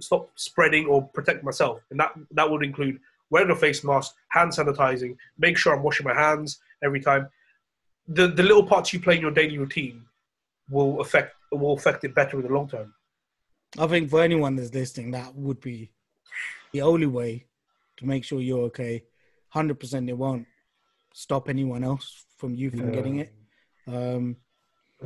[0.01, 2.99] stop spreading or protect myself, and that that would include
[3.31, 7.29] wearing a face mask, hand sanitizing, make sure I'm washing my hands every time.
[8.09, 10.03] The the little parts you play in your daily routine
[10.71, 12.95] will affect will affect it better in the long term.
[13.79, 15.91] I think for anyone that's listening, that would be
[16.73, 17.47] the only way
[17.99, 19.05] to make sure you're okay.
[19.49, 20.47] Hundred percent, it won't
[21.13, 22.95] stop anyone else from you from Yeah.
[22.95, 23.33] getting it.
[23.87, 24.37] Um,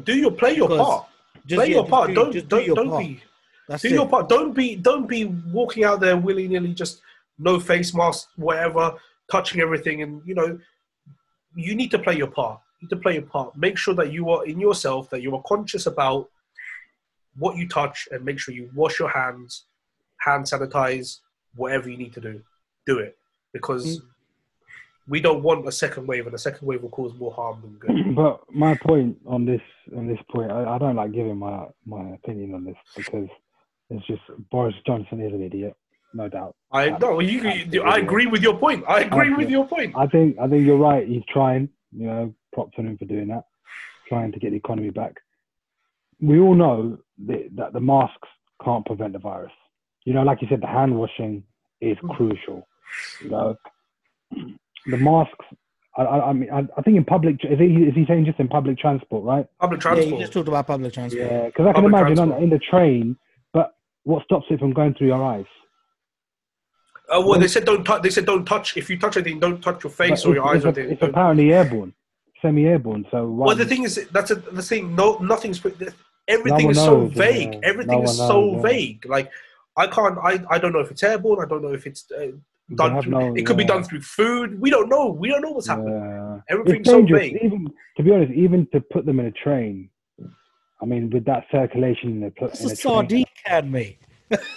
[0.03, 1.07] Do your play your part.
[1.47, 2.09] just play yeah, your part.
[2.09, 3.03] do- don't do don't, your don't part.
[3.05, 3.23] be
[3.69, 3.95] That's Do it.
[3.95, 4.29] your part.
[4.29, 7.01] Don't be don't be walking out there willy nilly, just
[7.39, 8.95] no face mask, whatever,
[9.31, 10.59] touching everything, and you know,
[11.57, 12.61] you need to play your part.
[12.91, 13.57] To play your part.
[13.57, 16.29] Make sure that you are in yourself, that you are conscious about
[17.37, 19.65] what you touch, and make sure you wash your hands,
[20.19, 21.21] hand sanitize,
[21.57, 22.43] whatever you need to do.
[22.87, 23.17] Do it
[23.55, 24.03] because mm.
[25.09, 27.73] we don't want a second wave, and a second wave will cause more harm than
[27.79, 28.15] good.
[28.15, 29.63] but my point on this
[29.97, 33.29] on this point, I, I don't like giving my my opinion on this because
[33.89, 34.21] it's just
[34.51, 35.75] Boris Johnson is an idiot,
[36.13, 36.55] no doubt.
[36.71, 38.85] I no, you, you, I agree with your point.
[38.87, 39.95] I agree with your point.
[39.97, 41.09] I think I think you're right.
[41.09, 41.71] He's trying.
[41.97, 43.45] You know, props on him for doing that,
[44.09, 45.15] trying to get the economy back.
[46.21, 48.29] We all know that, that the masks
[48.65, 49.53] can't prevent the virus.
[50.05, 51.45] You know, like you said, the hand washing
[51.81, 52.15] is mm.
[52.17, 52.67] crucial.
[53.23, 53.57] You know,
[54.87, 55.45] the masks.
[55.97, 57.37] I, I, I mean, I, I think in public.
[57.45, 59.47] Is he, is he saying just in public transport, right?
[59.61, 59.99] Public transport.
[59.99, 60.21] Yeah, transport.
[60.21, 61.31] you just talked about public transport.
[61.31, 63.17] Yeah, because I can Public imagine on, in the train.
[63.53, 65.47] But what stops it from going through your eyes?
[67.15, 68.03] Uh, well, they said don't touch.
[68.03, 68.77] They said don't touch.
[68.77, 70.93] If you touch anything, don't touch your face But or your it's, eyes or anything.
[70.95, 71.93] it's apparently airborne,
[72.43, 73.07] semi-airborne.
[73.11, 74.95] So why Well, the thing is, that's a, the thing.
[74.97, 75.65] No, nothing's.
[76.27, 77.53] Everything one is so knows, vague.
[77.55, 77.61] yeah.
[77.63, 78.63] Everything No is one so yeah.
[78.63, 79.07] vague.
[79.07, 79.31] Like
[79.77, 80.19] I can't.
[80.19, 81.45] I, I don't know if it's airborne.
[81.45, 82.29] I don't know if it's uh,
[82.75, 83.01] done.
[83.03, 84.61] Through, no- it could be done through food.
[84.61, 85.09] We don't know.
[85.11, 85.95] We don't know what's happening.
[85.95, 86.41] Yeah.
[86.49, 87.21] Everything's so dangerous.
[87.21, 87.39] vague.
[87.45, 89.91] Even to be honest, even to put them in a train.
[90.83, 93.71] I mean, with that circulation in the, pl- It's in a the train, sardine can,
[93.71, 93.99] mate.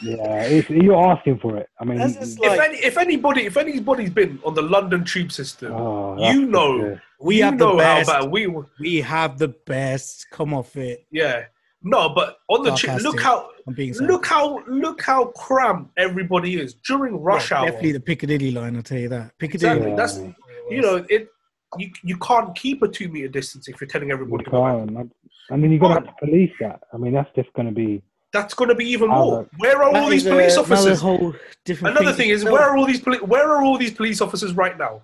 [0.02, 1.70] Yeah, you're asking for it.
[1.80, 5.32] I mean, That's just If any, if anybody, if anybody's been on the London Tube
[5.32, 8.10] system, oh, you know, we you have the know how best.
[8.10, 8.48] bad we.
[8.80, 10.28] We have the best.
[10.32, 11.06] Come off it.
[11.12, 11.46] Yeah.
[11.84, 16.60] No, but on the tube, look how I'm being look how look how cramped everybody
[16.60, 17.66] is during rush Yeah, hour.
[17.68, 18.76] Definitely the Piccadilly line.
[18.76, 19.38] I'll tell you that.
[19.38, 19.92] Piccadilly.
[19.92, 19.96] Exactly.
[19.96, 20.36] That's
[20.70, 21.30] you know it.
[21.78, 24.44] You you can't keep a two meter distance if you're telling everybody.
[24.46, 24.88] to go back.
[24.88, 25.12] can't.
[25.52, 26.82] I mean, you're gonna have to police that.
[26.94, 28.02] I mean, that's just gonna be.
[28.34, 29.44] That's going to be even more.
[29.44, 31.02] the- Where are all these police uh, officers?
[31.02, 31.40] Another.
[31.82, 34.78] Another thing is, where are all these poli- where are all these police officers right
[34.78, 35.02] now?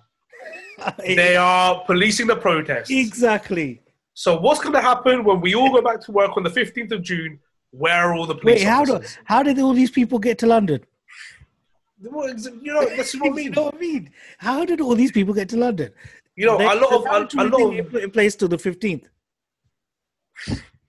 [0.98, 2.90] They are policing the protests.
[2.90, 3.80] exactly.
[4.14, 6.92] So what's going to happen when we all go back to work on the 15th
[6.92, 7.38] of June?
[7.70, 10.46] Where are all the police Wait, how do how did all these people get to
[10.46, 10.80] London?
[12.02, 13.50] Well, You know, that's what I You mean.
[13.52, 14.10] know what I mean?
[14.38, 15.90] How did all these people get to London?
[16.36, 17.90] You know, They- a lot of a, a lot of.
[17.90, 19.08] put in place till the fifteenth.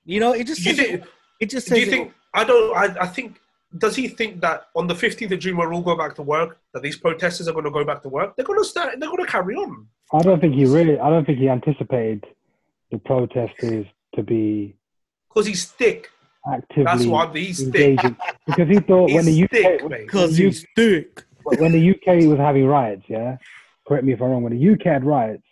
[0.06, 1.04] You know, it just says think,
[1.40, 2.14] it just do says you think?
[2.36, 2.76] I don't.
[2.78, 3.40] I, I think.
[3.78, 6.60] Does he think that on the 15th of June, we're all going back to work,
[6.74, 8.36] that these protesters are going to go back to work?
[8.36, 8.98] They're going to start.
[9.00, 9.86] They're going to carry on.
[10.14, 10.98] I don't think he really.
[11.00, 12.26] I don't think he anticipated
[12.92, 14.78] the protesters to be
[15.30, 16.10] Because he's thick.
[16.50, 18.00] actively That's why he's thick.
[18.46, 21.24] because he thought when the UK when because you- he's thick.
[21.44, 23.38] when the UK was having riots, yeah.
[23.88, 24.44] Correct me if I'm wrong.
[24.44, 25.44] When the UK had riots,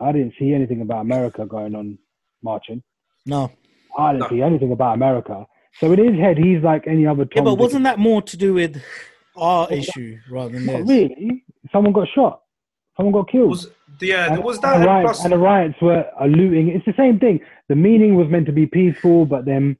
[0.00, 1.98] I didn't see anything about America going on
[2.42, 2.82] marching.
[3.24, 3.52] No,
[3.96, 4.36] I didn't No.
[4.36, 5.46] see anything about America.
[5.80, 7.26] So in his head, he's like any other.
[7.34, 8.82] yeah, but Dick, wasn't that more to do with
[9.36, 11.44] our issue rather than Not really?
[11.72, 12.40] Someone got shot.
[12.96, 13.50] Someone got killed.
[13.50, 13.68] Was
[14.00, 14.70] yeah, there And- was and that.
[14.70, 16.68] the And riots, plus, and the riots were a looting.
[16.68, 17.40] It's the same thing.
[17.68, 19.76] The meaning was meant to be peaceful, but then,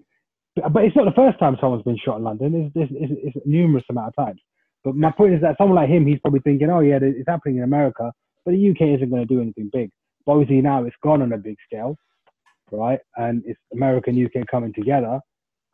[0.70, 2.70] but it's not the first time someone's been shot in London.
[2.74, 4.40] It's, it's, it's, it's numerous amount of times.
[4.84, 7.57] But my point is that someone like him, he's probably thinking, oh yeah, it's happening
[7.59, 8.12] in America,
[8.44, 9.90] but the UK isn't going to do anything big.
[10.26, 11.97] But obviously now it's gone on a big scale,
[12.70, 13.01] right?
[13.16, 15.20] And it's America and UK coming together.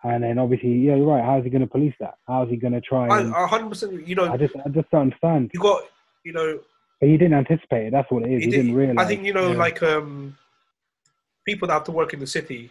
[0.05, 1.25] And then obviously, yeah, you're right.
[1.25, 2.15] How is he going to police that?
[2.27, 3.07] How is he going to try?
[3.09, 4.07] I, And, a hundred percent.
[4.07, 5.51] You know, I just, I just don't understand.
[5.55, 5.83] you got.
[6.25, 6.61] You know,
[7.01, 7.91] But he didn't anticipate it.
[7.93, 8.41] That's what it is.
[8.41, 9.05] he He, did- didn't realize.
[9.05, 9.59] I think you know, Yeah.
[9.59, 10.37] like um,
[11.45, 12.71] people that have to work in the city.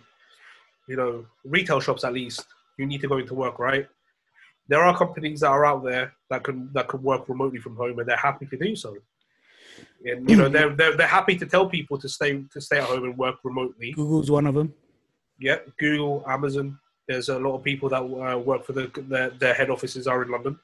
[0.87, 2.45] You know, retail shops at least.
[2.77, 3.87] You need to go into work, right?
[4.67, 7.99] There are companies that are out there that can that can work remotely from home,
[7.99, 8.95] and they're happy to do so.
[10.05, 12.83] And you know, they're, they're they're happy to tell people to stay to stay at
[12.85, 13.91] home and work remotely.
[13.93, 14.73] Google's one of them.
[15.39, 16.77] Yeah, Google, Amazon.
[17.11, 20.23] There's a lot of people that uh, work for the their, their head offices are
[20.23, 20.57] in London.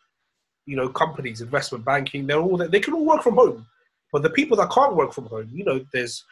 [0.65, 3.65] You know, companies, investment banking, they're all they can all work from home.
[4.13, 6.23] But the people that can't work from home, you know, there's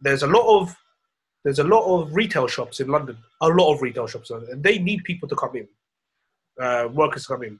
[0.00, 0.76] there's a lot of
[1.42, 4.78] there's a lot of retail shops in London, a lot of retail shops, and they
[4.78, 5.68] need people to come in,
[6.64, 7.58] uh, workers come in.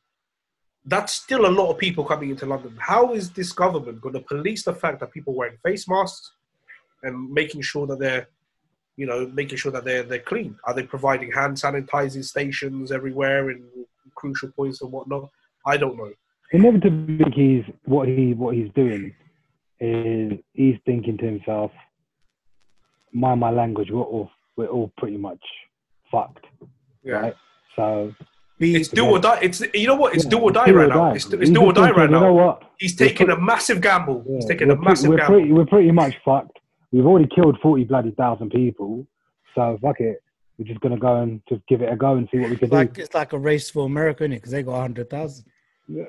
[0.85, 2.77] That's still a lot of people coming into London.
[2.79, 6.33] How is this government going to police the fact that people wearing face masks
[7.03, 8.29] and making sure that they're
[9.01, 10.51] you know, making sure that they're they're clean.
[10.67, 13.59] Are they providing hand sanitizing stations everywhere in
[14.21, 15.31] crucial points and whatnot?
[15.73, 16.13] I don't know.
[16.53, 19.03] inevitably he's what he what he's doing
[19.81, 21.71] is he's thinking to himself,
[23.13, 25.43] mind my language, we're all we're all pretty much
[26.13, 26.45] fucked,
[27.03, 27.37] Yeah, right?
[27.77, 28.13] So
[28.59, 29.39] it's do or die.
[29.47, 30.15] It's you know what?
[30.15, 31.09] It's yeah, do or die do or right now.
[31.09, 31.15] die.
[31.15, 32.63] It's, it's do or die right You know what?
[32.79, 34.23] He's taking put- a massive gamble.
[34.37, 35.35] He's taking a massive we're gamble.
[35.37, 36.59] pretty we're pretty much fucked.
[36.93, 39.07] We've already killed forty bloody thousand people,
[39.55, 40.23] so fuck it.
[40.59, 42.67] we're just gonna go and just give it a go and see what we can
[42.67, 43.03] It's like do.
[43.03, 45.47] it's like a race for America, is Because they got hundred thousand.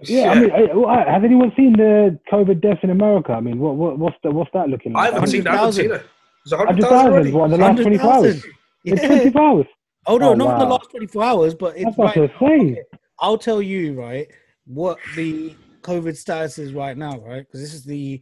[0.03, 3.31] Yeah, I mean, has anyone seen the COVID deaths in America?
[3.33, 5.13] I mean, what, what what's the, what's that looking I like?
[5.13, 5.47] haven't seen.
[5.47, 5.83] I haven't 100,000.
[5.83, 6.05] seen it.
[6.43, 7.31] It's a hundred Hundred thousand already.
[7.31, 8.45] What in the last twenty four hours?
[8.85, 9.31] In twenty Yeah.
[9.31, 9.65] four hours.
[10.07, 12.31] Oh no, Oh, not in the last twenty four hours, but it's That's what right.
[12.31, 12.83] I saying.
[13.19, 14.27] I'll tell you right
[14.65, 17.45] what the COVID status is right now, right?
[17.45, 18.21] Because this is the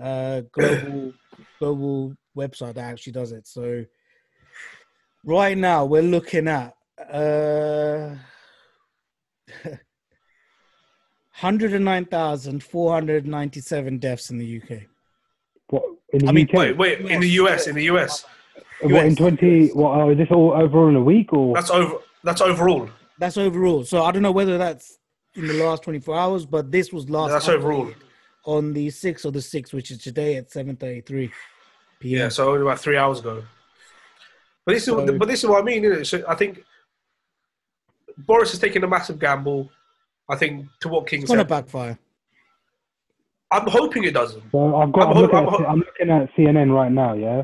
[0.00, 1.12] uh, global
[1.58, 3.46] global website that actually does it.
[3.46, 3.84] So
[5.24, 6.74] right now we're looking at
[7.12, 8.14] uh,
[11.40, 14.82] 109,497 deaths in the UK.
[15.68, 15.82] What
[16.12, 17.00] in the I mean, Wait, wait.
[17.00, 18.24] In the US, in the US,
[18.80, 19.68] what in twenty?
[19.68, 21.54] What oh, is this all overall in a week or?
[21.54, 21.96] that's over.
[22.24, 22.88] That's overall.
[23.18, 23.84] That's overall.
[23.84, 24.98] So I don't know whether that's
[25.34, 27.86] in the last 24 hours, but this was last That's overall.
[27.86, 27.94] updated
[28.48, 31.30] on the 6th of the 6th, which is today at 7:33 p.m.
[32.00, 33.44] Yeah, so only about three hours ago.
[34.64, 35.84] But this is, So- but this is what I mean.
[35.84, 36.04] Isn't it?
[36.06, 36.64] So I think
[38.16, 39.70] Boris is taking a massive gamble.
[40.30, 41.98] I think to what King It's gonna backfire.
[43.50, 44.42] I'm hoping it doesn't.
[44.50, 45.02] So I've got.
[45.02, 47.42] I'm I'm, ho- looking, I'm at, ho- I'm looking at CNN right now, yeah,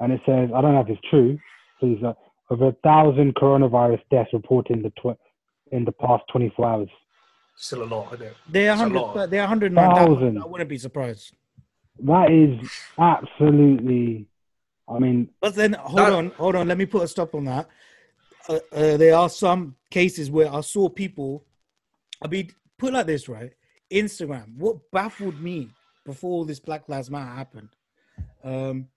[0.00, 1.38] and it says I don't know if it's true.
[1.78, 2.14] Please, uh,
[2.50, 5.18] over a thousand coronavirus deaths reported in the tw-
[5.72, 6.88] in the past 24 hours.
[7.56, 8.36] Still a lot, isn't it?
[8.48, 8.94] They're 100.
[9.00, 9.30] lot.
[9.30, 10.06] They're 109,000.
[10.16, 10.42] Thousand.
[10.42, 11.34] I wouldn't be surprised.
[12.00, 14.26] That is absolutely.
[14.88, 16.68] I mean, But then hold That- on, hold on.
[16.68, 17.68] Let me put a stop on that.
[18.48, 21.44] Uh, uh, there are some cases where I saw people.
[22.20, 23.52] I mean, put it like this, right?
[23.90, 24.56] Instagram.
[24.56, 25.70] What baffled me
[26.04, 27.68] before all this Black Lives Matter happened,
[28.42, 28.88] um,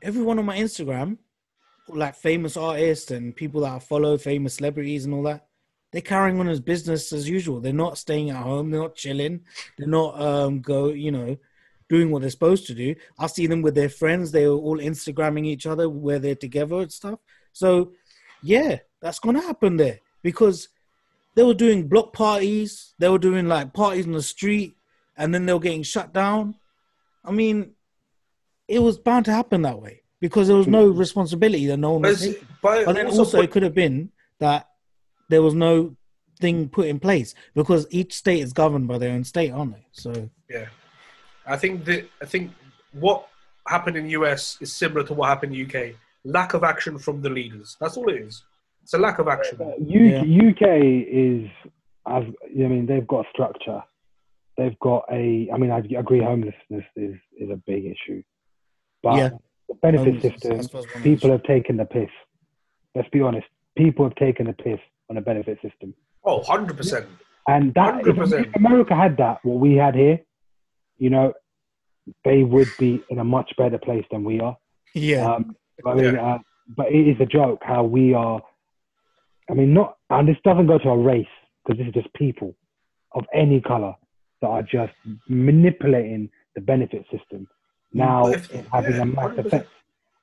[0.00, 1.18] everyone on my Instagram,
[1.88, 5.46] like famous artists and people that I follow, famous celebrities and all that,
[5.92, 7.60] they're carrying on as business as usual.
[7.60, 8.70] They're not staying at home.
[8.70, 9.42] They're not chilling.
[9.78, 11.36] They're not um go, you know,
[11.88, 12.94] doing what they're supposed to do.
[13.18, 14.32] I see them with their friends.
[14.32, 17.18] They're all Instagramming each other where they're together and stuff.
[17.52, 17.92] So,
[18.42, 20.68] yeah, that's gonna happen there because
[21.34, 22.94] they were doing block parties.
[22.98, 24.74] They were doing like parties on the street,
[25.16, 26.56] and then they were getting shut down.
[27.24, 27.72] I mean,
[28.66, 32.02] it was bound to happen that way because there was no responsibility that no one
[32.02, 32.46] was taking.
[32.62, 34.68] but But then also, also, it could have been that
[35.32, 35.96] there was no
[36.40, 39.86] thing put in place because each state is governed by their own state, aren't they?
[39.92, 40.66] So yeah,
[41.46, 42.50] I think that I think
[42.92, 43.26] what
[43.66, 45.94] happened in US is similar to what happened in UK.
[46.24, 47.76] Lack of action from the leaders.
[47.80, 48.44] That's all it is.
[48.82, 49.58] It's a lack of action.
[49.60, 50.50] Uh, U- Yeah.
[50.50, 50.64] UK
[51.26, 51.48] is,
[52.06, 53.82] as I mean, they've got a structure.
[54.58, 55.48] They've got a.
[55.52, 58.22] I mean, I agree, homelessness is is a big issue,
[59.02, 59.30] but Yeah.
[59.68, 62.10] the benefit system, I suppose one of the people have taken the piss.
[62.94, 63.46] Let's be honest.
[63.84, 64.80] People have taken the piss
[65.12, 65.94] on a benefit system.
[66.24, 67.06] Oh, 100 percent.
[67.46, 68.46] And that, if 100%.
[68.46, 70.20] if America had that, what we had here,
[70.98, 71.32] you know,
[72.24, 74.56] they would be in a much better place than we are.
[74.94, 75.56] yeah, Um,
[75.86, 76.38] I mean, uh,
[76.76, 78.40] but it is a joke how we are.
[79.50, 81.26] I mean, not, and this doesn't go to a race
[81.64, 82.54] because this is just people
[83.12, 83.94] of any color
[84.40, 84.92] that are just
[85.28, 87.46] manipulating the benefit system.
[87.92, 89.46] Now if- having yeah, a massive 100%.
[89.46, 89.68] effect.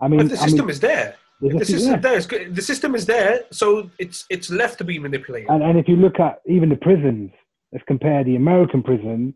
[0.02, 1.16] I mean, But the I mean, system is there.
[1.42, 5.00] The system, there is, good- the system is there, so it's it's left to be
[5.00, 5.50] manipulated.
[5.50, 7.32] And, and if you look at even the prisons,
[7.72, 9.34] let's compare the American prison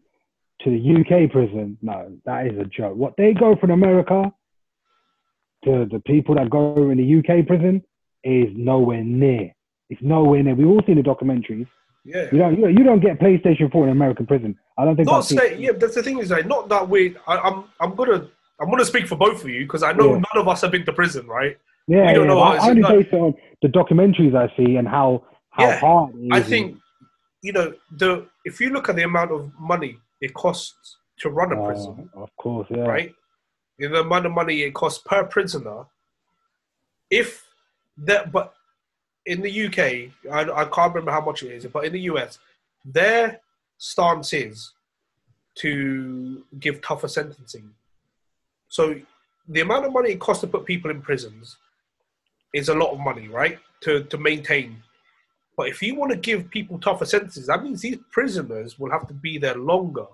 [0.61, 1.77] to the UK prison.
[1.81, 2.95] No, that is a joke.
[2.97, 4.31] What they go from America
[5.65, 7.81] to the people that go in the UK prison
[8.23, 9.53] is nowhere near.
[9.89, 10.55] It's nowhere near.
[10.55, 11.67] We've all seen the documentaries.
[12.03, 12.27] yeah.
[12.31, 14.57] You don't, you don't, you don't get PlayStation 4 in American prison.
[14.77, 15.71] I don't think Not say, yeah.
[15.73, 17.15] That's the thing is like not that way.
[17.27, 18.27] I, I'm I'm gonna
[18.59, 20.23] I'm gonna speak for both of you because I know Yeah.
[20.33, 21.57] none of us have been to prison, right?
[21.87, 25.25] Yeah, we don't yeah, know I only based on the documentaries I see and how
[25.51, 26.15] how Yeah, hard.
[26.15, 26.77] it I think
[27.41, 31.51] you know the if you look at the amount of money it costs to run
[31.51, 32.83] a Uh, prison, of course, yeah.
[32.83, 33.13] right?
[33.77, 35.85] You know, the amount of money it costs per prisoner.
[37.09, 37.45] If
[37.97, 38.53] that, but
[39.25, 39.79] in the UK,
[40.31, 42.39] I, I can't remember how much it is, but in the US,
[42.85, 43.39] their
[43.77, 44.71] stance is
[45.55, 47.69] to give tougher sentencing.
[48.69, 48.99] So
[49.47, 51.57] the amount of money it costs to put people in prisons
[52.53, 53.59] is a lot of money, right?
[53.81, 54.77] To to maintain.
[55.57, 59.07] But if you want to give people tougher sentences, that means these prisoners will have
[59.07, 60.05] to be there longer,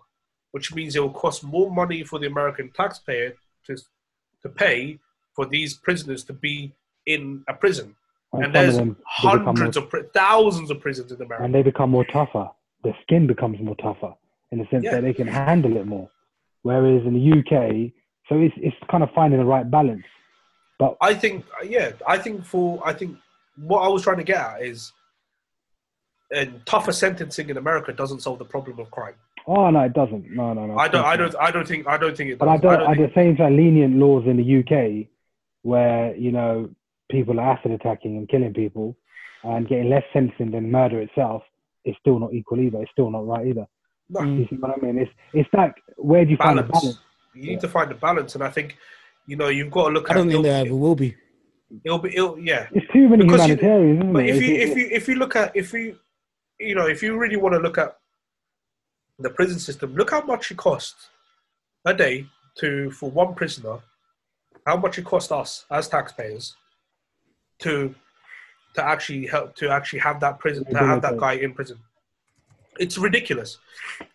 [0.51, 3.35] which means it will cost more money for the American taxpayer
[3.67, 3.77] to
[4.43, 4.99] to pay
[5.35, 6.73] for these prisoners to be
[7.05, 7.95] in a prison.
[8.33, 11.43] And, And there's them, become more hundreds of pri- thousands of prisons in America.
[11.45, 12.49] and they become more tougher.
[12.83, 14.13] Their skin becomes more tougher
[14.51, 14.91] in the sense Yeah.
[14.95, 16.09] that they can handle it more.
[16.61, 17.91] Whereas in the UK,
[18.27, 20.05] so it's it's kind of finding the right balance.
[20.79, 23.17] But I think, yeah, I think for I think
[23.57, 24.93] what I was trying to get at is,
[26.31, 29.15] and tougher sentencing in America doesn't solve the problem of crime.
[29.45, 30.31] oh no, it doesn't.
[30.31, 30.77] No, no, no.
[30.77, 31.31] I don't, I don't.
[31.33, 32.39] don't, I don't think, I don't think it.
[32.39, 32.39] Does.
[32.39, 32.81] But I don't.
[32.81, 35.07] I At think, the same time, lenient laws in the UK,
[35.63, 36.69] where you know
[37.11, 38.95] people are acid attacking and killing people
[39.43, 41.43] and getting less sentencing than murder itself,
[41.83, 42.81] is still not equal either.
[42.81, 43.67] It's still not right either.
[44.09, 44.21] No.
[44.21, 44.97] You see what I mean?
[44.97, 46.83] It's it's like where do you find the balance.
[46.83, 46.99] balance?
[47.33, 48.77] You need to find the balance, and I think
[49.29, 50.17] you know you've got to look I at.
[50.17, 51.15] don't think there ever will be.
[51.85, 52.09] it'll be.
[52.15, 54.35] It'll, yeah, It's too many Because you- humanitarians, isn't but it?
[54.35, 55.97] if you if you if you look at if you
[56.59, 57.91] you know if you really want to look at
[59.19, 61.09] the prison system, look how much it costs
[61.85, 62.25] a day
[62.59, 63.77] to for one prisoner.
[64.65, 66.55] How much it costs us as taxpayers
[67.59, 67.93] to
[68.75, 71.77] to actually help to actually have that prison to have that guy in prison.
[72.79, 73.57] It's ridiculous.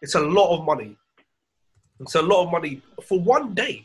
[0.02, 0.96] It's a lot of money.
[2.00, 3.84] It's a lot of money for one day.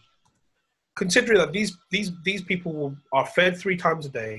[1.04, 2.80] Considering that these these these people
[3.18, 4.36] are fed three times a day,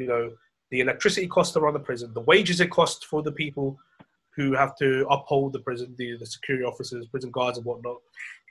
[0.00, 0.24] you know,
[0.70, 3.66] the electricity costs to run the prison, the wages it costs for the people
[4.36, 7.98] who have to uphold the prison, the, the security officers, prison guards, and whatnot,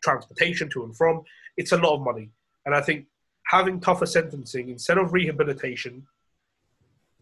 [0.03, 1.15] transportation to and from.
[1.59, 2.27] It's a lot of money.
[2.65, 2.99] And I think
[3.55, 5.93] having tougher sentencing instead of rehabilitation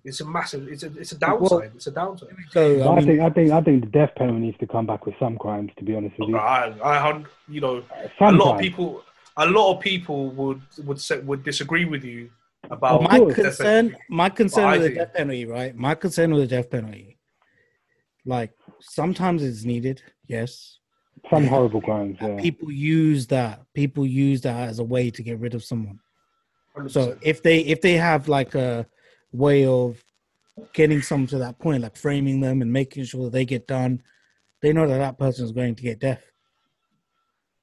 [0.06, 1.72] It's a massive, it's a, it's a downside.
[1.76, 2.36] it's a downside.
[2.52, 5.06] So I I think I think I think the death penalty needs to come back
[5.06, 5.72] with some crimes.
[5.78, 9.02] To be honest with you, I, I, you know, a some lot of people,
[9.38, 12.29] a lot of people would would say, would disagree with you
[12.69, 13.36] about Of my course.
[13.36, 15.75] death concern, my concern with the death penalty, right?
[15.75, 17.17] My concern with the death penalty,
[18.25, 20.79] like sometimes it's needed, yes.
[21.29, 22.17] some horrible crimes.
[22.21, 22.39] Yeah.
[22.39, 23.61] People use that.
[23.73, 25.99] People use that as a way to get rid of someone.
[26.77, 26.91] 100%.
[26.91, 28.86] So if they if they have like a
[29.31, 30.03] way of
[30.73, 34.01] getting someone to that point, like framing them and making sure that they get done,
[34.61, 36.23] they know that that person is going to get death.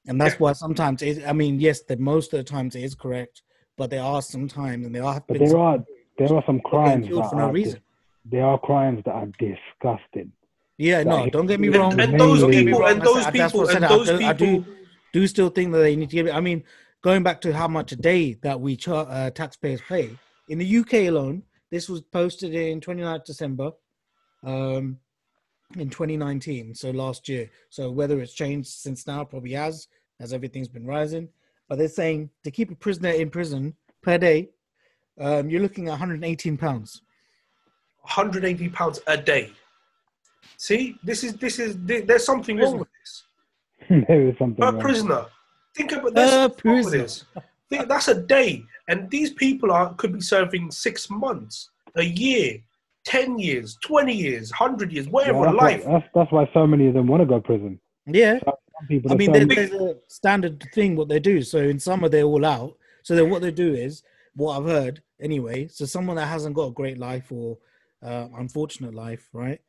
[0.07, 2.95] And that's why sometimes it, I mean, yes, that most of the times it is
[2.95, 3.43] correct,
[3.77, 5.79] but there are some times and there are But been there are
[6.17, 7.73] there are some crimes that for no are reason.
[7.73, 7.81] dis-
[8.31, 10.31] there are crimes that are disgusting.
[10.77, 11.99] Yeah, no, Like, don't get me wrong.
[11.99, 14.07] and those Don't get me people, wrong, and those said- people, and said, I those
[14.07, 14.73] do- I do- people.
[15.13, 16.33] do still think that they need to give it.
[16.35, 16.63] I mean,
[17.01, 20.09] going back to how much a day that we char- uh, taxpayers pay
[20.49, 23.71] in the UK alone, this was posted in 29th December,
[24.43, 24.97] um,
[25.77, 27.49] in 2019, so last year.
[27.69, 29.87] So whether it's changed since now, probably has,
[30.19, 31.29] as everything's been rising.
[31.67, 34.49] But they're saying to keep a prisoner in prison per day,
[35.19, 37.01] um, you're looking at 118 pounds.
[38.01, 39.51] 180 pounds a day.
[40.57, 43.23] See, this is this is there's something wrong with this.
[44.07, 44.61] there is something.
[44.61, 44.81] Per wrong.
[44.81, 45.25] prisoner.
[45.75, 46.31] Think about this.
[46.31, 46.97] Per prisoner.
[46.97, 47.25] this.
[47.69, 52.59] Think, that's a day, and these people are could be serving six months, a year,
[53.05, 55.85] ten years, twenty years, hundred years, Yeah, whatever that's, life.
[55.85, 57.79] why, that's, that's why so many of them want to go to prison.
[58.05, 58.39] Yeah.
[58.43, 61.41] Some people I mean, so there, big- there's a standard thing what they do.
[61.41, 62.77] So in summer they're all out.
[63.03, 64.03] So then what they do is
[64.35, 65.67] what I've heard anyway.
[65.67, 67.57] So someone that hasn't got a great life or
[68.03, 69.59] uh, unfortunate life, right?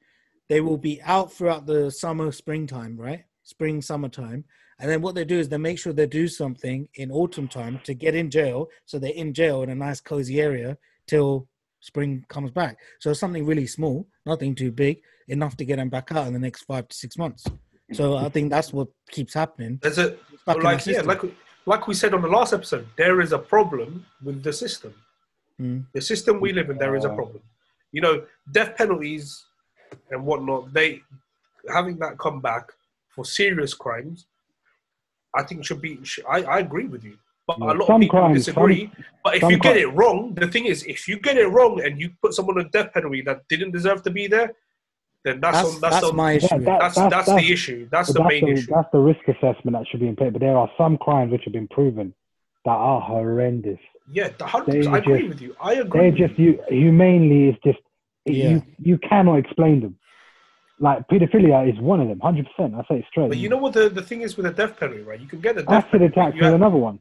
[0.49, 3.25] They will be out throughout the summer, springtime, right?
[3.43, 4.45] Spring, summertime,
[4.79, 7.81] and then what they do is they make sure they do something in autumn time
[7.85, 8.69] to get in jail.
[8.85, 10.77] So they're in jail in a nice cozy area
[11.07, 11.49] till
[11.83, 12.79] spring comes back.
[13.01, 16.39] So something really small, nothing too big, enough to get them back out in the
[16.39, 17.45] next five to six months.
[17.93, 19.79] So I think that's what keeps happening.
[19.83, 20.17] There's a
[20.47, 21.21] like yeah, like
[21.67, 24.95] like we said on the last episode, there is a problem with the system.
[25.61, 25.85] Mm.
[25.93, 27.43] The system we live in, there is a problem.
[27.93, 29.45] You know, death penalties
[30.11, 30.73] and whatnot.
[30.73, 31.03] They
[31.73, 32.73] having that come back
[33.11, 34.27] for serious crimes,
[35.35, 35.99] I think should be.
[36.29, 38.91] I I agree with you, but Yeah, a lot some of people crimes, disagree.
[39.25, 41.81] but if you get cri- it wrong, the thing is, if you get it wrong
[41.85, 44.55] and you put someone on death penalty that didn't deserve to be there,
[45.25, 46.47] then that's That's on, that's, that's, on, my issue.
[46.51, 47.89] Yeah, that- that's, that's- that's, that's- the issue.
[47.91, 48.67] That's the that's main the, issue.
[48.75, 50.33] that's the risk assessment that should be in place.
[50.33, 52.15] But there are some crimes which have been proven
[52.65, 53.79] that are horrendous.
[54.11, 54.87] Yeah, the hundred.
[54.87, 55.57] I agree just- with you.
[55.61, 56.01] I agree.
[56.01, 56.61] They're with just you.
[56.71, 57.79] you humanely is just
[58.25, 58.51] Yeah.
[58.51, 59.97] you you cannot explain them.
[60.81, 62.75] Like pedophilia is one of them, hundred percent.
[62.75, 63.29] I say it straight.
[63.29, 65.21] But you know what the, the thing is with a death penalty, right?
[65.21, 66.07] You can get a death acid penalty.
[66.13, 66.99] attack you is have- another one.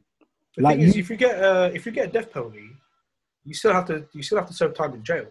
[0.56, 2.68] The like thing is, you- if you get uh, if you get a death penalty,
[3.44, 5.26] you still have to you still have to serve time in jail.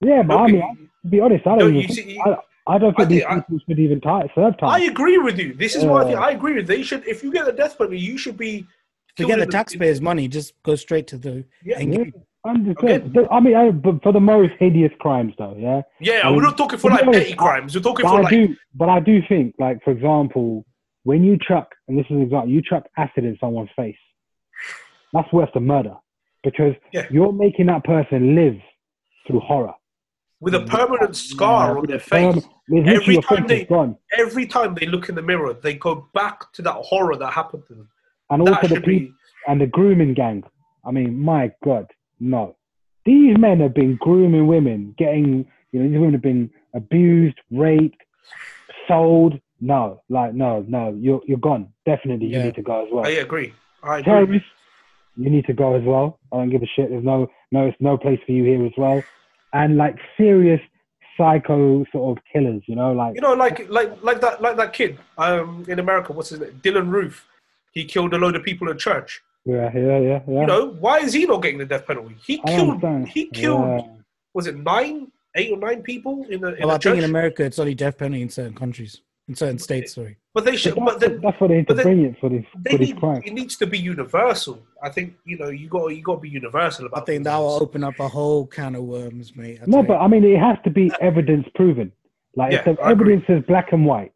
[0.00, 1.74] Yeah, but I Nobody- mean, to be honest, I don't.
[1.74, 2.36] you even see, think, I,
[2.74, 4.68] I don't think I these think I- people should even ti serve time.
[4.70, 5.54] I agree with you.
[5.54, 6.18] This is what I think.
[6.18, 6.68] I agree with.
[6.68, 6.76] You.
[6.76, 7.06] They should.
[7.06, 8.66] If you get a death penalty, you should be.
[9.16, 10.28] to get the taxpayers' money.
[10.28, 12.12] Just go straight to the Yeah, end yeah, game.
[12.46, 13.02] Okay.
[13.30, 15.82] I mean, I, but for the most hideous crimes, though, yeah.
[16.00, 16.20] yeah.
[16.28, 17.74] I we're not talking for like honest, petty crimes.
[17.74, 18.30] We're talking But for I like.
[18.30, 20.64] do, but I do think, like for example,
[21.02, 23.96] when you chuck, and this is an example, you chuck acid in someone's face,
[25.16, 25.94] that's worse than murder,
[26.44, 27.06] because Yeah.
[27.10, 28.56] you're making that person live
[29.26, 29.74] through horror.
[30.38, 32.48] with a permanent scar Yeah, on their Um, face.
[32.68, 36.06] with literally Every time face they- Every time they look in the mirror, they go
[36.12, 37.88] back to that horror that happened to them.
[38.28, 39.14] and That also the should people be.
[39.48, 40.44] and the grooming gang.
[40.84, 41.86] I mean, my God,
[42.20, 42.56] no.
[43.06, 48.02] These men have been grooming women, getting, you know, these women have been abused, raped,
[48.86, 49.40] sold.
[49.60, 51.72] No, like, no, no, you're, you're gone.
[51.86, 53.06] Definitely, you need to go as well.
[53.06, 53.54] I agree.
[53.82, 54.12] I agree.
[54.12, 54.48] Terrorists,
[55.16, 56.18] you need to go as well.
[56.32, 56.90] I don't give a shit.
[56.90, 59.02] There's no, no, it's no place for you here as well.
[59.52, 60.60] And like serious
[61.16, 64.72] psycho sort of killers, you know, like You know, like like like that like that
[64.72, 66.12] kid um in America.
[66.12, 66.60] What's his name?
[66.62, 67.26] Dylann Roof.
[67.72, 69.22] He killed a load of people at church.
[69.44, 70.40] yeah, yeah, yeah, yeah.
[70.40, 72.16] You know, why is he not getting the death penalty?
[72.26, 72.68] He I killed.
[72.70, 73.08] understand.
[73.08, 73.60] He killed.
[73.80, 73.86] Yeah.
[74.34, 77.04] Was it nine, eight or nine people in the in Well, I the think in
[77.04, 79.94] America it's only death penalty in certain countries, in certain states.
[79.94, 80.16] Sorry.
[80.34, 80.74] but they But should.
[80.76, 82.70] that's, But then that's what they need to but then- bring it for this they
[82.72, 83.22] for this need, crime.
[83.24, 84.62] it needs to be universal.
[84.82, 86.96] I think you know you got you got to be universal about.
[86.96, 87.06] I about.
[87.06, 89.58] think that will open up a whole can of worms, mate.
[89.62, 89.98] I No, but you.
[90.00, 91.92] I mean, it has to be evidence proven.
[92.36, 93.14] Like if the I agree.
[93.14, 94.12] evidence is black and white,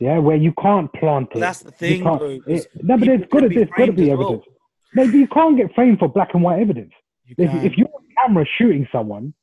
[0.00, 1.38] yeah, where you can't plant it.
[1.40, 4.10] That's the thing, can't- it- no, but people there's got to there's got to be
[4.10, 4.28] as well.
[4.32, 4.48] evidence.
[4.94, 6.92] No, you can't get framed for black and white evidence.
[7.26, 7.64] You If, can.
[7.64, 9.34] if you're on camera shooting someone,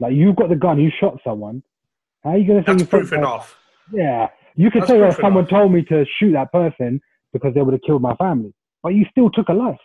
[0.00, 1.62] like you've got the gun, you shot someone,
[2.24, 3.28] how are you going to say That's you shot proof someone?
[3.28, 3.56] enough.
[3.92, 4.28] Yeah,
[4.58, 5.50] you could That's say, oh, someone enough.
[5.50, 7.00] told me to shoot that person
[7.32, 8.52] because they would have killed my family,
[8.82, 9.78] but you still took a life.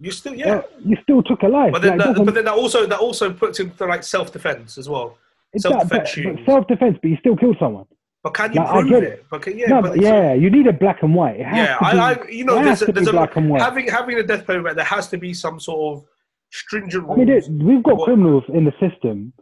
[0.00, 0.46] You still yeah.
[0.56, 1.72] Well, you still took a life.
[1.72, 4.76] But then, Like, that, but then that also that also puts into like self defense
[4.76, 5.16] as well.
[5.56, 6.40] self-defense that- but- shootings.
[6.44, 7.86] but self-defense, but you still killed someone.
[8.24, 9.12] But can you Like, I prove get it?
[9.12, 9.24] it.
[9.30, 11.38] But can, yeah, no, but yeah, you need a black and white.
[11.38, 11.78] Yeah.
[11.78, 13.60] be, I, I you know there's a, there's a black and white.
[13.62, 14.74] having having a death penalty.
[14.74, 16.04] There has to be some sort of
[16.50, 17.46] stringent I mean, rules.
[17.48, 19.32] it, we've got What- criminals in the system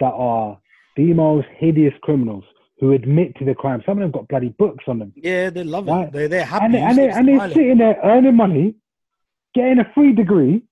[0.00, 0.58] that are
[0.96, 2.44] the most hideous criminals
[2.84, 3.82] who admit to the crime.
[3.86, 5.90] Some of them got bloody books on them, yeah, they love it.
[5.92, 6.12] Right.
[6.12, 6.64] They they're happy.
[6.66, 8.74] and they, and, they, and they're sitting there earning money,
[9.54, 10.62] getting a free degree,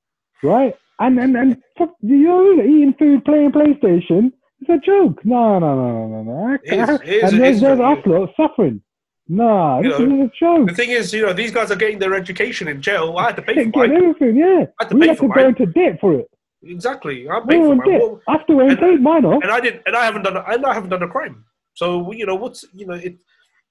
[0.42, 0.74] right?
[0.98, 4.32] And and and fuck, you know, eating food, playing PlayStation.
[4.60, 5.24] It's a joke.
[5.24, 6.58] No, no, no, no, no, no.
[6.62, 8.82] It is- it is- and there's, there's very- us lot suffering.
[9.28, 10.68] Nah, You this know, is a joke.
[10.68, 13.14] The thing is, you know, these guys are getting their education in jail.
[13.16, 13.92] I had to pay for mine.
[13.96, 14.66] everything, yeah.
[14.78, 16.28] I had to We pay have for to go into debt for it.
[16.64, 17.88] Exactly, I paid for in mine.
[17.90, 18.00] debt.
[18.02, 19.42] What- After we and- paid mine off.
[19.42, 21.44] and I didn't, and I haven't done, and I haven't done a crime.
[21.74, 23.16] So you know, what's you know, it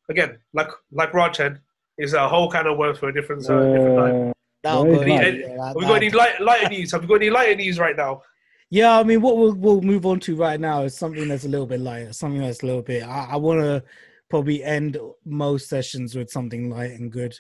[0.10, 1.60] again, like like Raj said,
[1.98, 4.34] is a whole kind of worms for a different, uh, different time.
[4.64, 5.28] That'll Very go nice.
[5.28, 6.92] in, yeah, that- Have we got any light, lighter news?
[6.92, 8.22] Have we got any lighter news right now?
[8.70, 11.50] Yeah, I mean, what we'll we'll move on to right now is something that's a
[11.50, 13.04] little bit lighter, something that's a little bit.
[13.04, 13.84] I, I want to
[14.30, 17.38] probably end most sessions with something light and good.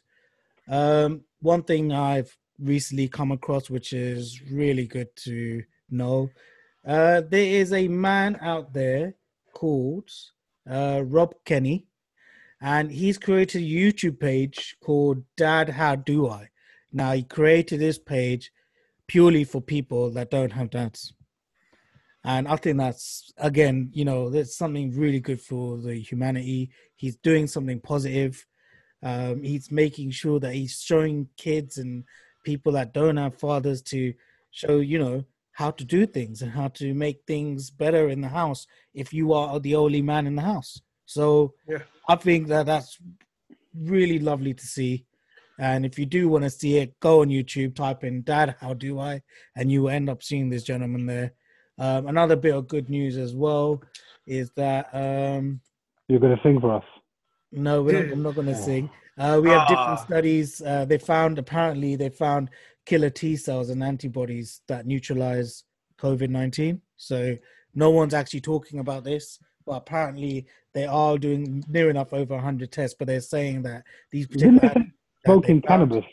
[0.67, 6.29] Um, one thing I've recently come across, which is really good to know,
[6.85, 9.15] uh, there is a man out there
[9.53, 10.09] called
[10.69, 11.87] uh, Rob Kenney,
[12.61, 16.49] and he's created a YouTube page called Dad How Do I.
[16.91, 18.51] Now he created this page
[19.07, 21.13] purely for people that don't have dads.
[22.23, 26.69] And I think that's again, you know, that's something really good for the humanity.
[26.95, 28.45] He's doing something positive.
[29.03, 32.03] Um, he's making sure that he's showing kids and
[32.45, 34.13] people that don't have fathers to
[34.51, 38.29] show, you know, how to do things and how to make things better in the
[38.29, 40.81] house if you are the only man in the house.
[41.05, 41.79] So Yeah.
[42.07, 42.97] I think that that's
[43.75, 45.05] really lovely to see.
[45.59, 48.73] And if you do want to see it, go on YouTube, type in "Dad, how
[48.73, 49.21] do I?"
[49.55, 51.33] and you will end up seeing this gentleman there.
[51.77, 53.81] Um, another bit of good news as well
[54.25, 55.61] is that um,
[56.07, 56.83] you're going to sing for us.
[57.51, 58.89] no, we're not, I'm not going to sing.
[59.17, 60.05] Uh, we have different Ah.
[60.05, 60.61] studies.
[60.61, 62.49] Uh, they found apparently they found
[62.85, 65.63] killer T cells and antibodies that neutralize
[65.99, 66.81] COVID nineteen.
[66.97, 67.37] So
[67.75, 72.71] no one's actually talking about this, but apparently they are doing near enough over 100
[72.71, 72.95] tests.
[72.97, 74.75] But they're saying that these particular they say that
[75.25, 76.05] they Smoking cannabis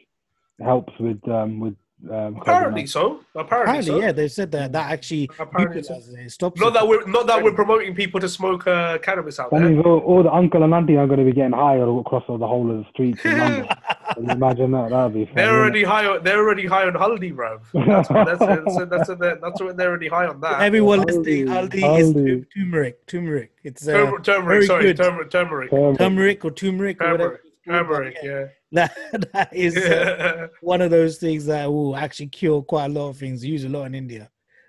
[0.60, 1.74] helps with um, with
[2.10, 2.88] um, Apparently COVID-19.
[2.88, 3.20] so.
[3.34, 4.00] Apparently, Apparently, so.
[4.00, 5.94] yeah, they said that that actually Apparently so.
[5.94, 6.04] it.
[6.26, 6.74] It stops Not it.
[6.74, 9.70] that we're not that we're promoting people to smoke uh, cannabis out That there.
[9.70, 12.22] means all, all the uncle and auntie are going to be getting high all across
[12.28, 13.68] all the whole of the streets in London.
[14.18, 14.90] Can you imagine that?
[14.90, 15.34] That would be fun.
[15.34, 16.06] They're wouldn't already high.
[16.06, 17.58] On, they're already high on Haldi, bro.
[17.72, 20.60] That's what, that's, that's, that's, that's, that's what they're already high on that.
[20.62, 22.26] Everyone listening, Aldi is Haldi.
[22.26, 23.06] tu- turmeric.
[23.06, 23.52] Turmeric.
[23.64, 24.96] It's uh, Turmer- turmeric, very sorry, good.
[24.96, 25.70] turmeric, turmeric.
[25.98, 27.40] Turmeric or turmeric or whatever.
[27.64, 28.44] turmeric, it's turmeric.
[28.44, 28.46] Yeah.
[28.70, 28.94] That,
[29.32, 33.16] that is uh, one of those things that will actually cure quite a lot of
[33.16, 33.42] things.
[33.42, 34.28] Use a lot in India.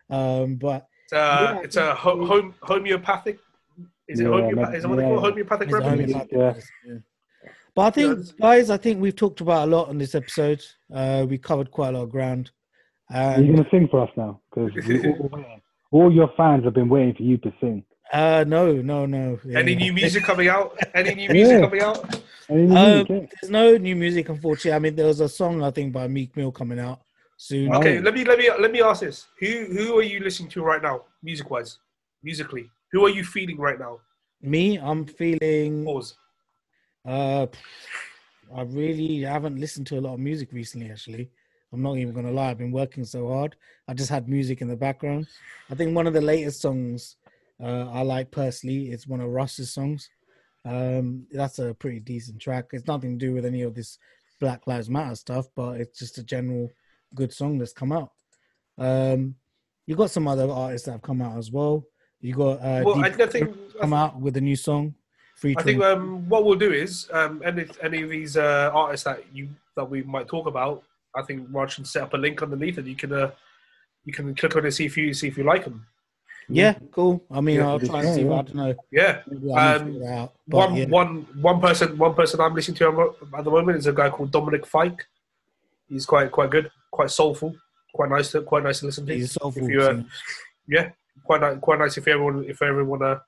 [0.10, 1.60] Um, but It's a, Yeah.
[1.64, 3.40] it's a ho- home, homeopathic.
[4.08, 4.78] Is it Yeah, homeopathic?
[4.78, 6.14] Is it what they call homeopathic it's a remedy?
[6.14, 6.94] homeopathic Yeah.
[7.76, 7.76] Medicine, yeah.
[7.76, 8.32] But I think, Yes.
[8.40, 10.62] guys, I think we've talked about a lot on this episode.
[10.94, 12.52] Uh, we covered quite a lot of ground.
[13.12, 14.41] Are you And going to sing for us now?
[14.54, 14.72] Because
[15.06, 15.46] all,
[15.91, 17.84] all your fans have been waiting for you to sing.
[18.14, 19.40] uh, no, no, no.
[19.56, 20.78] Any new music coming out?
[20.94, 21.62] Any new music Yeah.
[21.62, 22.22] coming out?
[22.50, 24.74] Any Um, there's no new music, unfortunately.
[24.74, 27.00] I mean, there was a song I think by Meek Mill coming out
[27.38, 27.72] soon.
[27.74, 27.78] Oh.
[27.78, 30.64] Okay, let me let me let me ask this: Who who are you listening to
[30.64, 31.78] right now, music wise,
[32.24, 32.70] musically?
[32.91, 34.00] Who are you feeling right now?
[34.41, 35.86] Me, I'm feeling.
[35.86, 36.16] Pause.
[37.10, 37.48] Uh,
[38.56, 40.91] I really haven't listened to a lot of music recently.
[40.91, 41.31] Actually,
[41.73, 42.52] I'm not even gonna lie.
[42.52, 43.56] I've been working so hard.
[43.88, 45.27] I just had music in the background.
[45.72, 47.15] I think one of the latest songs
[47.61, 50.07] uh, I like personally is one of Russ's songs.
[50.65, 52.65] Um, that's a pretty decent track.
[52.73, 53.98] It's nothing to do with any of this
[54.40, 56.69] Black Lives Matter stuff, but it's just a general
[57.15, 58.11] good song that's come out.
[58.77, 59.36] Um,
[59.88, 61.86] you got some other artists that have come out as well.
[62.22, 64.94] You got uh, Well, I, Deep I think come out with a new song.
[65.44, 69.24] I think um, what we'll do is um, any any of these uh, artists that
[69.34, 70.84] you that we might talk about.
[71.16, 73.32] I think Raj can set up a link underneath, and you can uh,
[74.06, 75.86] you can click on it see if you see if you like them.
[76.49, 77.24] yeah, cool.
[77.32, 78.24] I mean, Yeah, I'll try and see.
[78.24, 78.76] yeah, I don't know.
[78.91, 80.34] Yeah, Maybe I need to Um, figure it out.
[80.48, 80.86] But, one yeah.
[80.86, 84.32] one one person one person I'm listening to at the moment is a guy called
[84.32, 85.06] Dominic Fike.
[85.88, 87.56] He's quite quite good, quite soulful,
[87.94, 89.14] quite nice to quite nice to listen to.
[89.16, 90.02] He's soulful if you, uh,
[90.68, 90.90] yeah,
[91.24, 93.22] quite nice, quite nice if you ever if you ever want to,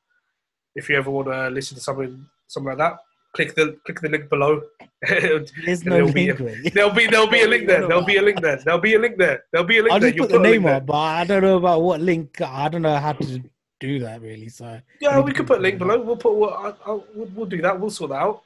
[0.76, 2.98] if you ever want to listen to something, something like that.
[3.34, 4.61] Click the click the link below.
[5.07, 6.73] There's no there'll be link.
[6.73, 7.88] there'll be there'll be a link there.
[7.88, 8.61] There'll be a link there.
[8.65, 9.43] There'll be a link there.
[9.52, 10.11] There'll be a link I'll there.
[10.11, 12.41] just put the a link name up, but I don't know about what link.
[12.41, 13.41] I don't know how to
[13.80, 14.49] do that really.
[14.49, 16.02] So Yeah, we could put a link below.
[16.02, 16.35] We'll put.
[16.35, 17.80] We'll, I'll, I'll, we'll, we'll do that.
[17.80, 18.41] We'll sort that out.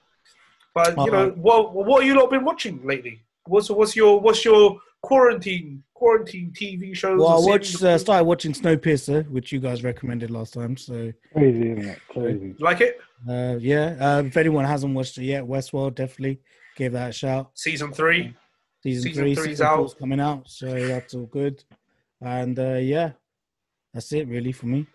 [0.76, 1.32] But you know, uh-huh.
[1.36, 3.22] what what have you lot been watching lately?
[3.46, 7.19] What's what's your what's your quarantine quarantine TV shows?
[7.19, 10.76] well, I watched, uh, started watching Snowpiercer, which you guys recommended last time.
[10.77, 11.99] So Crazy, isn't it?
[12.10, 12.56] Crazy.
[12.60, 12.99] like it?
[13.30, 16.41] uh, yeah, uh, if anyone hasn't watched it yet, Westworld definitely
[16.76, 17.52] give that a shout.
[17.53, 18.36] Season three.
[18.84, 19.77] Season, Season three, three's season out.
[19.77, 21.64] four's coming out, so that's all good.
[22.22, 23.11] And uh, yeah,
[23.94, 24.86] that's it really for me.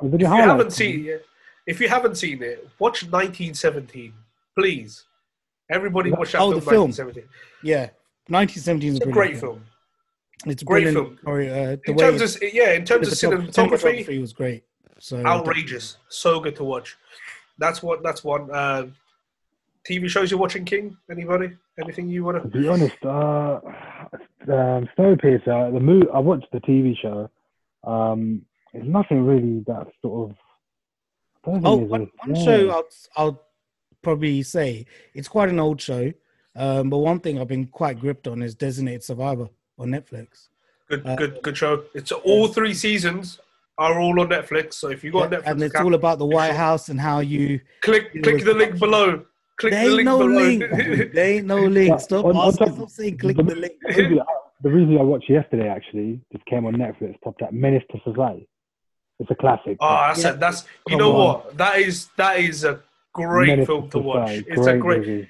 [0.00, 1.24] Oh, If you haven't seen it,
[1.66, 4.12] if you haven't seen it, watch 1917,
[4.58, 5.04] please.
[5.70, 6.90] Everybody watch that Oh, film, the film.
[6.90, 7.24] 1917.
[7.62, 7.88] Yeah,
[8.28, 9.64] 1917 is a great film.
[10.46, 11.18] It's a Great film.
[11.22, 14.20] story, uh, the In way terms it's- of yeah, in terms of the cinematography, cinematography
[14.20, 14.64] was great.
[15.00, 16.96] So outrageous, so good to watch.
[17.58, 18.02] That's what.
[18.04, 18.48] That's one.
[18.50, 18.86] Uh,
[19.88, 20.96] TV shows you're watching, King?
[21.10, 21.50] Anybody?
[21.82, 22.58] Anything you want To to?
[22.58, 23.60] be honest, uh,
[24.52, 27.30] um, Snowpiercer, the movie, I watched the TV show.
[27.84, 28.44] Um,
[28.74, 30.36] it's nothing really that sort of.
[31.44, 32.44] I don't think Oh, there's one, a- one yeah.
[32.44, 33.42] show I'll, I'll
[34.02, 34.84] probably say
[35.14, 36.12] it's quite an old show,
[36.58, 39.48] um, but one thing I've been quite gripped on is Designated Survivor
[39.78, 40.48] on Netflix.
[40.88, 41.84] Good, Uh, good, good show.
[41.94, 43.38] It's all three seasons
[43.78, 44.74] are all on Netflix.
[44.74, 46.54] So if you got a Yeah, Netflix, and it's account, all about the White.
[46.54, 47.60] House and how you.
[47.82, 49.24] click it click the link below.
[49.58, 50.30] Click There the link no below.
[50.42, 50.60] link.
[51.14, 51.90] there ain't no link.
[51.90, 52.66] Yeah, Stop on- on asking.
[52.68, 53.74] top- Stop saying click the- the link.
[54.60, 57.20] The movie, I watched yesterday actually just came on Netflix.
[57.22, 58.48] Popped up Menace to Society.
[59.20, 59.76] It's a classic.
[59.80, 60.30] Oh, that's Yeah.
[60.30, 61.18] a, that's you Come know on.
[61.26, 61.56] what?
[61.56, 62.80] That is that is a
[63.12, 64.28] great Menace film to watch.
[64.28, 65.00] Society, It's a great.
[65.06, 65.28] movie.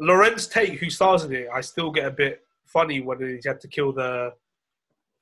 [0.00, 3.60] Larenz Tate, who stars in it, I still get a bit funny when he had
[3.60, 4.32] to kill the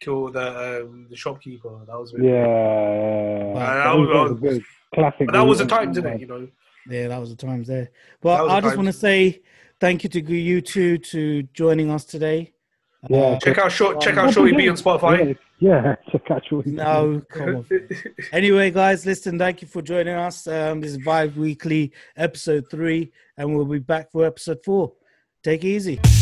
[0.01, 1.71] kill the um, the shopkeeper.
[1.87, 3.45] That was a bit- Yeah, yeah.
[3.45, 3.55] Wow.
[3.55, 4.65] That that was- was- was good.
[4.95, 5.27] classic.
[5.27, 6.21] But that was the time, didn't it?
[6.21, 6.49] You know.
[6.89, 7.85] Yeah, that was the times there.
[7.85, 7.91] That
[8.23, 9.43] But I just want to say
[9.79, 12.53] thank you to you two to joining us today.
[13.09, 13.19] Yeah.
[13.19, 14.01] Uh, Check out short.
[14.01, 15.29] Check out What Shorty B on Spotify.
[15.29, 15.95] Yeah, yeah.
[16.11, 17.67] Check out your no, come on.
[18.33, 20.49] Anyway, guys, listen, thank you for joining us.
[20.49, 24.93] Um, this is Vibe Weekly, episode three, and we'll be back for episode four.
[25.45, 26.22] Take it easy.